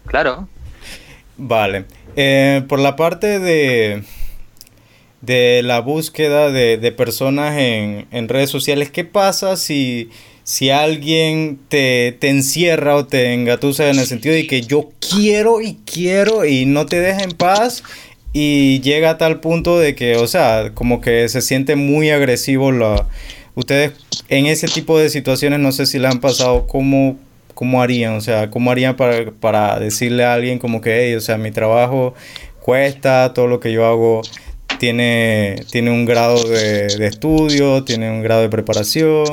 Claro. 0.07 0.47
Vale. 1.37 1.85
Eh, 2.15 2.63
por 2.67 2.79
la 2.79 2.95
parte 2.95 3.39
de, 3.39 4.03
de 5.21 5.61
la 5.63 5.79
búsqueda 5.79 6.51
de, 6.51 6.77
de 6.77 6.91
personas 6.91 7.57
en, 7.57 8.07
en 8.11 8.29
redes 8.29 8.49
sociales, 8.49 8.91
¿qué 8.91 9.03
pasa 9.03 9.57
si 9.57 10.09
si 10.43 10.69
alguien 10.69 11.59
te, 11.69 12.17
te, 12.19 12.29
encierra 12.29 12.97
o 12.97 13.07
te 13.07 13.33
engatusa 13.33 13.89
en 13.89 13.97
el 13.97 14.05
sentido 14.05 14.35
de 14.35 14.45
que 14.45 14.61
yo 14.61 14.91
quiero 14.99 15.61
y 15.61 15.77
quiero 15.85 16.45
y 16.45 16.65
no 16.65 16.85
te 16.85 16.99
deja 16.99 17.23
en 17.23 17.31
paz 17.31 17.83
y 18.33 18.81
llega 18.81 19.11
a 19.11 19.17
tal 19.17 19.39
punto 19.39 19.79
de 19.79 19.95
que, 19.95 20.17
o 20.17 20.27
sea, 20.27 20.71
como 20.73 20.99
que 20.99 21.29
se 21.29 21.41
siente 21.41 21.75
muy 21.75 22.09
agresivo 22.09 22.71
la... 22.71 23.07
Ustedes 23.55 23.93
en 24.29 24.47
ese 24.47 24.67
tipo 24.67 24.97
de 24.97 25.09
situaciones 25.09 25.59
no 25.59 25.71
sé 25.71 25.85
si 25.85 25.99
le 25.99 26.07
han 26.07 26.19
pasado, 26.19 26.65
¿cómo, 26.65 27.17
cómo 27.53 27.81
harían? 27.81 28.15
O 28.15 28.21
sea, 28.21 28.49
¿cómo 28.49 28.71
harían 28.71 28.95
para, 28.95 29.31
para 29.31 29.79
decirle 29.79 30.25
a 30.25 30.33
alguien 30.33 30.59
como 30.59 30.81
que, 30.81 31.07
hey, 31.07 31.15
o 31.15 31.21
sea, 31.21 31.37
mi 31.37 31.51
trabajo 31.51 32.13
cuesta, 32.61 33.33
todo 33.33 33.47
lo 33.47 33.59
que 33.59 33.71
yo 33.71 33.85
hago 33.85 34.21
tiene, 34.79 35.63
tiene 35.71 35.91
un 35.91 36.05
grado 36.05 36.41
de, 36.43 36.87
estudio, 37.05 37.83
tiene 37.83 38.09
un 38.09 38.21
grado 38.21 38.41
de 38.41 38.49
preparación? 38.49 39.25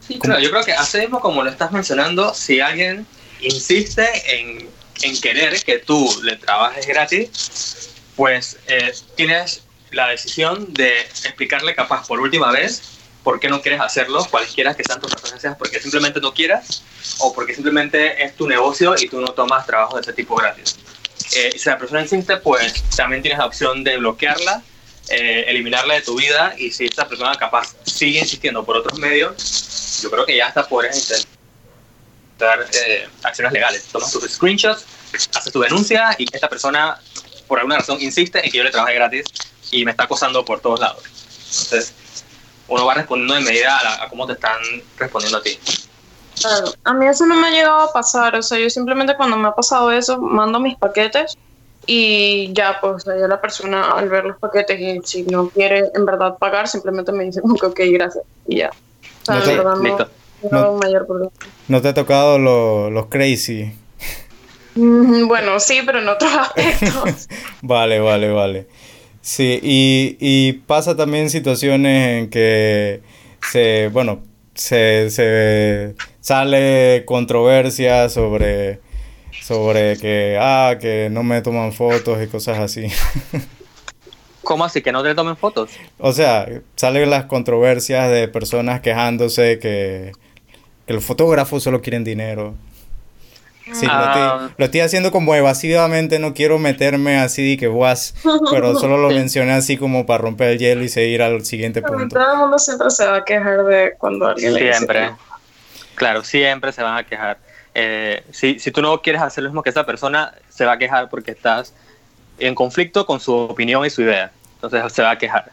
Sí, 0.00 0.18
claro, 0.18 0.40
yo 0.40 0.50
creo 0.50 0.64
que 0.64 0.72
así 0.72 0.98
mismo 0.98 1.20
como 1.20 1.42
lo 1.42 1.50
estás 1.50 1.72
mencionando, 1.72 2.32
si 2.34 2.60
alguien 2.60 3.06
insiste 3.40 4.06
en, 4.38 4.68
en 5.02 5.20
querer 5.20 5.62
que 5.62 5.78
tú 5.78 6.08
le 6.22 6.36
trabajes 6.36 6.86
gratis, 6.86 7.90
pues 8.14 8.56
eh, 8.68 8.92
tienes 9.16 9.62
la 9.90 10.08
decisión 10.08 10.72
de 10.72 11.00
explicarle 11.00 11.74
capaz 11.74 12.06
por 12.06 12.20
última 12.20 12.50
vez 12.52 12.95
por 13.26 13.40
qué 13.40 13.48
no 13.48 13.60
quieres 13.60 13.80
hacerlo, 13.80 14.24
cualquiera 14.30 14.72
que 14.76 14.84
sean 14.84 15.00
tus 15.00 15.12
preferencias, 15.12 15.56
porque 15.56 15.80
simplemente 15.80 16.20
no 16.20 16.32
quieras 16.32 16.84
o 17.18 17.34
porque 17.34 17.56
simplemente 17.56 18.22
es 18.22 18.36
tu 18.36 18.46
negocio 18.46 18.94
y 18.96 19.08
tú 19.08 19.20
no 19.20 19.26
tomas 19.32 19.66
trabajo 19.66 19.96
de 19.96 20.02
ese 20.02 20.12
tipo 20.12 20.36
gratis. 20.36 20.76
Eh, 21.34 21.50
si 21.58 21.68
la 21.68 21.76
persona 21.76 22.02
insiste, 22.02 22.36
pues 22.36 22.84
también 22.96 23.22
tienes 23.22 23.40
la 23.40 23.46
opción 23.46 23.82
de 23.82 23.96
bloquearla, 23.96 24.62
eh, 25.08 25.44
eliminarla 25.48 25.94
de 25.94 26.02
tu 26.02 26.14
vida 26.14 26.54
y 26.56 26.70
si 26.70 26.84
esta 26.84 27.08
persona 27.08 27.34
capaz 27.34 27.74
sigue 27.84 28.20
insistiendo 28.20 28.64
por 28.64 28.76
otros 28.76 28.96
medios, 28.96 30.00
yo 30.04 30.08
creo 30.08 30.24
que 30.24 30.36
ya 30.36 30.46
hasta 30.46 30.64
puedes 30.68 30.96
intentar 30.96 32.64
eh, 32.74 33.08
acciones 33.24 33.52
legales. 33.52 33.86
Tomas 33.86 34.12
tus 34.12 34.22
screenshots, 34.30 34.84
haces 35.34 35.52
tu 35.52 35.58
denuncia 35.58 36.14
y 36.16 36.28
esta 36.32 36.48
persona, 36.48 37.00
por 37.48 37.58
alguna 37.58 37.78
razón, 37.78 38.00
insiste 38.00 38.38
en 38.46 38.52
que 38.52 38.58
yo 38.58 38.62
le 38.62 38.70
trabaje 38.70 38.94
gratis 38.94 39.24
y 39.72 39.84
me 39.84 39.90
está 39.90 40.04
acosando 40.04 40.44
por 40.44 40.60
todos 40.60 40.78
lados. 40.78 41.02
Entonces, 41.64 41.92
uno 42.68 42.86
va 42.86 42.94
respondiendo 42.94 43.34
de 43.34 43.40
medida 43.40 44.02
a, 44.02 44.08
cómo 44.08 44.26
te 44.26 44.34
están 44.34 44.58
respondiendo 44.98 45.38
a 45.38 45.42
ti. 45.42 45.58
Claro, 46.40 46.72
a 46.84 46.92
mí 46.92 47.06
eso 47.06 47.24
no 47.26 47.34
me 47.36 47.48
ha 47.48 47.50
llegado 47.50 47.80
a 47.80 47.92
pasar, 47.92 48.36
o 48.36 48.42
sea, 48.42 48.58
yo 48.58 48.68
simplemente 48.68 49.16
cuando 49.16 49.36
me 49.36 49.48
ha 49.48 49.52
pasado 49.52 49.90
eso, 49.90 50.18
mando 50.20 50.60
mis 50.60 50.76
paquetes 50.76 51.36
y 51.86 52.52
ya, 52.52 52.78
pues 52.80 53.04
ya 53.04 53.26
la 53.28 53.40
persona 53.40 53.92
al 53.92 54.08
ver 54.08 54.24
los 54.24 54.38
paquetes 54.38 54.78
y 54.78 55.00
si 55.04 55.22
no 55.22 55.48
quiere 55.48 55.90
en 55.94 56.04
verdad 56.04 56.36
pagar, 56.38 56.68
simplemente 56.68 57.12
me 57.12 57.24
dice, 57.24 57.40
ok, 57.44 57.64
ok, 57.64 57.80
gracias, 57.92 58.24
y 58.46 58.58
ya 58.58 58.70
no, 59.28 59.42
te, 61.82 61.88
ha 61.88 61.94
tocado 61.94 62.38
los 62.38 63.06
crazy. 63.06 63.72
Mm, 64.74 65.26
bueno, 65.26 65.58
sí, 65.58 65.80
pero 65.84 66.00
en 66.00 66.08
otros 66.08 66.32
aspectos. 66.38 67.28
vale, 67.62 68.00
vale, 68.00 68.30
vale. 68.30 68.68
Sí, 69.26 69.58
y, 69.60 70.16
y, 70.20 70.52
pasa 70.52 70.94
también 70.94 71.30
situaciones 71.30 72.22
en 72.22 72.30
que 72.30 73.00
se, 73.50 73.88
bueno, 73.88 74.20
se, 74.54 75.10
se 75.10 75.96
sale 76.20 77.02
controversia 77.06 78.08
sobre, 78.08 78.78
sobre 79.42 79.96
que, 79.96 80.38
ah, 80.40 80.76
que 80.80 81.08
no 81.10 81.24
me 81.24 81.42
toman 81.42 81.72
fotos 81.72 82.22
y 82.22 82.28
cosas 82.28 82.60
así. 82.60 82.86
¿Cómo 84.44 84.64
así? 84.64 84.80
¿Que 84.80 84.92
no 84.92 85.02
te 85.02 85.12
tomen 85.12 85.36
fotos? 85.36 85.72
O 85.98 86.12
sea, 86.12 86.48
salen 86.76 87.10
las 87.10 87.24
controversias 87.24 88.08
de 88.08 88.28
personas 88.28 88.80
quejándose 88.80 89.58
que, 89.58 90.12
que 90.86 90.92
los 90.92 91.04
fotógrafos 91.04 91.64
solo 91.64 91.82
quieren 91.82 92.04
dinero. 92.04 92.54
Sí, 93.72 93.86
ah. 93.90 94.50
lo, 94.56 94.64
estoy, 94.64 94.80
haciendo 94.80 95.10
como 95.10 95.34
evasivamente, 95.34 96.20
no 96.20 96.34
quiero 96.34 96.58
meterme 96.58 97.18
así 97.18 97.50
de 97.50 97.56
que 97.56 97.66
guas, 97.66 98.14
pero 98.50 98.74
solo 98.78 98.96
lo 98.96 99.08
mencioné 99.08 99.52
así 99.52 99.76
como 99.76 100.06
para 100.06 100.18
romper 100.18 100.50
el 100.50 100.58
hielo 100.58 100.84
y 100.84 100.88
seguir 100.88 101.22
al 101.22 101.44
siguiente 101.44 101.82
punto. 101.82 102.16
Todo 102.16 102.32
el 102.32 102.38
mundo 102.38 102.58
siempre 102.58 102.90
se 102.90 103.06
va 103.06 103.16
a 103.16 103.24
quejar 103.24 103.64
de 103.64 103.94
cuando 103.98 104.28
alguien 104.28 104.54
siempre. 104.54 105.00
le 105.00 105.06
Siempre. 105.06 105.26
Claro, 105.96 106.22
siempre 106.22 106.72
se 106.72 106.82
van 106.82 106.96
a 106.96 107.04
quejar. 107.04 107.38
Eh, 107.74 108.24
si, 108.30 108.58
si 108.58 108.70
tú 108.70 108.82
no 108.82 109.02
quieres 109.02 109.20
hacer 109.20 109.42
lo 109.42 109.50
mismo 109.50 109.62
que 109.62 109.70
esa 109.70 109.84
persona, 109.84 110.32
se 110.48 110.64
va 110.64 110.72
a 110.72 110.78
quejar 110.78 111.08
porque 111.08 111.32
estás 111.32 111.74
en 112.38 112.54
conflicto 112.54 113.04
con 113.04 113.18
su 113.18 113.34
opinión 113.34 113.84
y 113.84 113.90
su 113.90 114.02
idea. 114.02 114.30
Entonces 114.54 114.92
se 114.92 115.02
va 115.02 115.10
a 115.10 115.18
quejar. 115.18 115.50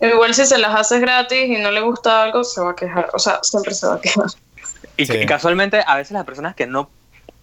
Igual 0.00 0.34
si 0.34 0.44
se 0.44 0.58
las 0.58 0.74
haces 0.74 1.00
gratis 1.00 1.46
y 1.46 1.58
no 1.58 1.70
le 1.70 1.80
gusta 1.80 2.24
algo, 2.24 2.44
se 2.44 2.60
va 2.60 2.72
a 2.72 2.76
quejar. 2.76 3.08
O 3.14 3.18
sea, 3.18 3.38
siempre 3.42 3.72
se 3.72 3.86
va 3.86 3.94
a 3.94 4.00
quejar. 4.00 4.26
Y, 4.96 5.26
casualmente, 5.26 5.82
a 5.86 5.96
veces 5.96 6.12
las 6.12 6.24
personas 6.24 6.54
que 6.54 6.66
no 6.66 6.90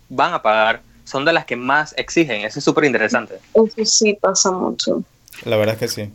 van 0.10 0.34
a 0.34 0.42
pagar 0.42 0.82
son 1.06 1.26
de 1.26 1.34
las 1.34 1.46
que 1.46 1.56
más 1.56 1.96
exigen. 1.98 2.42
Eso 2.46 2.60
es 2.60 2.66
súper 2.66 2.84
interesante. 2.84 3.36
Eso 3.54 3.86
sí 3.86 4.18
pasa 4.20 4.52
mucho. 4.52 5.04
La 5.44 5.58
verdad 5.58 5.76
es 5.76 5.80
que 5.80 5.88
sí. 5.88 6.12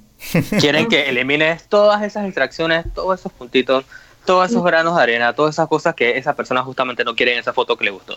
Quieren 0.60 0.88
que 0.88 1.08
elimines 1.08 1.68
todas 1.68 2.02
esas 2.02 2.24
distracciones, 2.24 2.86
todos 2.94 3.18
esos 3.18 3.32
puntitos, 3.32 3.84
todos 4.24 4.50
esos 4.50 4.62
granos 4.62 4.96
de 4.96 5.02
arena, 5.02 5.32
todas 5.32 5.56
esas 5.56 5.68
cosas 5.68 5.94
que 5.94 6.16
esa 6.16 6.34
persona 6.34 6.62
justamente 6.62 7.04
no 7.04 7.16
quiere 7.16 7.32
en 7.32 7.40
esa 7.40 7.52
foto 7.52 7.76
que 7.76 7.84
le 7.84 7.90
gustó. 7.90 8.16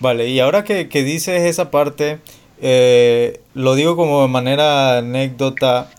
Vale, 0.00 0.28
y 0.28 0.40
ahora 0.40 0.64
que, 0.64 0.88
que 0.88 1.02
dices 1.02 1.42
esa 1.42 1.70
parte, 1.70 2.20
eh, 2.60 3.40
lo 3.54 3.74
digo 3.74 3.96
como 3.96 4.22
de 4.22 4.28
manera 4.28 4.98
anécdota. 4.98 5.90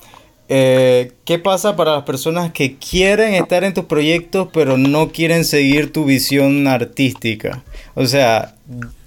Eh, 0.52 1.12
¿Qué 1.26 1.38
pasa 1.38 1.76
para 1.76 1.94
las 1.94 2.04
personas 2.04 2.52
que 2.52 2.76
quieren 2.78 3.36
estar 3.36 3.64
en 3.64 3.76
tus 3.76 3.86
proyectos 3.86 4.48
pero 4.52 4.80
no 4.80 5.10
quieren 5.12 5.46
seguir 5.46 5.94
tu 5.94 6.06
visión 6.06 6.68
artística? 6.68 7.64
O 8.00 8.06
sea, 8.06 8.56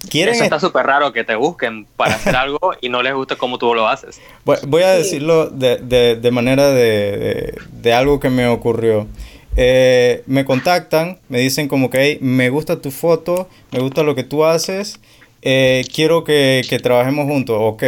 quieren... 0.07 0.35
Eso 0.35 0.43
está 0.43 0.59
súper 0.59 0.85
raro 0.85 1.11
que 1.13 1.23
te 1.23 1.35
busquen 1.35 1.87
para 1.97 2.13
hacer 2.13 2.35
algo 2.35 2.59
y 2.79 2.89
no 2.89 3.01
les 3.01 3.15
gusta 3.15 3.35
cómo 3.35 3.57
tú 3.57 3.73
lo 3.73 3.87
haces. 3.87 4.21
Voy, 4.45 4.83
a 4.83 4.91
decirlo 4.91 5.49
de, 5.49 6.29
manera 6.31 6.69
de, 6.69 7.93
algo 7.93 8.19
que 8.19 8.29
me 8.29 8.47
ocurrió. 8.47 9.07
Eh, 9.55 10.23
me 10.27 10.45
contactan, 10.45 11.17
me 11.29 11.39
dicen 11.39 11.67
como 11.67 11.89
que 11.89 12.19
me 12.21 12.49
gusta 12.49 12.81
tu 12.81 12.91
foto, 12.91 13.49
me 13.71 13.79
gusta 13.79 14.03
lo 14.03 14.15
que 14.15 14.23
tú 14.23 14.45
haces 14.45 14.99
eh, 15.45 15.83
quiero 15.93 16.23
que, 16.23 16.61
que, 16.69 16.79
trabajemos 16.79 17.25
juntos, 17.25 17.57
ok. 17.59 17.83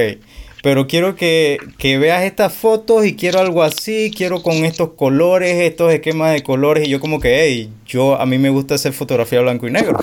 Pero 0.65 0.87
quiero 0.87 1.15
que, 1.15 1.59
que, 1.77 1.99
veas 1.99 2.23
estas 2.23 2.51
fotos 2.51 3.05
y 3.05 3.15
quiero 3.15 3.39
algo 3.39 3.61
así, 3.61 4.09
quiero 4.09 4.41
con 4.41 4.65
estos 4.65 4.93
colores, 4.93 5.61
estos 5.61 5.93
esquemas 5.93 6.33
de 6.33 6.41
colores. 6.41 6.87
Y 6.87 6.89
yo 6.89 6.99
como 6.99 7.19
que, 7.19 7.43
hey, 7.43 7.71
yo, 7.85 8.19
a 8.19 8.25
mí 8.25 8.39
me 8.39 8.49
gusta 8.49 8.73
hacer 8.73 8.91
fotografía 8.91 9.41
blanco 9.41 9.67
y 9.67 9.71
negro. 9.71 9.99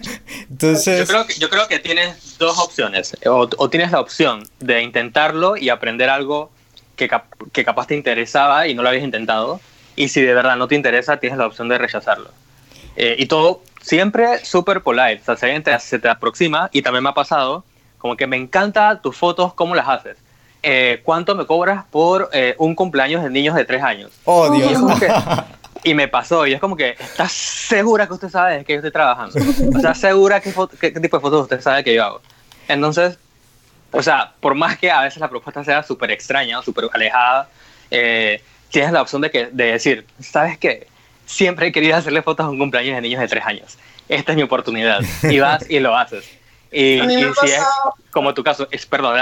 Entonces... 0.50 1.00
Yo 1.00 1.06
creo, 1.06 1.26
que, 1.26 1.34
yo 1.34 1.50
creo 1.50 1.68
que 1.68 1.80
tienes 1.80 2.38
dos 2.38 2.58
opciones. 2.58 3.14
O, 3.26 3.46
o, 3.58 3.68
tienes 3.68 3.92
la 3.92 4.00
opción 4.00 4.42
de 4.58 4.80
intentarlo 4.80 5.58
y 5.58 5.68
aprender 5.68 6.08
algo 6.08 6.50
que, 6.96 7.10
que 7.52 7.64
capaz 7.66 7.86
te 7.86 7.94
interesaba 7.94 8.68
y 8.68 8.74
no 8.74 8.82
lo 8.82 8.88
habías 8.88 9.04
intentado. 9.04 9.60
Y 9.96 10.08
si 10.08 10.22
de 10.22 10.32
verdad 10.32 10.56
no 10.56 10.66
te 10.66 10.76
interesa, 10.76 11.18
tienes 11.18 11.38
la 11.38 11.46
opción 11.46 11.68
de 11.68 11.76
rechazarlo. 11.76 12.30
Eh, 12.96 13.16
y 13.18 13.26
todo 13.26 13.60
siempre 13.82 14.42
súper 14.46 14.80
polite. 14.80 15.20
O 15.30 15.36
sea, 15.36 15.46
alguien 15.46 15.62
te, 15.62 15.78
se 15.78 15.98
te 15.98 16.08
aproxima, 16.08 16.70
y 16.72 16.80
también 16.80 17.04
me 17.04 17.10
ha 17.10 17.14
pasado, 17.14 17.64
como 17.98 18.16
que 18.16 18.26
me 18.26 18.36
encanta 18.36 19.00
tus 19.00 19.16
fotos, 19.16 19.54
¿cómo 19.54 19.74
las 19.74 19.88
haces? 19.88 20.16
Eh, 20.62 21.00
¿Cuánto 21.04 21.34
me 21.34 21.46
cobras 21.46 21.84
por 21.90 22.30
eh, 22.32 22.54
un 22.58 22.74
cumpleaños 22.74 23.22
de 23.22 23.30
niños 23.30 23.54
de 23.54 23.64
tres 23.64 23.82
años? 23.82 24.10
Oh, 24.24 24.50
Dios. 24.50 24.80
Y, 25.84 25.94
me 25.94 26.08
pasó, 26.08 26.48
y 26.48 26.52
es 26.52 26.60
como 26.60 26.74
que, 26.76 26.96
¿estás 26.98 27.30
segura 27.30 28.08
que 28.08 28.14
usted 28.14 28.28
sabe 28.28 28.64
que 28.64 28.72
yo 28.72 28.78
estoy 28.78 28.90
trabajando? 28.90 29.38
O 29.76 29.78
sea, 29.78 29.94
¿segura 29.94 30.40
qué, 30.40 30.52
qué, 30.80 30.92
qué 30.92 30.98
tipo 30.98 31.16
de 31.16 31.20
fotos 31.20 31.42
usted 31.42 31.60
sabe 31.60 31.84
que 31.84 31.94
yo 31.94 32.04
hago? 32.04 32.20
Entonces, 32.66 33.16
o 33.92 34.02
sea, 34.02 34.32
por 34.40 34.54
más 34.54 34.78
que 34.78 34.90
a 34.90 35.02
veces 35.02 35.20
la 35.20 35.28
propuesta 35.28 35.64
sea 35.64 35.82
súper 35.82 36.10
extraña 36.10 36.58
o 36.58 36.62
súper 36.62 36.88
alejada, 36.92 37.48
eh, 37.90 38.42
tienes 38.70 38.92
la 38.92 39.02
opción 39.02 39.22
de, 39.22 39.30
que, 39.30 39.46
de 39.46 39.64
decir, 39.72 40.06
¿sabes 40.20 40.58
qué? 40.58 40.86
Siempre 41.24 41.68
he 41.68 41.72
querido 41.72 41.96
hacerle 41.96 42.22
fotos 42.22 42.46
a 42.46 42.50
un 42.50 42.58
cumpleaños 42.58 42.96
de 42.96 43.00
niños 43.00 43.20
de 43.20 43.28
tres 43.28 43.44
años. 43.46 43.78
Esta 44.08 44.32
es 44.32 44.36
mi 44.36 44.42
oportunidad. 44.42 45.00
Y 45.22 45.38
vas 45.38 45.68
y 45.68 45.80
lo 45.80 45.96
haces. 45.96 46.30
Y, 46.72 47.00
y 47.00 47.32
si 47.40 47.46
es 47.46 47.64
como 48.10 48.34
tu 48.34 48.42
caso, 48.42 48.66
es, 48.70 48.86
perdón, 48.86 49.18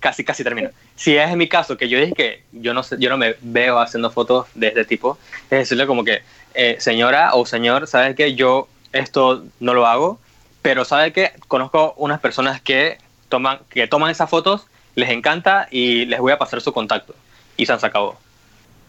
casi 0.00 0.24
casi 0.24 0.42
termino. 0.42 0.70
Si 0.96 1.16
es 1.16 1.36
mi 1.36 1.48
caso, 1.48 1.76
que 1.76 1.88
yo 1.88 1.98
dije 1.98 2.12
que 2.12 2.42
yo 2.52 2.74
no, 2.74 2.82
sé, 2.82 2.96
yo 2.98 3.10
no 3.10 3.16
me 3.16 3.36
veo 3.40 3.78
haciendo 3.78 4.10
fotos 4.10 4.46
de 4.54 4.68
este 4.68 4.84
tipo, 4.84 5.18
es 5.44 5.58
decirle 5.58 5.86
como 5.86 6.04
que, 6.04 6.22
eh, 6.54 6.76
señora 6.78 7.34
o 7.34 7.46
señor, 7.46 7.86
¿sabes 7.86 8.16
que 8.16 8.34
Yo 8.34 8.68
esto 8.92 9.44
no 9.60 9.74
lo 9.74 9.86
hago, 9.86 10.18
pero 10.62 10.84
¿sabe 10.84 11.12
que 11.12 11.32
Conozco 11.48 11.94
unas 11.96 12.20
personas 12.20 12.60
que 12.60 12.98
toman, 13.28 13.60
que 13.68 13.86
toman 13.86 14.10
esas 14.10 14.30
fotos, 14.30 14.66
les 14.94 15.10
encanta 15.10 15.68
y 15.70 16.06
les 16.06 16.20
voy 16.20 16.32
a 16.32 16.38
pasar 16.38 16.60
su 16.60 16.72
contacto. 16.72 17.14
Y 17.56 17.66
se 17.66 17.72
han 17.72 17.80
sacado. 17.80 18.16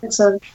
Exacto. 0.02 0.48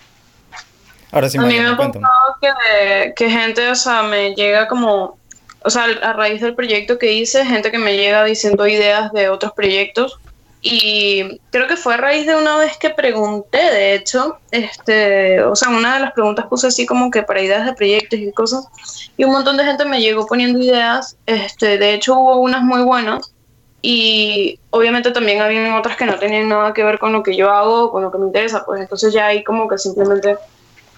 Ahora 1.13 1.29
sí 1.29 1.39
a 1.39 1.43
mí 1.43 1.59
me 1.59 1.67
ha 1.67 1.77
pasado 1.77 2.03
que, 2.41 3.13
que 3.17 3.31
gente, 3.31 3.69
o 3.69 3.75
sea, 3.75 4.03
me 4.05 4.35
llega 4.35 4.69
como, 4.69 5.19
o 5.63 5.71
sea, 5.71 5.85
a 6.03 6.13
raíz 6.13 6.41
del 6.41 6.55
proyecto 6.55 6.99
que 6.99 7.13
hice, 7.13 7.45
gente 7.45 7.71
que 7.71 7.79
me 7.79 7.97
llega 7.97 8.25
diciendo 8.25 8.67
ideas 8.67 9.13
de 9.13 9.29
otros 9.29 9.53
proyectos. 9.53 10.19
Y 10.63 11.41
creo 11.51 11.67
que 11.67 11.77
fue 11.77 11.95
a 11.95 11.97
raíz 11.97 12.27
de 12.27 12.37
una 12.37 12.59
vez 12.59 12.77
que 12.77 12.91
pregunté, 12.91 13.59
de 13.59 13.95
hecho, 13.95 14.39
este, 14.51 15.43
o 15.43 15.57
sea, 15.57 15.71
una 15.71 15.95
de 15.95 16.01
las 16.01 16.13
preguntas 16.13 16.47
puse 16.49 16.67
así 16.67 16.85
como 16.85 17.11
que 17.11 17.23
para 17.23 17.41
ideas 17.41 17.65
de 17.65 17.73
proyectos 17.73 18.19
y 18.19 18.31
cosas, 18.33 18.69
y 19.17 19.25
un 19.25 19.33
montón 19.33 19.57
de 19.57 19.65
gente 19.65 19.87
me 19.87 20.03
llegó 20.03 20.27
poniendo 20.27 20.59
ideas, 20.59 21.17
este, 21.25 21.79
de 21.79 21.95
hecho 21.95 22.15
hubo 22.19 22.37
unas 22.41 22.63
muy 22.63 22.83
buenas, 22.83 23.33
y 23.81 24.61
obviamente 24.69 25.11
también 25.13 25.41
había 25.41 25.79
otras 25.79 25.97
que 25.97 26.05
no 26.05 26.19
tenían 26.19 26.51
nada 26.51 26.75
que 26.75 26.85
ver 26.85 26.99
con 26.99 27.15
lo 27.15 27.23
que 27.23 27.35
yo 27.35 27.51
hago, 27.51 27.91
con 27.91 28.03
lo 28.03 28.13
que 28.13 28.19
me 28.19 28.27
interesa, 28.27 28.63
pues 28.67 28.83
entonces 28.83 29.15
ya 29.15 29.29
ahí 29.29 29.43
como 29.43 29.67
que 29.67 29.79
simplemente 29.79 30.37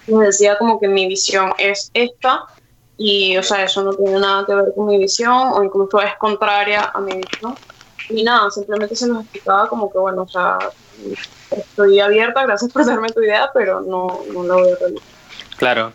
me 0.09 0.27
decía 0.27 0.59
como 0.59 0.81
que 0.81 0.89
mi 0.89 1.07
visión 1.07 1.53
es 1.59 1.93
esta 1.95 2.47
y 3.05 3.37
o 3.37 3.43
sea, 3.43 3.65
eso 3.65 3.83
no 3.83 3.95
tiene 3.95 4.21
nada 4.21 4.47
que 4.47 4.55
ver 4.55 4.73
con 4.77 4.87
mi 4.87 4.97
visión 4.97 5.51
o 5.53 5.63
incluso 5.63 6.01
es 6.01 6.15
contraria 6.19 6.93
a 6.95 7.01
mi 7.01 7.17
visión. 7.17 7.57
Y 8.09 8.23
nada, 8.23 8.49
simplemente 8.51 8.95
se 8.95 9.09
los 9.09 9.23
explicaba 9.23 9.69
como 9.69 9.91
que 9.91 9.99
bueno, 9.99 10.23
o 10.23 10.29
sea, 10.29 10.59
estoy 11.51 11.99
abierta, 11.99 12.45
gracias 12.45 12.71
por 12.71 12.87
darme 12.87 13.09
tu 13.09 13.21
idea, 13.21 13.51
pero 13.53 13.81
no, 13.81 14.25
no 14.33 14.45
la 14.45 14.55
voy 14.55 14.71
a 14.71 14.77
realizar. 14.79 15.09
Claro, 15.57 15.93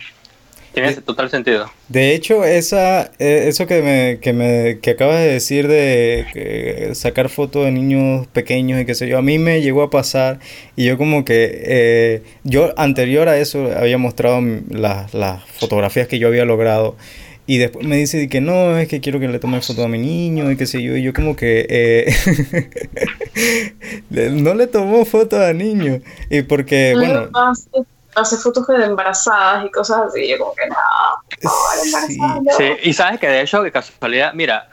tiene 0.82 1.02
total 1.02 1.30
sentido. 1.30 1.72
De 1.90 2.14
hecho, 2.14 2.46
esa, 2.46 3.12
eso 3.20 3.66
que 3.68 3.82
me, 3.82 4.20
que 4.20 4.34
me 4.34 4.80
que 4.80 4.92
acabas 4.92 5.20
de 5.20 5.28
decir 5.28 5.68
de 5.68 6.26
que 6.34 6.96
sacar 6.96 7.30
fotos 7.30 7.66
de 7.66 7.72
niños 7.72 8.28
pequeños 8.28 8.80
y 8.82 8.86
qué 8.86 8.94
sé 8.94 9.08
yo, 9.08 9.18
a 9.18 9.22
mí 9.22 9.40
me 9.40 9.62
llegó 9.62 9.84
a 9.84 9.90
pasar 9.90 10.40
y 10.76 10.86
yo 10.86 10.98
como 10.98 11.26
que 11.26 11.62
eh, 11.64 12.24
yo 12.44 12.74
anterior 12.78 13.28
a 13.30 13.38
eso 13.38 13.72
había 13.76 13.98
mostrado 13.98 14.42
las, 14.70 15.14
las 15.14 15.44
fotografías 15.46 16.08
que 16.08 16.20
yo 16.20 16.28
había 16.28 16.46
logrado 16.46 16.96
y 17.50 17.60
después 17.60 17.88
me 17.88 17.96
dice 17.96 18.28
que 18.28 18.42
no, 18.42 18.78
es 18.78 18.90
que 18.90 19.00
quiero 19.00 19.22
que 19.22 19.28
le 19.30 19.40
tome 19.40 19.62
foto 19.62 19.84
a 19.84 19.88
mi 19.88 19.98
niño 19.98 20.52
y 20.52 20.58
qué 20.58 20.66
sé 20.66 20.84
yo. 20.84 20.98
Y 20.98 21.02
yo 21.02 21.14
como 21.14 21.38
que 21.38 21.66
eh, 21.70 22.14
no 24.32 24.54
le 24.54 24.68
tomó 24.68 25.06
foto 25.06 25.40
a 25.40 25.54
niño. 25.54 26.02
Y 26.30 26.42
porque, 26.42 26.94
bueno 26.94 27.30
hace 28.18 28.38
fotos 28.38 28.68
de 28.68 28.86
embarazadas 28.86 29.66
y 29.66 29.72
cosas 29.72 30.02
así. 30.08 30.28
Yo 30.28 30.38
como 30.38 30.54
que 30.54 30.68
no, 30.68 30.76
sí. 32.58 32.64
y 32.84 32.94
sabes 32.94 33.20
que 33.20 33.28
de 33.28 33.42
hecho, 33.42 33.62
de 33.62 33.72
casualidad, 33.72 34.34
mira, 34.34 34.68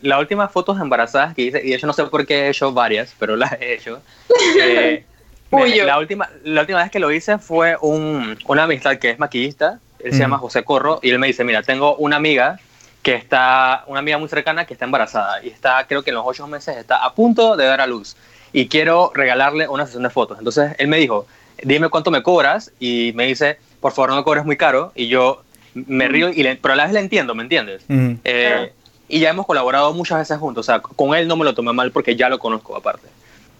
la 0.00 0.18
última 0.18 0.48
fotos 0.48 0.76
de 0.76 0.82
embarazadas 0.82 1.34
que 1.34 1.42
hice, 1.42 1.60
y 1.64 1.70
de 1.70 1.76
hecho 1.76 1.86
no 1.86 1.92
sé 1.92 2.04
por 2.04 2.26
qué 2.26 2.46
he 2.46 2.48
hecho 2.50 2.72
varias, 2.72 3.14
pero 3.18 3.36
las 3.36 3.52
he 3.60 3.74
hecho. 3.74 4.00
Eh, 5.52 5.84
la, 5.84 5.98
última, 5.98 6.28
la 6.42 6.62
última 6.62 6.82
vez 6.82 6.90
que 6.90 6.98
lo 6.98 7.12
hice 7.12 7.38
fue 7.38 7.76
un, 7.80 8.36
una 8.48 8.64
amistad 8.64 8.96
que 8.96 9.10
es 9.10 9.18
maquillista, 9.20 9.78
él 10.00 10.12
se 10.12 10.18
llama 10.18 10.38
José 10.38 10.64
Corro, 10.64 10.98
y 11.02 11.10
él 11.10 11.20
me 11.20 11.28
dice, 11.28 11.44
mira, 11.44 11.62
tengo 11.62 11.94
una 11.96 12.16
amiga 12.16 12.58
que 13.00 13.14
está, 13.14 13.84
una 13.86 14.00
amiga 14.00 14.18
muy 14.18 14.28
cercana 14.28 14.66
que 14.66 14.74
está 14.74 14.86
embarazada, 14.86 15.42
y 15.44 15.48
está, 15.48 15.86
creo 15.86 16.02
que 16.02 16.10
en 16.10 16.16
los 16.16 16.24
ocho 16.26 16.48
meses 16.48 16.76
está 16.76 17.04
a 17.04 17.14
punto 17.14 17.56
de 17.56 17.64
dar 17.64 17.80
a 17.80 17.86
luz, 17.86 18.16
y 18.52 18.68
quiero 18.68 19.12
regalarle 19.14 19.68
una 19.68 19.86
sesión 19.86 20.02
de 20.02 20.10
fotos. 20.10 20.38
Entonces 20.38 20.74
él 20.78 20.88
me 20.88 20.96
dijo, 20.96 21.26
dime 21.62 21.88
cuánto 21.88 22.10
me 22.10 22.22
cobras 22.22 22.72
y 22.78 23.12
me 23.14 23.26
dice, 23.26 23.58
por 23.80 23.92
favor 23.92 24.10
no 24.10 24.16
me 24.16 24.24
cobres 24.24 24.44
muy 24.44 24.56
caro 24.56 24.92
y 24.94 25.08
yo 25.08 25.42
me 25.74 26.08
río, 26.08 26.30
y 26.30 26.42
pero 26.56 26.74
a 26.74 26.76
la 26.76 26.84
vez 26.84 26.92
le 26.92 27.00
entiendo, 27.00 27.34
¿me 27.34 27.42
entiendes? 27.42 27.82
Eh, 27.88 28.72
y 29.08 29.20
ya 29.20 29.30
hemos 29.30 29.46
colaborado 29.46 29.92
muchas 29.92 30.18
veces 30.18 30.38
juntos, 30.38 30.66
o 30.66 30.72
sea, 30.72 30.80
con 30.80 31.14
él 31.14 31.28
no 31.28 31.36
me 31.36 31.44
lo 31.44 31.54
tomé 31.54 31.72
mal 31.72 31.92
porque 31.92 32.16
ya 32.16 32.28
lo 32.28 32.38
conozco 32.38 32.76
aparte. 32.76 33.08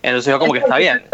Entonces 0.03 0.31
yo 0.31 0.39
como 0.39 0.53
que 0.53 0.61
está 0.61 0.77
bien. 0.77 1.05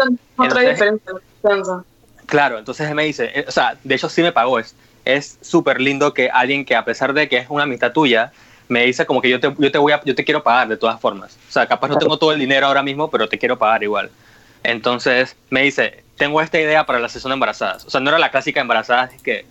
Claro, 2.25 2.57
entonces 2.57 2.87
él 2.87 2.95
me 2.95 3.03
dice, 3.03 3.31
eh, 3.33 3.45
o 3.47 3.51
sea, 3.51 3.77
de 3.83 3.95
hecho 3.95 4.07
sí 4.07 4.21
me 4.21 4.31
pagó, 4.31 4.59
es 4.59 4.75
es 5.05 5.37
súper 5.41 5.81
lindo 5.81 6.13
que 6.13 6.29
alguien 6.29 6.65
que 6.65 6.75
a 6.75 6.85
pesar 6.85 7.13
de 7.13 7.27
que 7.27 7.37
es 7.37 7.47
una 7.49 7.63
amistad 7.63 7.91
tuya, 7.91 8.31
me 8.67 8.85
dice 8.85 9.05
como 9.05 9.21
que 9.21 9.29
yo 9.29 9.39
te, 9.39 9.53
yo 9.57 9.71
te 9.71 9.77
voy 9.77 9.91
a, 9.91 10.01
yo 10.03 10.15
te 10.15 10.23
quiero 10.23 10.43
pagar 10.43 10.67
de 10.67 10.77
todas 10.77 10.99
formas. 10.99 11.37
O 11.49 11.51
sea, 11.51 11.67
capaz 11.67 11.89
no 11.89 11.97
tengo 11.97 12.17
todo 12.17 12.31
el 12.31 12.39
dinero 12.39 12.67
ahora 12.67 12.83
mismo, 12.83 13.09
pero 13.09 13.27
te 13.27 13.37
quiero 13.37 13.57
pagar 13.57 13.83
igual. 13.83 14.09
Entonces 14.63 15.35
me 15.49 15.63
dice, 15.63 16.02
tengo 16.17 16.41
esta 16.41 16.59
idea 16.59 16.85
para 16.85 16.99
la 16.99 17.09
sesión 17.09 17.31
de 17.31 17.35
embarazadas. 17.35 17.85
O 17.85 17.89
sea, 17.89 17.99
no 17.99 18.09
era 18.09 18.19
la 18.19 18.31
clásica 18.31 18.61
embarazadas 18.61 19.11
que, 19.21 19.45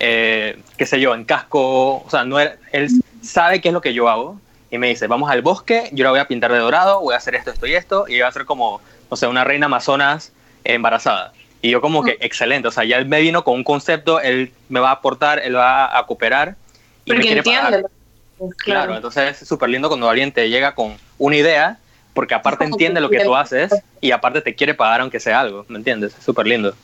eh, 0.00 0.58
qué 0.76 0.86
sé 0.86 1.00
yo, 1.00 1.14
en 1.14 1.24
casco. 1.24 2.02
O 2.04 2.10
sea, 2.10 2.24
no 2.24 2.38
era, 2.38 2.56
él 2.72 2.88
sabe 3.22 3.60
qué 3.60 3.68
es 3.68 3.74
lo 3.74 3.80
que 3.80 3.94
yo 3.94 4.08
hago 4.08 4.40
y 4.70 4.78
me 4.78 4.88
dice, 4.88 5.06
vamos 5.06 5.30
al 5.30 5.42
bosque, 5.42 5.88
yo 5.92 6.04
la 6.04 6.10
voy 6.10 6.20
a 6.20 6.28
pintar 6.28 6.52
de 6.52 6.58
dorado, 6.58 7.00
voy 7.00 7.14
a 7.14 7.18
hacer 7.18 7.34
esto, 7.34 7.50
esto 7.50 7.66
y 7.66 7.74
esto, 7.74 8.04
y 8.08 8.20
va 8.20 8.28
a 8.28 8.32
ser 8.32 8.44
como, 8.44 8.80
no 9.10 9.16
sé, 9.16 9.26
una 9.26 9.44
reina 9.44 9.66
amazonas 9.66 10.32
embarazada. 10.64 11.32
Y 11.62 11.70
yo 11.70 11.80
como 11.80 12.02
que, 12.04 12.12
mm. 12.12 12.16
excelente, 12.20 12.68
o 12.68 12.70
sea, 12.70 12.84
ya 12.84 12.98
él 12.98 13.06
me 13.06 13.20
vino 13.20 13.44
con 13.44 13.54
un 13.54 13.64
concepto, 13.64 14.20
él 14.20 14.52
me 14.68 14.80
va 14.80 14.90
a 14.90 14.94
aportar, 14.94 15.38
él 15.38 15.56
va 15.56 15.96
a 15.96 16.06
cooperar. 16.06 16.56
Y 17.04 17.12
Porque 17.12 17.32
entiende. 17.32 17.84
Claro. 18.38 18.54
claro, 18.56 18.96
entonces 18.96 19.42
es 19.42 19.48
súper 19.48 19.68
lindo 19.68 19.88
cuando 19.88 20.08
alguien 20.08 20.30
te 20.30 20.48
llega 20.48 20.74
con 20.74 20.96
una 21.18 21.36
idea 21.36 21.78
porque 22.18 22.34
aparte 22.34 22.64
entiende 22.72 23.00
lo 23.00 23.10
que 23.10 23.20
tú 23.20 23.36
haces 23.36 23.72
y 24.00 24.10
aparte 24.10 24.40
te 24.40 24.56
quiere 24.56 24.74
pagar 24.74 25.02
aunque 25.02 25.20
sea 25.20 25.38
algo, 25.38 25.64
¿me 25.68 25.78
entiendes? 25.78 26.16
Es 26.18 26.24
súper 26.24 26.48
lindo. 26.48 26.74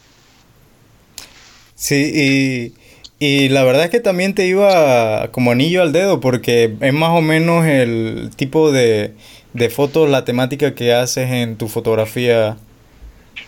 Sí, 1.75 2.73
y, 3.19 3.27
y, 3.27 3.49
la 3.49 3.65
verdad 3.65 3.83
es 3.83 3.91
que 3.91 3.99
también 3.99 4.37
te 4.37 4.47
iba 4.47 5.33
como 5.33 5.51
anillo 5.51 5.83
al 5.83 5.93
dedo 5.93 6.21
porque 6.21 6.77
es 6.81 6.93
más 6.93 7.11
o 7.11 7.21
menos 7.21 7.67
el 7.67 8.31
tipo 8.37 8.71
de, 8.71 9.15
de 9.55 9.71
fotos, 9.71 10.09
la 10.09 10.25
temática 10.25 10.77
que 10.77 10.95
haces 10.95 11.29
en 11.29 11.57
tu 11.57 11.67
fotografía 11.67 12.57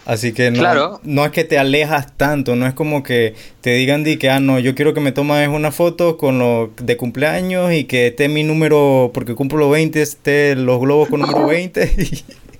Así 0.05 0.33
que 0.33 0.51
no, 0.51 1.01
no 1.03 1.25
es 1.25 1.33
que 1.33 1.45
te 1.45 1.59
alejas 1.59 2.17
tanto, 2.17 2.55
no 2.55 2.67
es 2.67 2.75
como 2.75 3.03
que 3.03 3.35
te 3.61 3.71
digan 3.71 4.05
di 4.05 4.19
que, 4.19 4.31
ah, 4.31 4.41
no, 4.41 4.59
yo 4.59 4.75
quiero 4.75 4.95
que 4.95 5.01
me 5.01 5.13
tomes 5.13 5.49
una 5.49 5.73
foto 5.73 6.17
con 6.17 6.39
lo 6.39 6.71
de 6.77 6.97
cumpleaños 6.97 7.73
y 7.73 7.85
que 7.85 8.09
esté 8.09 8.29
mi 8.29 8.45
número, 8.45 9.11
porque 9.13 9.35
cumplo 9.35 9.59
los 9.59 9.71
20, 9.71 10.01
esté 10.01 10.55
los 10.55 10.81
globos 10.81 11.09
con 11.09 11.21
número 11.21 11.47
20. 11.49 11.93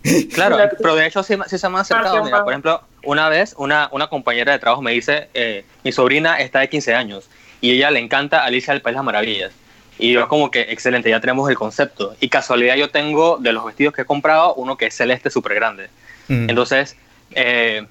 claro, 0.35 0.59
pero 0.79 0.97
de 0.97 1.07
hecho 1.07 1.23
sí, 1.23 1.37
se 1.47 1.69
me 1.69 1.79
ha 1.79 1.81
acercado. 1.81 2.25
Mira, 2.25 2.43
por 2.43 2.53
ejemplo, 2.53 2.83
una 3.05 3.29
vez 3.29 3.55
una, 3.59 3.89
una 3.93 4.09
compañera 4.09 4.53
de 4.53 4.59
trabajo 4.59 4.83
me 4.83 4.93
dice, 4.93 5.29
eh, 5.35 5.65
mi 5.85 5.93
sobrina 5.93 6.41
está 6.41 6.61
de 6.61 6.69
15 6.69 6.95
años 6.95 7.29
y 7.61 7.71
ella 7.71 7.91
le 7.91 8.01
encanta 8.01 8.45
Alicia 8.45 8.73
del 8.73 8.83
País 8.83 8.95
de 8.95 8.99
las 8.99 9.05
Maravillas. 9.05 9.53
Y 9.99 10.13
yo 10.13 10.29
como 10.29 10.51
que, 10.51 10.63
excelente, 10.63 11.09
ya 11.09 11.21
tenemos 11.21 11.49
el 11.49 11.57
concepto. 11.57 12.15
Y 12.21 12.29
casualidad 12.29 12.77
yo 12.77 12.91
tengo 12.91 13.39
de 13.39 13.53
los 13.53 13.65
vestidos 13.65 13.95
que 13.95 14.03
he 14.03 14.05
comprado 14.05 14.55
uno 14.55 14.77
que 14.77 14.87
es 14.87 14.95
celeste 14.95 15.31
súper 15.31 15.55
grande. 15.55 15.89
Entonces 16.29 16.97
eh, 17.33 17.87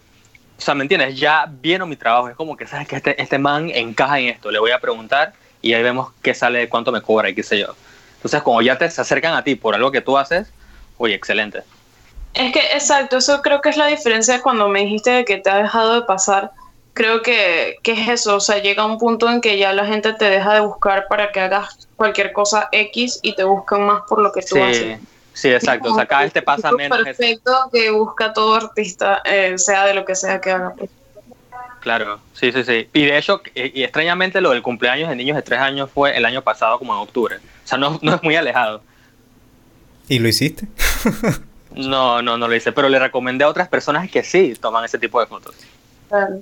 o 0.58 0.62
sea, 0.62 0.74
¿me 0.74 0.84
entiendes? 0.84 1.20
Ya 1.20 1.46
vieron 1.50 1.90
mi 1.90 1.96
trabajo, 1.96 2.30
es 2.30 2.36
como 2.36 2.56
que, 2.56 2.66
¿sabes? 2.68 2.88
Que 2.88 2.96
este, 2.96 3.22
este 3.22 3.38
man 3.38 3.70
encaja 3.74 4.20
en 4.20 4.30
esto, 4.30 4.52
le 4.52 4.60
voy 4.60 4.72
a 4.72 4.80
preguntar 4.80 5.34
y 5.62 5.74
ahí 5.74 5.84
vemos 5.84 6.12
qué 6.22 6.34
sale, 6.34 6.70
cuánto 6.70 6.92
me 6.92 7.02
cobra 7.02 7.30
y 7.30 7.36
qué 7.36 7.44
sé 7.44 7.60
yo. 7.60 7.76
Entonces, 8.18 8.42
como 8.42 8.62
ya 8.62 8.78
te 8.78 8.90
se 8.90 9.02
acercan 9.02 9.34
a 9.34 9.44
ti 9.44 9.56
por 9.56 9.76
algo 9.76 9.92
que 9.92 10.02
tú 10.02 10.18
haces, 10.18 10.48
oye, 10.98 11.14
excelente. 11.14 11.64
Es 12.34 12.52
que, 12.52 12.60
exacto, 12.74 13.18
eso 13.18 13.42
creo 13.42 13.62
que 13.62 13.70
es 13.70 13.78
la 13.78 13.88
diferencia 13.88 14.42
cuando 14.42 14.68
me 14.68 14.82
dijiste 14.82 15.12
de 15.12 15.26
que 15.26 15.38
te 15.38 15.50
ha 15.50 15.58
dejado 15.58 15.96
de 15.96 16.02
pasar. 16.04 16.52
Creo 16.94 17.22
que, 17.22 17.76
que 17.84 17.92
es 17.92 18.08
eso, 18.08 18.38
o 18.38 18.40
sea, 18.40 18.60
llega 18.60 18.86
un 18.86 18.98
punto 18.98 19.30
en 19.30 19.42
que 19.42 19.58
ya 19.58 19.74
la 19.74 19.86
gente 19.86 20.14
te 20.14 20.30
deja 20.30 20.54
de 20.54 20.62
buscar 20.62 21.08
para 21.10 21.32
que 21.32 21.42
hagas 21.42 21.88
cualquier 21.98 22.32
cosa 22.32 22.70
X 22.72 23.20
y 23.22 23.36
te 23.36 23.44
buscan 23.44 23.84
más 23.86 24.04
por 24.08 24.22
lo 24.22 24.32
que 24.32 24.42
tú 24.42 24.56
Sí, 24.56 24.62
haces. 24.62 25.00
Sí, 25.36 25.50
exacto. 25.50 25.92
O 25.92 25.96
sea, 25.96 26.08
cada 26.08 26.24
vez 26.24 26.34
te 26.34 26.42
pasa 26.42 26.70
Es 26.70 26.76
menos. 26.76 26.98
eso. 26.98 27.06
perfecto 27.06 27.70
que 27.72 27.92
busca 27.92 28.34
todo 28.34 28.56
artista, 28.56 29.22
eh, 29.24 29.58
sea 29.60 29.86
de 29.86 29.94
lo 29.94 30.04
que 30.04 30.16
sea 30.16 30.42
que 30.42 30.50
haga. 30.52 30.74
Claro, 31.82 32.20
sí, 32.34 32.52
sí, 32.52 32.64
sí. 32.64 32.90
Y 32.94 33.06
de 33.06 33.16
hecho, 33.20 33.42
y, 33.54 33.80
y 33.80 33.84
extrañamente 33.84 34.42
lo 34.42 34.50
del 34.50 34.64
cumpleaños 34.64 35.08
de 35.08 35.16
niños 35.16 35.36
de 35.36 35.44
tres 35.44 35.60
años 35.60 35.92
fue 35.94 36.18
el 36.18 36.26
año 36.26 36.42
pasado, 36.42 36.80
como 36.80 36.94
en 36.96 37.00
octubre. 37.02 37.36
O 37.38 37.68
sea, 37.68 37.78
no, 37.78 38.00
no 38.02 38.16
es 38.16 38.24
muy 38.24 38.36
alejado. 38.36 38.82
¿Y 40.08 40.18
lo 40.20 40.28
hiciste? 40.28 40.68
No, 41.76 42.22
no, 42.22 42.38
no 42.38 42.48
lo 42.48 42.56
hice, 42.56 42.72
pero 42.72 42.90
le 42.90 42.98
recomendé 43.00 43.44
a 43.44 43.50
otras 43.50 43.68
personas 43.68 44.10
que 44.10 44.24
sí 44.24 44.56
toman 44.60 44.86
ese 44.86 44.98
tipo 44.98 45.20
de 45.20 45.28
fotos. 45.28 45.56
Claro. 46.10 46.40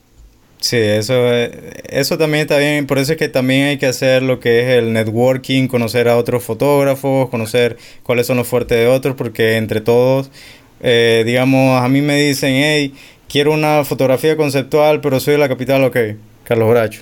Sí, 0.64 0.78
eso, 0.78 1.14
eh, 1.34 1.82
eso 1.90 2.18
también 2.18 2.44
está 2.44 2.58
bien. 2.58 2.88
Por 2.88 2.98
eso 2.98 3.12
es 3.12 3.18
que 3.18 3.28
también 3.28 3.68
hay 3.68 3.78
que 3.78 3.86
hacer 3.86 4.24
lo 4.24 4.40
que 4.40 4.62
es 4.62 4.68
el 4.78 4.94
networking, 4.94 5.68
conocer 5.68 6.08
a 6.08 6.16
otros 6.16 6.42
fotógrafos, 6.42 7.28
conocer 7.30 7.78
cuáles 8.02 8.28
son 8.28 8.38
los 8.38 8.48
fuertes 8.48 8.78
de 8.78 8.88
otros, 8.88 9.14
porque 9.18 9.58
entre 9.58 9.82
todos, 9.82 10.32
eh, 10.80 11.24
digamos, 11.26 11.82
a 11.84 11.90
mí 11.90 12.02
me 12.02 12.16
dicen, 12.16 12.54
hey, 12.56 12.94
quiero 13.28 13.52
una 13.52 13.84
fotografía 13.84 14.38
conceptual, 14.38 15.02
pero 15.02 15.20
soy 15.20 15.34
de 15.34 15.40
la 15.40 15.50
capital, 15.50 15.84
ok, 15.84 15.98
Carlos 16.46 16.70
Bracho. 16.70 17.02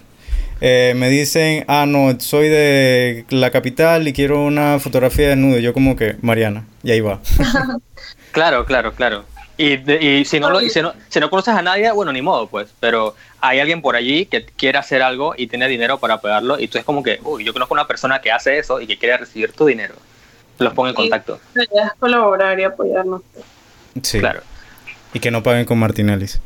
Eh, 0.59 0.93
me 0.95 1.09
dicen, 1.09 1.63
ah, 1.67 1.85
no, 1.87 2.19
soy 2.19 2.49
de 2.49 3.25
la 3.29 3.51
capital 3.51 4.07
y 4.07 4.13
quiero 4.13 4.43
una 4.43 4.79
fotografía 4.79 5.25
de 5.25 5.35
desnudo. 5.35 5.59
Yo 5.59 5.71
como 5.73 5.95
que, 5.95 6.15
Mariana, 6.21 6.65
y 6.81 6.89
ahí 6.89 7.01
va. 7.01 7.21
Claro, 8.31 8.65
claro, 8.65 8.93
claro. 8.93 9.25
Y, 9.63 10.25
si, 10.25 10.39
no 10.39 10.49
lo, 10.49 10.59
y 10.61 10.69
si, 10.69 10.81
no, 10.81 10.93
si 11.09 11.19
no 11.19 11.29
conoces 11.29 11.53
a 11.53 11.61
nadie, 11.61 11.91
bueno, 11.91 12.11
ni 12.11 12.21
modo, 12.21 12.47
pues. 12.47 12.69
Pero 12.79 13.15
hay 13.41 13.59
alguien 13.59 13.81
por 13.81 13.95
allí 13.95 14.25
que 14.25 14.45
quiere 14.45 14.77
hacer 14.79 15.01
algo 15.03 15.33
y 15.37 15.47
tiene 15.47 15.67
dinero 15.67 15.99
para 15.99 16.19
pagarlo. 16.21 16.59
Y 16.59 16.67
tú 16.67 16.77
es 16.79 16.83
como 16.83 17.03
que, 17.03 17.19
uy, 17.23 17.43
yo 17.43 17.53
conozco 17.53 17.73
una 17.73 17.87
persona 17.87 18.21
que 18.21 18.31
hace 18.31 18.57
eso 18.57 18.81
y 18.81 18.87
que 18.87 18.97
quiere 18.97 19.17
recibir 19.17 19.51
tu 19.51 19.65
dinero. 19.65 19.93
Los 20.57 20.73
pongo 20.73 20.89
en 20.89 20.95
Sí. 20.95 21.01
contacto. 21.01 21.39
Idea 21.53 21.87
es 21.87 21.93
colaborar 21.99 22.59
y 22.59 22.63
apoyarnos. 22.63 23.21
Sí. 24.01 24.19
Claro. 24.19 24.41
Y 25.13 25.19
que 25.19 25.29
no 25.31 25.43
paguen 25.43 25.65
con 25.65 25.77
Martinellis. 25.77 26.39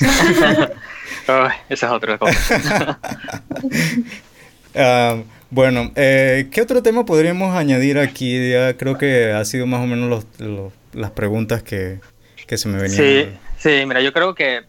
Uy, 0.00 0.06
esa 1.68 1.86
es 1.86 1.92
otra 1.92 2.18
cosa. 2.18 2.98
Ah, 4.74 5.16
bueno, 5.50 5.92
eh, 5.96 6.48
¿qué 6.50 6.62
otro 6.62 6.82
tema 6.82 7.04
podríamos 7.04 7.54
añadir 7.54 7.98
aquí? 7.98 8.50
Ya 8.50 8.76
creo 8.76 8.96
que 8.96 9.32
ha 9.32 9.44
sido 9.44 9.66
más 9.66 9.80
o 9.82 9.86
menos 9.86 10.08
los, 10.08 10.26
los- 10.40 10.72
las 10.94 11.10
preguntas 11.10 11.62
que, 11.62 12.00
que 12.52 12.58
se 12.58 12.68
me 12.68 12.78
venían. 12.78 12.98
Sí, 12.98 13.38
sí, 13.56 13.86
mira, 13.86 14.02
yo 14.02 14.12
creo 14.12 14.34
que 14.34 14.60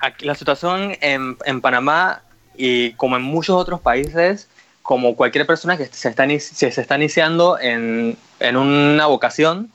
aquí 0.00 0.24
la 0.24 0.34
situación 0.34 0.96
en, 1.02 1.36
en 1.44 1.60
Panamá 1.60 2.22
y 2.56 2.92
como 2.92 3.18
en 3.18 3.22
muchos 3.22 3.54
otros 3.54 3.82
países, 3.82 4.48
como 4.80 5.14
cualquier 5.14 5.44
persona 5.44 5.76
que 5.76 5.84
se 5.84 6.08
está, 6.08 6.26
se, 6.40 6.68
está 6.68 6.96
iniciando 6.96 7.58
en, 7.60 8.16
en 8.40 8.56
una 8.56 9.04
vocación, 9.04 9.70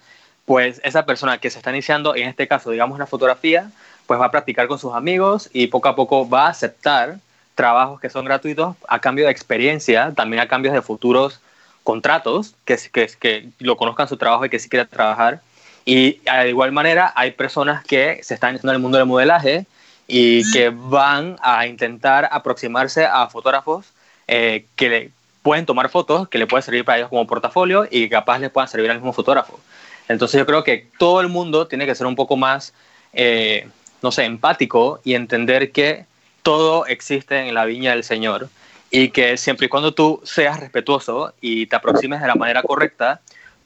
pues 0.46 0.82
esa 0.84 1.06
persona 1.06 1.38
que 1.38 1.52
se 1.52 1.60
está 1.60 1.70
iniciando, 1.70 2.16
en 2.16 2.28
este 2.28 2.48
caso, 2.48 2.72
digamos, 2.72 2.98
la 2.98 3.06
fotografía, 3.06 3.70
pues 4.08 4.20
va 4.20 4.26
a 4.26 4.32
practicar 4.32 4.68
con 4.68 4.80
sus 4.80 4.96
amigos 4.96 5.48
y 5.54 5.68
poco 5.68 5.90
a 5.90 5.96
poco 5.96 6.28
va 6.28 6.48
a 6.48 6.50
aceptar 6.50 7.20
trabajos 7.54 8.02
que 8.02 8.10
son 8.10 8.26
gratuitos 8.26 8.76
a 8.88 8.98
cambio 8.98 9.26
de 9.26 9.32
experiencia, 9.32 10.12
también 10.16 10.42
a 10.42 10.48
cambio 10.48 10.74
de 10.74 10.82
futuros 10.82 11.40
contratos, 11.84 12.56
que, 12.66 12.80
que, 12.92 13.12
que 13.20 13.50
lo 13.60 13.78
conozcan 13.78 14.08
su 14.08 14.18
trabajo 14.18 14.44
y 14.44 14.50
que 14.50 14.58
sí 14.58 14.70
quiera 14.70 14.88
trabajar. 14.88 15.42
Y 15.86 16.20
de 16.20 16.50
igual 16.50 16.72
manera 16.72 17.12
hay 17.16 17.32
personas 17.32 17.84
que 17.84 18.20
se 18.24 18.34
están 18.34 18.52
iniciando 18.52 18.72
en 18.72 18.76
el 18.76 18.82
mundo 18.82 18.98
del 18.98 19.08
modelaje 19.08 19.66
y 20.08 20.50
que 20.52 20.70
van 20.70 21.38
a 21.42 21.68
intentar 21.68 22.30
aproximarse 22.32 23.06
a 23.06 23.28
fotógrafos 23.28 23.88
eh, 24.28 24.66
que 24.76 24.90
le 24.90 25.12
pueden 25.42 25.66
tomar 25.66 25.90
fotos, 25.90 26.30
que 26.30 26.38
le 26.38 26.48
pueden 26.48 26.64
servir 26.64 26.86
para 26.86 27.00
ellos 27.00 27.10
como 27.10 27.28
portafolio 27.28 27.86
y 27.90 28.04
que 28.04 28.10
capaz 28.10 28.40
les 28.40 28.50
puedan 28.50 28.70
servir 28.70 28.90
al 28.92 28.98
mismo 28.98 29.14
fotógrafo. 29.14 29.60
Entonces 30.08 30.40
yo 30.40 30.46
creo 30.46 30.64
que 30.64 30.88
todo 30.98 31.22
el 31.22 31.28
mundo 31.28 31.68
tiene 31.68 31.86
que 31.86 31.96
ser 31.96 32.08
un 32.08 32.16
poco 32.16 32.38
más, 32.38 32.74
eh, 33.14 33.68
no 34.02 34.12
sé, 34.12 34.24
empático 34.24 35.00
y 35.04 35.16
entender 35.16 35.72
que 35.72 36.06
todo 36.44 36.86
existe 36.86 37.48
en 37.48 37.54
la 37.54 37.66
viña 37.66 37.92
del 37.92 38.04
Señor 38.04 38.50
y 38.90 39.10
que 39.10 39.38
siempre 39.38 39.66
y 39.66 39.70
cuando 39.70 39.94
tú 39.94 40.22
seas 40.24 40.60
respetuoso 40.60 41.34
y 41.42 41.66
te 41.66 41.76
aproximes 41.76 42.22
de 42.22 42.28
la 42.28 42.36
manera 42.36 42.62
correcta, 42.62 43.22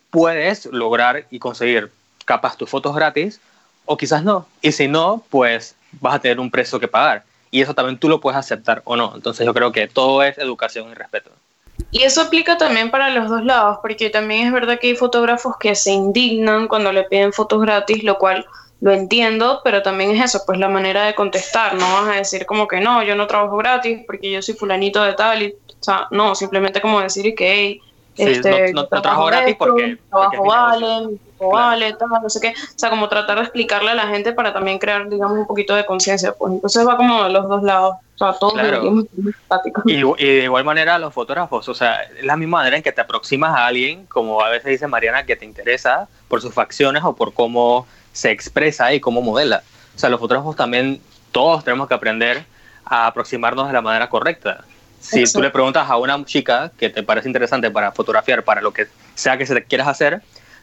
puedes 0.09 0.65
lograr 0.67 1.25
y 1.29 1.39
conseguir 1.39 1.91
capaz 2.27 2.57
tus 2.57 2.69
fotos 2.69 2.93
gratis 2.93 3.39
o 3.85 3.97
quizás 3.97 4.23
no. 4.23 4.45
Y 4.61 4.71
si 4.71 4.87
no, 4.87 5.23
pues 5.29 5.75
vas 5.93 6.15
a 6.15 6.19
tener 6.19 6.39
un 6.39 6.51
precio 6.51 6.79
que 6.79 6.87
pagar. 6.87 7.23
Y 7.49 7.61
eso 7.61 7.73
también 7.73 7.97
tú 7.97 8.09
lo 8.09 8.19
puedes 8.19 8.37
aceptar 8.37 8.81
o 8.83 8.95
no. 8.95 9.13
Entonces 9.15 9.45
yo 9.45 9.53
creo 9.53 9.71
que 9.71 9.87
todo 9.87 10.21
es 10.21 10.37
educación 10.37 10.91
y 10.91 10.93
respeto. 10.93 11.31
Y 11.91 12.03
eso 12.03 12.21
aplica 12.21 12.57
también 12.57 12.91
para 12.91 13.09
los 13.09 13.29
dos 13.29 13.43
lados, 13.45 13.79
porque 13.81 14.09
también 14.09 14.47
es 14.47 14.51
verdad 14.51 14.77
que 14.79 14.87
hay 14.87 14.95
fotógrafos 14.95 15.55
que 15.57 15.73
se 15.75 15.91
indignan 15.91 16.67
cuando 16.67 16.91
le 16.91 17.03
piden 17.03 17.31
fotos 17.31 17.61
gratis, 17.61 18.03
lo 18.03 18.17
cual 18.17 18.45
lo 18.81 18.91
entiendo, 18.91 19.61
pero 19.63 19.81
también 19.81 20.11
es 20.11 20.25
eso, 20.25 20.43
pues 20.45 20.59
la 20.59 20.69
manera 20.69 21.05
de 21.05 21.15
contestar, 21.15 21.75
no 21.75 21.93
vas 21.93 22.09
a 22.09 22.17
decir 22.17 22.45
como 22.45 22.67
que 22.67 22.79
no, 22.79 23.03
yo 23.03 23.15
no 23.15 23.25
trabajo 23.25 23.57
gratis 23.57 23.99
porque 24.05 24.31
yo 24.31 24.41
soy 24.41 24.55
fulanito 24.55 25.01
de 25.03 25.13
tal, 25.13 25.43
y, 25.43 25.47
o 25.51 25.83
sea, 25.83 26.07
no, 26.11 26.35
simplemente 26.35 26.81
como 26.81 26.99
decir 26.99 27.33
que 27.35 27.53
hey, 27.53 27.81
Sí, 28.17 28.23
este, 28.23 28.73
no- 28.73 28.81
no- 28.81 28.87
no 28.91 29.01
trabajo 29.01 29.25
gratis 29.25 29.51
esto, 29.53 29.65
porque- 29.65 29.97
trabajo 30.09 30.43
vale, 30.45 31.17
Claro. 31.37 31.51
vale, 31.51 31.93
tal, 31.93 32.09
no 32.09 32.29
sé 32.29 32.39
qué, 32.41 32.49
o 32.49 32.79
sea, 32.79 32.89
como 32.89 33.07
tratar 33.07 33.37
de 33.37 33.43
explicarle 33.43 33.91
a 33.91 33.93
la 33.95 34.07
gente 34.07 34.33
para 34.33 34.51
también 34.53 34.79
crear, 34.79 35.07
digamos, 35.07 35.37
un 35.37 35.45
poquito 35.47 35.75
de 35.75 35.85
conciencia, 35.85 36.33
pues 36.33 36.51
entonces 36.53 36.87
va 36.87 36.97
como 36.97 37.23
de 37.23 37.29
los 37.29 37.47
dos 37.47 37.61
lados, 37.63 37.95
o 38.15 38.17
sea, 38.17 38.33
todos 38.39 38.53
Claro. 38.53 38.81
Y, 39.85 39.93
y 39.95 40.27
de 40.37 40.43
igual 40.45 40.63
manera 40.63 40.97
los 40.99 41.13
fotógrafos, 41.13 41.69
o 41.69 41.73
sea, 41.73 42.01
es 42.01 42.25
la 42.25 42.35
misma 42.35 42.57
manera 42.59 42.77
en 42.77 42.83
que 42.83 42.91
te 42.91 43.01
aproximas 43.01 43.55
a 43.55 43.67
alguien, 43.67 44.05
como 44.07 44.41
a 44.41 44.49
veces 44.49 44.71
dice 44.71 44.87
Mariana, 44.87 45.25
que 45.25 45.35
te 45.35 45.45
interesa 45.45 46.07
por 46.27 46.41
sus 46.41 46.53
facciones 46.53 47.03
o 47.03 47.15
por 47.15 47.33
cómo 47.33 47.85
se 48.13 48.31
expresa 48.31 48.91
y 48.93 48.99
cómo 48.99 49.21
modela. 49.21 49.61
O 49.95 49.99
sea, 49.99 50.09
los 50.09 50.19
fotógrafos 50.19 50.55
también, 50.55 50.99
todos 51.31 51.63
tenemos 51.63 51.87
que 51.87 51.93
aprender 51.93 52.43
a 52.83 53.05
aproximarnos 53.07 53.67
de 53.67 53.73
la 53.73 53.81
manera 53.81 54.09
correcta. 54.09 54.63
Si 55.09 55.23
tú 55.31 55.41
le 55.41 55.49
preguntas 55.49 55.89
a 55.89 55.97
una 55.97 56.23
chica 56.25 56.71
que 56.77 56.89
te 56.89 57.01
parece 57.01 57.29
interesante 57.29 57.71
para 57.71 57.91
fotografiar, 57.91 58.43
para 58.43 58.61
lo 58.61 58.73
que 58.73 58.87
sea 59.15 59.37
que 59.37 59.45
se 59.45 59.53
te 59.53 59.63
quieras 59.63 59.87
hacer, 59.87 60.21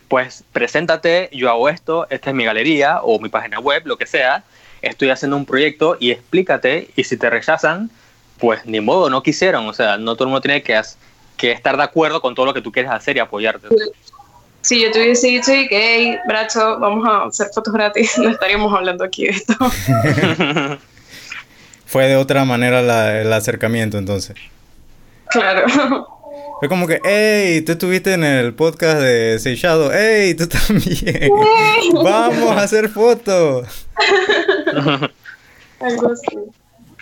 pues 0.09 0.45
preséntate, 0.53 1.31
yo 1.33 1.49
hago 1.49 1.69
esto, 1.69 2.07
esta 2.11 2.31
es 2.31 2.37
mi 2.37 2.45
galería 2.45 3.01
o 3.03 3.19
mi 3.19 3.31
página 3.31 3.59
web, 3.59 3.83
lo 3.87 3.97
que 3.97 4.07
sea, 4.07 4.45
estoy 4.83 5.11
haciendo 5.11 5.37
un 5.37 5.47
proyecto 5.47 5.97
y 5.99 6.11
explícate 6.11 6.91
y 6.95 7.05
si 7.05 7.17
te 7.17 7.31
rechazan, 7.31 7.91
pues 8.39 8.67
ni 8.67 8.81
modo, 8.81 9.09
no 9.09 9.23
quisieron, 9.23 9.67
o 9.67 9.73
sea, 9.73 9.97
no 9.97 10.15
todo 10.15 10.25
el 10.25 10.31
mundo 10.31 10.43
tiene 10.43 10.63
que, 10.63 10.79
que 11.37 11.53
estar 11.53 11.77
de 11.77 11.83
acuerdo 11.83 12.21
con 12.21 12.35
todo 12.35 12.47
lo 12.47 12.55
que 12.55 12.61
tú 12.61 12.71
quieres 12.71 12.93
hacer 12.93 13.17
y 13.17 13.21
apoyarte. 13.21 13.69
Si 14.61 14.81
yo 14.81 14.91
te 14.91 15.03
hubiese 15.03 15.29
dicho 15.29 15.53
que, 15.53 15.69
hey, 15.71 16.19
Bracho, 16.27 16.79
vamos 16.79 17.07
a 17.07 17.25
hacer 17.25 17.49
fotos 17.55 17.73
gratis, 17.73 18.19
no 18.19 18.31
estaríamos 18.31 18.73
hablando 18.73 19.05
aquí 19.05 19.25
de 19.25 19.31
esto. 19.31 19.55
Fue 21.95 22.09
de 22.09 22.17
otra 22.17 22.45
manera 22.45 22.83
la- 22.83 23.21
el 23.21 23.33
acercamiento 23.33 23.99
entonces. 23.99 24.35
claro. 25.29 25.65
Fue 26.59 26.69
como 26.69 26.89
que, 26.89 26.99
hey, 27.05 27.61
tú 27.63 27.71
estuviste 27.73 28.15
en 28.15 28.25
el 28.25 28.53
podcast 28.53 28.99
de 29.01 29.39
Seychado, 29.39 29.93
hey, 29.95 30.35
tú 30.35 30.49
también. 30.67 31.31
Vamos 31.93 32.51
a 32.57 32.63
hacer 32.65 32.89
fotos. 32.89 33.69
Algo 35.81 36.13
así. 36.13 36.37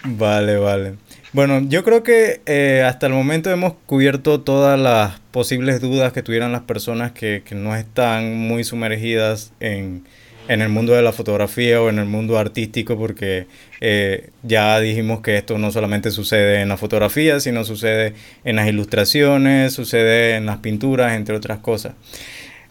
Vale, 0.04 0.56
vale. 0.58 0.96
Bueno, 1.32 1.60
yo 1.68 1.84
creo 1.84 2.02
que 2.02 2.42
eh, 2.44 2.84
hasta 2.86 3.06
el 3.06 3.14
momento 3.14 3.50
hemos 3.50 3.72
cubierto 3.86 4.40
todas 4.40 4.78
las 4.78 5.20
posibles 5.30 5.80
dudas 5.80 6.12
que 6.12 6.22
tuvieran 6.22 6.52
las 6.52 6.62
personas 6.62 7.12
que, 7.12 7.42
que 7.42 7.54
no 7.54 7.74
están 7.76 8.36
muy 8.36 8.64
sumergidas 8.64 9.52
en, 9.60 10.04
en 10.48 10.60
el 10.60 10.68
mundo 10.68 10.92
de 10.92 11.02
la 11.02 11.12
fotografía 11.12 11.80
o 11.80 11.88
en 11.88 11.98
el 11.98 12.06
mundo 12.06 12.38
artístico, 12.38 12.96
porque 12.96 13.46
eh, 13.80 14.30
ya 14.42 14.78
dijimos 14.80 15.20
que 15.20 15.36
esto 15.36 15.58
no 15.58 15.70
solamente 15.70 16.10
sucede 16.10 16.60
en 16.60 16.68
la 16.68 16.76
fotografía, 16.76 17.40
sino 17.40 17.64
sucede 17.64 18.14
en 18.44 18.56
las 18.56 18.68
ilustraciones, 18.68 19.72
sucede 19.72 20.36
en 20.36 20.46
las 20.46 20.58
pinturas, 20.58 21.14
entre 21.14 21.36
otras 21.36 21.58
cosas. 21.58 21.94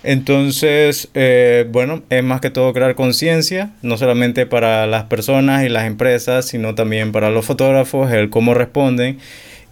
Entonces, 0.04 1.10
eh, 1.14 1.68
bueno, 1.70 2.02
es 2.10 2.24
más 2.24 2.42
que 2.42 2.50
todo 2.50 2.74
crear 2.74 2.96
conciencia, 2.96 3.72
no 3.84 3.98
solamente 3.98 4.48
para 4.48 4.88
las 4.88 5.04
personas 5.04 5.64
y 5.64 5.70
las 5.70 5.86
empresas, 5.86 6.48
sino 6.48 6.74
también 6.74 7.12
para 7.12 7.30
los 7.30 7.46
fotógrafos, 7.46 8.12
el 8.12 8.32
cómo 8.32 8.56
responden 8.56 9.20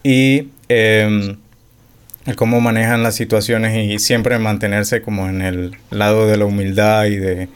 y 0.03 0.49
eh, 0.69 1.35
el 2.27 2.35
cómo 2.35 2.61
manejan 2.61 3.01
las 3.01 3.15
situaciones 3.15 3.75
y 3.75 3.97
siempre 3.97 4.37
mantenerse 4.37 5.01
como 5.01 5.27
en 5.27 5.41
el 5.41 5.75
lado 5.89 6.27
de 6.27 6.37
la 6.37 6.45
humildad 6.45 7.05
y 7.05 7.15
de 7.15 7.49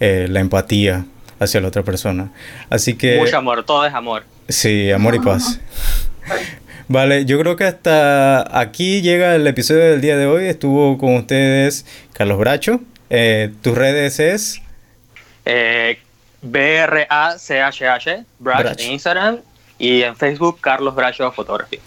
eh, 0.00 0.26
la 0.28 0.40
empatía 0.40 1.04
hacia 1.38 1.60
la 1.60 1.68
otra 1.68 1.82
persona. 1.82 2.30
Así 2.70 2.94
que... 2.94 3.18
Mucho 3.18 3.38
amor, 3.38 3.64
todo 3.64 3.86
es 3.86 3.94
amor. 3.94 4.24
Sí, 4.48 4.90
amor 4.90 5.14
y 5.14 5.20
paz. 5.20 5.60
Vale, 6.88 7.26
yo 7.26 7.38
creo 7.38 7.56
que 7.56 7.64
hasta 7.64 8.58
aquí 8.58 9.02
llega 9.02 9.34
el 9.34 9.46
episodio 9.46 9.90
del 9.90 10.00
día 10.00 10.16
de 10.16 10.26
hoy. 10.26 10.46
Estuvo 10.46 10.96
con 10.96 11.16
ustedes 11.16 11.84
Carlos 12.14 12.38
Bracho. 12.38 12.80
Eh, 13.10 13.52
¿Tus 13.62 13.76
redes 13.76 14.18
es? 14.20 14.62
Eh, 15.44 15.98
B-R-A-C-H-H, 16.40 18.24
Bracho 18.38 18.82
en 18.82 18.92
Instagram 18.92 19.38
y 19.78 20.02
en 20.02 20.16
Facebook 20.16 20.60
Carlos 20.60 20.94
Bracho 20.94 21.30
Photography. 21.32 21.78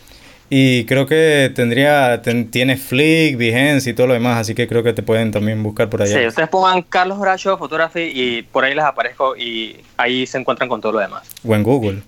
Y 0.53 0.83
creo 0.83 1.05
que 1.05 1.49
tendría, 1.55 2.21
tiene 2.21 2.75
Flick, 2.75 3.37
Behance 3.37 3.89
y 3.89 3.93
todo 3.93 4.07
lo 4.07 4.13
demás, 4.13 4.37
así 4.37 4.53
que 4.53 4.67
creo 4.67 4.83
que 4.83 4.91
te 4.91 5.01
pueden 5.01 5.31
también 5.31 5.63
buscar 5.63 5.89
por 5.89 6.01
allá. 6.01 6.19
Sí, 6.19 6.27
ustedes 6.27 6.49
pongan 6.49 6.81
Carlos 6.81 7.19
Bracho 7.19 7.57
Photography 7.57 8.11
y 8.13 8.41
por 8.41 8.65
ahí 8.65 8.75
les 8.75 8.83
aparezco 8.83 9.37
y 9.37 9.77
ahí 9.95 10.27
se 10.27 10.37
encuentran 10.37 10.67
con 10.67 10.81
todo 10.81 10.91
lo 10.91 10.99
demás. 10.99 11.25
O 11.47 11.55
en 11.55 11.63
Google. 11.63 12.01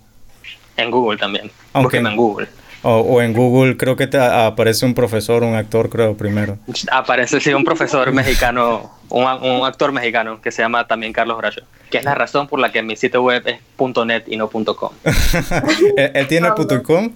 En 0.76 0.92
Google 0.92 1.18
también. 1.18 1.50
Aunque 1.72 2.00
en 2.00 2.16
Google. 2.18 2.50
O, 2.82 3.22
en 3.22 3.32
Google 3.32 3.78
creo 3.78 3.96
que 3.96 4.08
te 4.08 4.20
aparece 4.20 4.86
un 4.86 4.94
profesor, 4.94 5.44
un 5.44 5.56
actor, 5.56 5.88
creo, 5.88 6.18
primero. 6.18 6.58
Aparece, 6.92 7.40
sí, 7.40 7.54
un 7.54 7.64
profesor 7.64 8.12
mexicano, 8.12 8.92
un, 9.08 9.26
actor 9.66 9.94
mexicano 9.94 10.42
que 10.42 10.52
se 10.52 10.62
llama 10.62 10.86
también 10.86 11.14
Carlos 11.14 11.38
Bracho, 11.38 11.62
que 11.90 12.00
es 12.00 12.04
la 12.04 12.14
razón 12.14 12.50
por 12.50 12.60
la 12.60 12.74
que 12.74 12.84
mi 12.84 12.98
sitio 12.98 13.24
web 13.24 13.42
es 13.46 13.60
.net 14.06 14.24
y 14.28 14.36
no 14.36 14.50
.com. 14.50 14.92
¿Él 15.96 16.28
tiene 16.28 16.50
el 16.50 16.84
.com? 16.84 17.14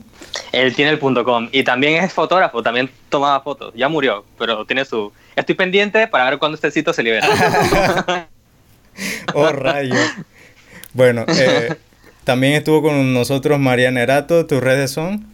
Él 0.52 0.76
tiene 0.76 0.92
el 0.92 1.00
.com 1.00 1.50
y 1.52 1.64
también 1.64 2.04
es 2.04 2.14
fotógrafo, 2.14 2.64
también 2.64 2.90
tomaba 3.10 3.42
fotos. 3.42 3.74
Ya 3.76 3.90
murió, 3.90 4.26
pero 4.38 4.66
tiene 4.66 4.86
su... 4.86 5.12
Estoy 5.36 5.56
pendiente 5.56 6.08
para 6.08 6.30
ver 6.30 6.40
cuándo 6.40 6.56
este 6.56 6.72
sitio 6.72 6.94
se 6.94 7.04
libera. 7.04 7.28
oh, 9.34 9.50
rayos. 9.50 10.00
Bueno, 10.94 11.26
eh, 11.28 11.76
también 12.24 12.54
estuvo 12.54 12.82
con 12.82 13.14
nosotros 13.14 13.60
Mariana 13.60 14.02
Erato. 14.02 14.46
¿Tus 14.46 14.62
redes 14.62 14.92
son? 14.92 15.26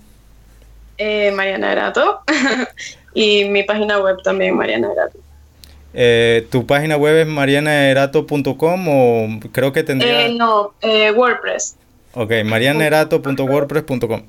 Eh, 0.97 1.31
Mariana 1.31 1.71
Erato. 1.71 2.21
y 3.13 3.45
mi 3.45 3.63
página 3.63 3.99
web 3.99 4.17
también, 4.23 4.57
Mariana 4.57 4.91
Erato. 4.91 5.19
Eh, 5.93 6.47
¿Tu 6.49 6.65
página 6.65 6.97
web 6.97 7.15
es 7.17 7.27
marianaerato.com 7.27 8.87
o 8.89 9.39
creo 9.51 9.71
que 9.71 9.83
tendría...? 9.83 10.25
Eh, 10.25 10.33
no, 10.33 10.73
WordPress. 11.15 11.77
Ok, 12.15 12.31
marianaerato.wordpress.com. 12.43 14.23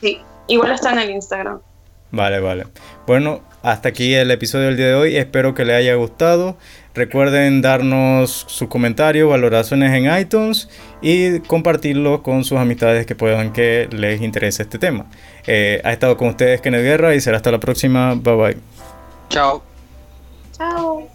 Sí, 0.00 0.20
igual 0.46 0.72
está 0.72 0.92
en 0.92 0.98
el 0.98 1.10
Instagram. 1.10 1.60
Vale, 2.10 2.40
vale. 2.40 2.66
Bueno, 3.06 3.42
hasta 3.62 3.90
aquí 3.90 4.14
el 4.14 4.30
episodio 4.30 4.66
del 4.66 4.76
día 4.76 4.86
de 4.86 4.94
hoy. 4.94 5.16
Espero 5.16 5.54
que 5.54 5.64
les 5.64 5.76
haya 5.76 5.94
gustado. 5.94 6.56
Recuerden 6.94 7.60
darnos 7.60 8.46
sus 8.48 8.68
comentarios, 8.68 9.28
valoraciones 9.28 9.92
en 9.92 10.18
iTunes 10.18 10.68
y 11.02 11.40
compartirlo 11.40 12.22
con 12.22 12.44
sus 12.44 12.58
amistades 12.58 13.06
que 13.06 13.14
puedan 13.14 13.52
que 13.52 13.88
les 13.92 14.20
interese 14.22 14.62
este 14.62 14.78
tema. 14.78 15.06
Eh, 15.46 15.80
ha 15.84 15.92
estado 15.92 16.16
con 16.16 16.28
ustedes 16.28 16.60
Kenneth 16.60 16.82
Guerra 16.82 17.14
y 17.14 17.20
será 17.20 17.36
hasta 17.36 17.50
la 17.50 17.60
próxima. 17.60 18.14
Bye 18.14 18.34
bye. 18.34 18.56
Chao. 19.28 19.62
Chao. 20.56 21.07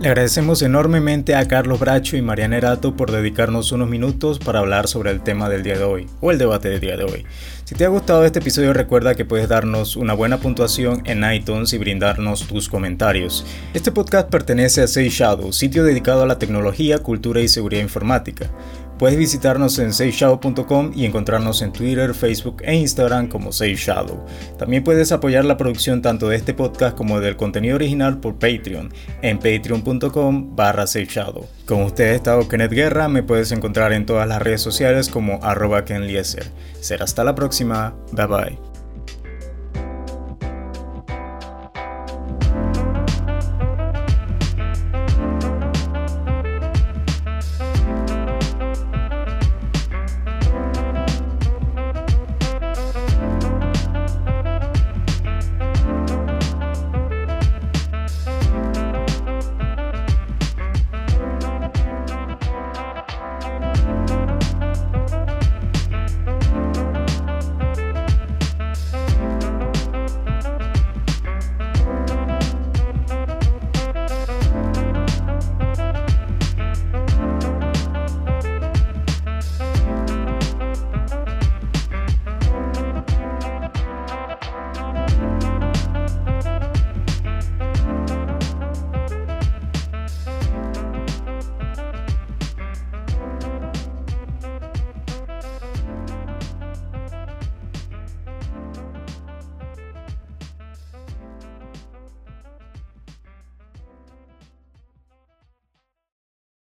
Le 0.00 0.10
agradecemos 0.10 0.62
enormemente 0.62 1.34
a 1.34 1.48
Carlos 1.48 1.80
Bracho 1.80 2.16
y 2.16 2.22
Mariana 2.22 2.56
Erato 2.56 2.94
por 2.94 3.10
dedicarnos 3.10 3.72
unos 3.72 3.88
minutos 3.88 4.38
para 4.38 4.60
hablar 4.60 4.86
sobre 4.86 5.10
el 5.10 5.22
tema 5.22 5.48
del 5.48 5.64
día 5.64 5.76
de 5.76 5.82
hoy, 5.82 6.06
o 6.20 6.30
el 6.30 6.38
debate 6.38 6.68
del 6.68 6.78
día 6.78 6.96
de 6.96 7.02
hoy. 7.02 7.26
Si 7.64 7.74
te 7.74 7.84
ha 7.84 7.88
gustado 7.88 8.24
este 8.24 8.38
episodio 8.38 8.72
recuerda 8.72 9.16
que 9.16 9.24
puedes 9.24 9.48
darnos 9.48 9.96
una 9.96 10.14
buena 10.14 10.38
puntuación 10.38 11.02
en 11.04 11.28
iTunes 11.32 11.72
y 11.72 11.78
brindarnos 11.78 12.46
tus 12.46 12.68
comentarios. 12.68 13.44
Este 13.74 13.90
podcast 13.90 14.30
pertenece 14.30 14.82
a 14.82 14.86
Say 14.86 15.08
Shadow, 15.08 15.52
sitio 15.52 15.82
dedicado 15.82 16.22
a 16.22 16.26
la 16.26 16.38
tecnología, 16.38 17.00
cultura 17.00 17.40
y 17.40 17.48
seguridad 17.48 17.82
informática. 17.82 18.48
Puedes 18.98 19.16
visitarnos 19.16 19.78
en 19.78 19.92
SafeShadow.com 19.92 20.92
y 20.94 21.04
encontrarnos 21.04 21.62
en 21.62 21.72
Twitter, 21.72 22.14
Facebook 22.14 22.62
e 22.62 22.74
Instagram 22.74 23.28
como 23.28 23.52
SafeShadow. 23.52 24.24
También 24.58 24.82
puedes 24.82 25.12
apoyar 25.12 25.44
la 25.44 25.56
producción 25.56 26.02
tanto 26.02 26.28
de 26.28 26.36
este 26.36 26.54
podcast 26.54 26.96
como 26.96 27.20
del 27.20 27.36
contenido 27.36 27.76
original 27.76 28.18
por 28.18 28.34
Patreon 28.34 28.92
en 29.22 29.38
patreon.com 29.38 30.56
barra 30.56 30.86
SafeShadow. 30.86 31.46
Con 31.64 31.82
ustedes 31.82 32.16
estado 32.16 32.48
Kenneth 32.48 32.72
Guerra, 32.72 33.08
me 33.08 33.22
puedes 33.22 33.52
encontrar 33.52 33.92
en 33.92 34.06
todas 34.06 34.26
las 34.26 34.42
redes 34.42 34.60
sociales 34.60 35.08
como 35.08 35.38
arroba 35.42 35.84
KenLieser. 35.84 36.50
Será 36.80 37.04
hasta 37.04 37.24
la 37.24 37.34
próxima, 37.34 37.94
bye 38.12 38.26
bye. 38.26 38.67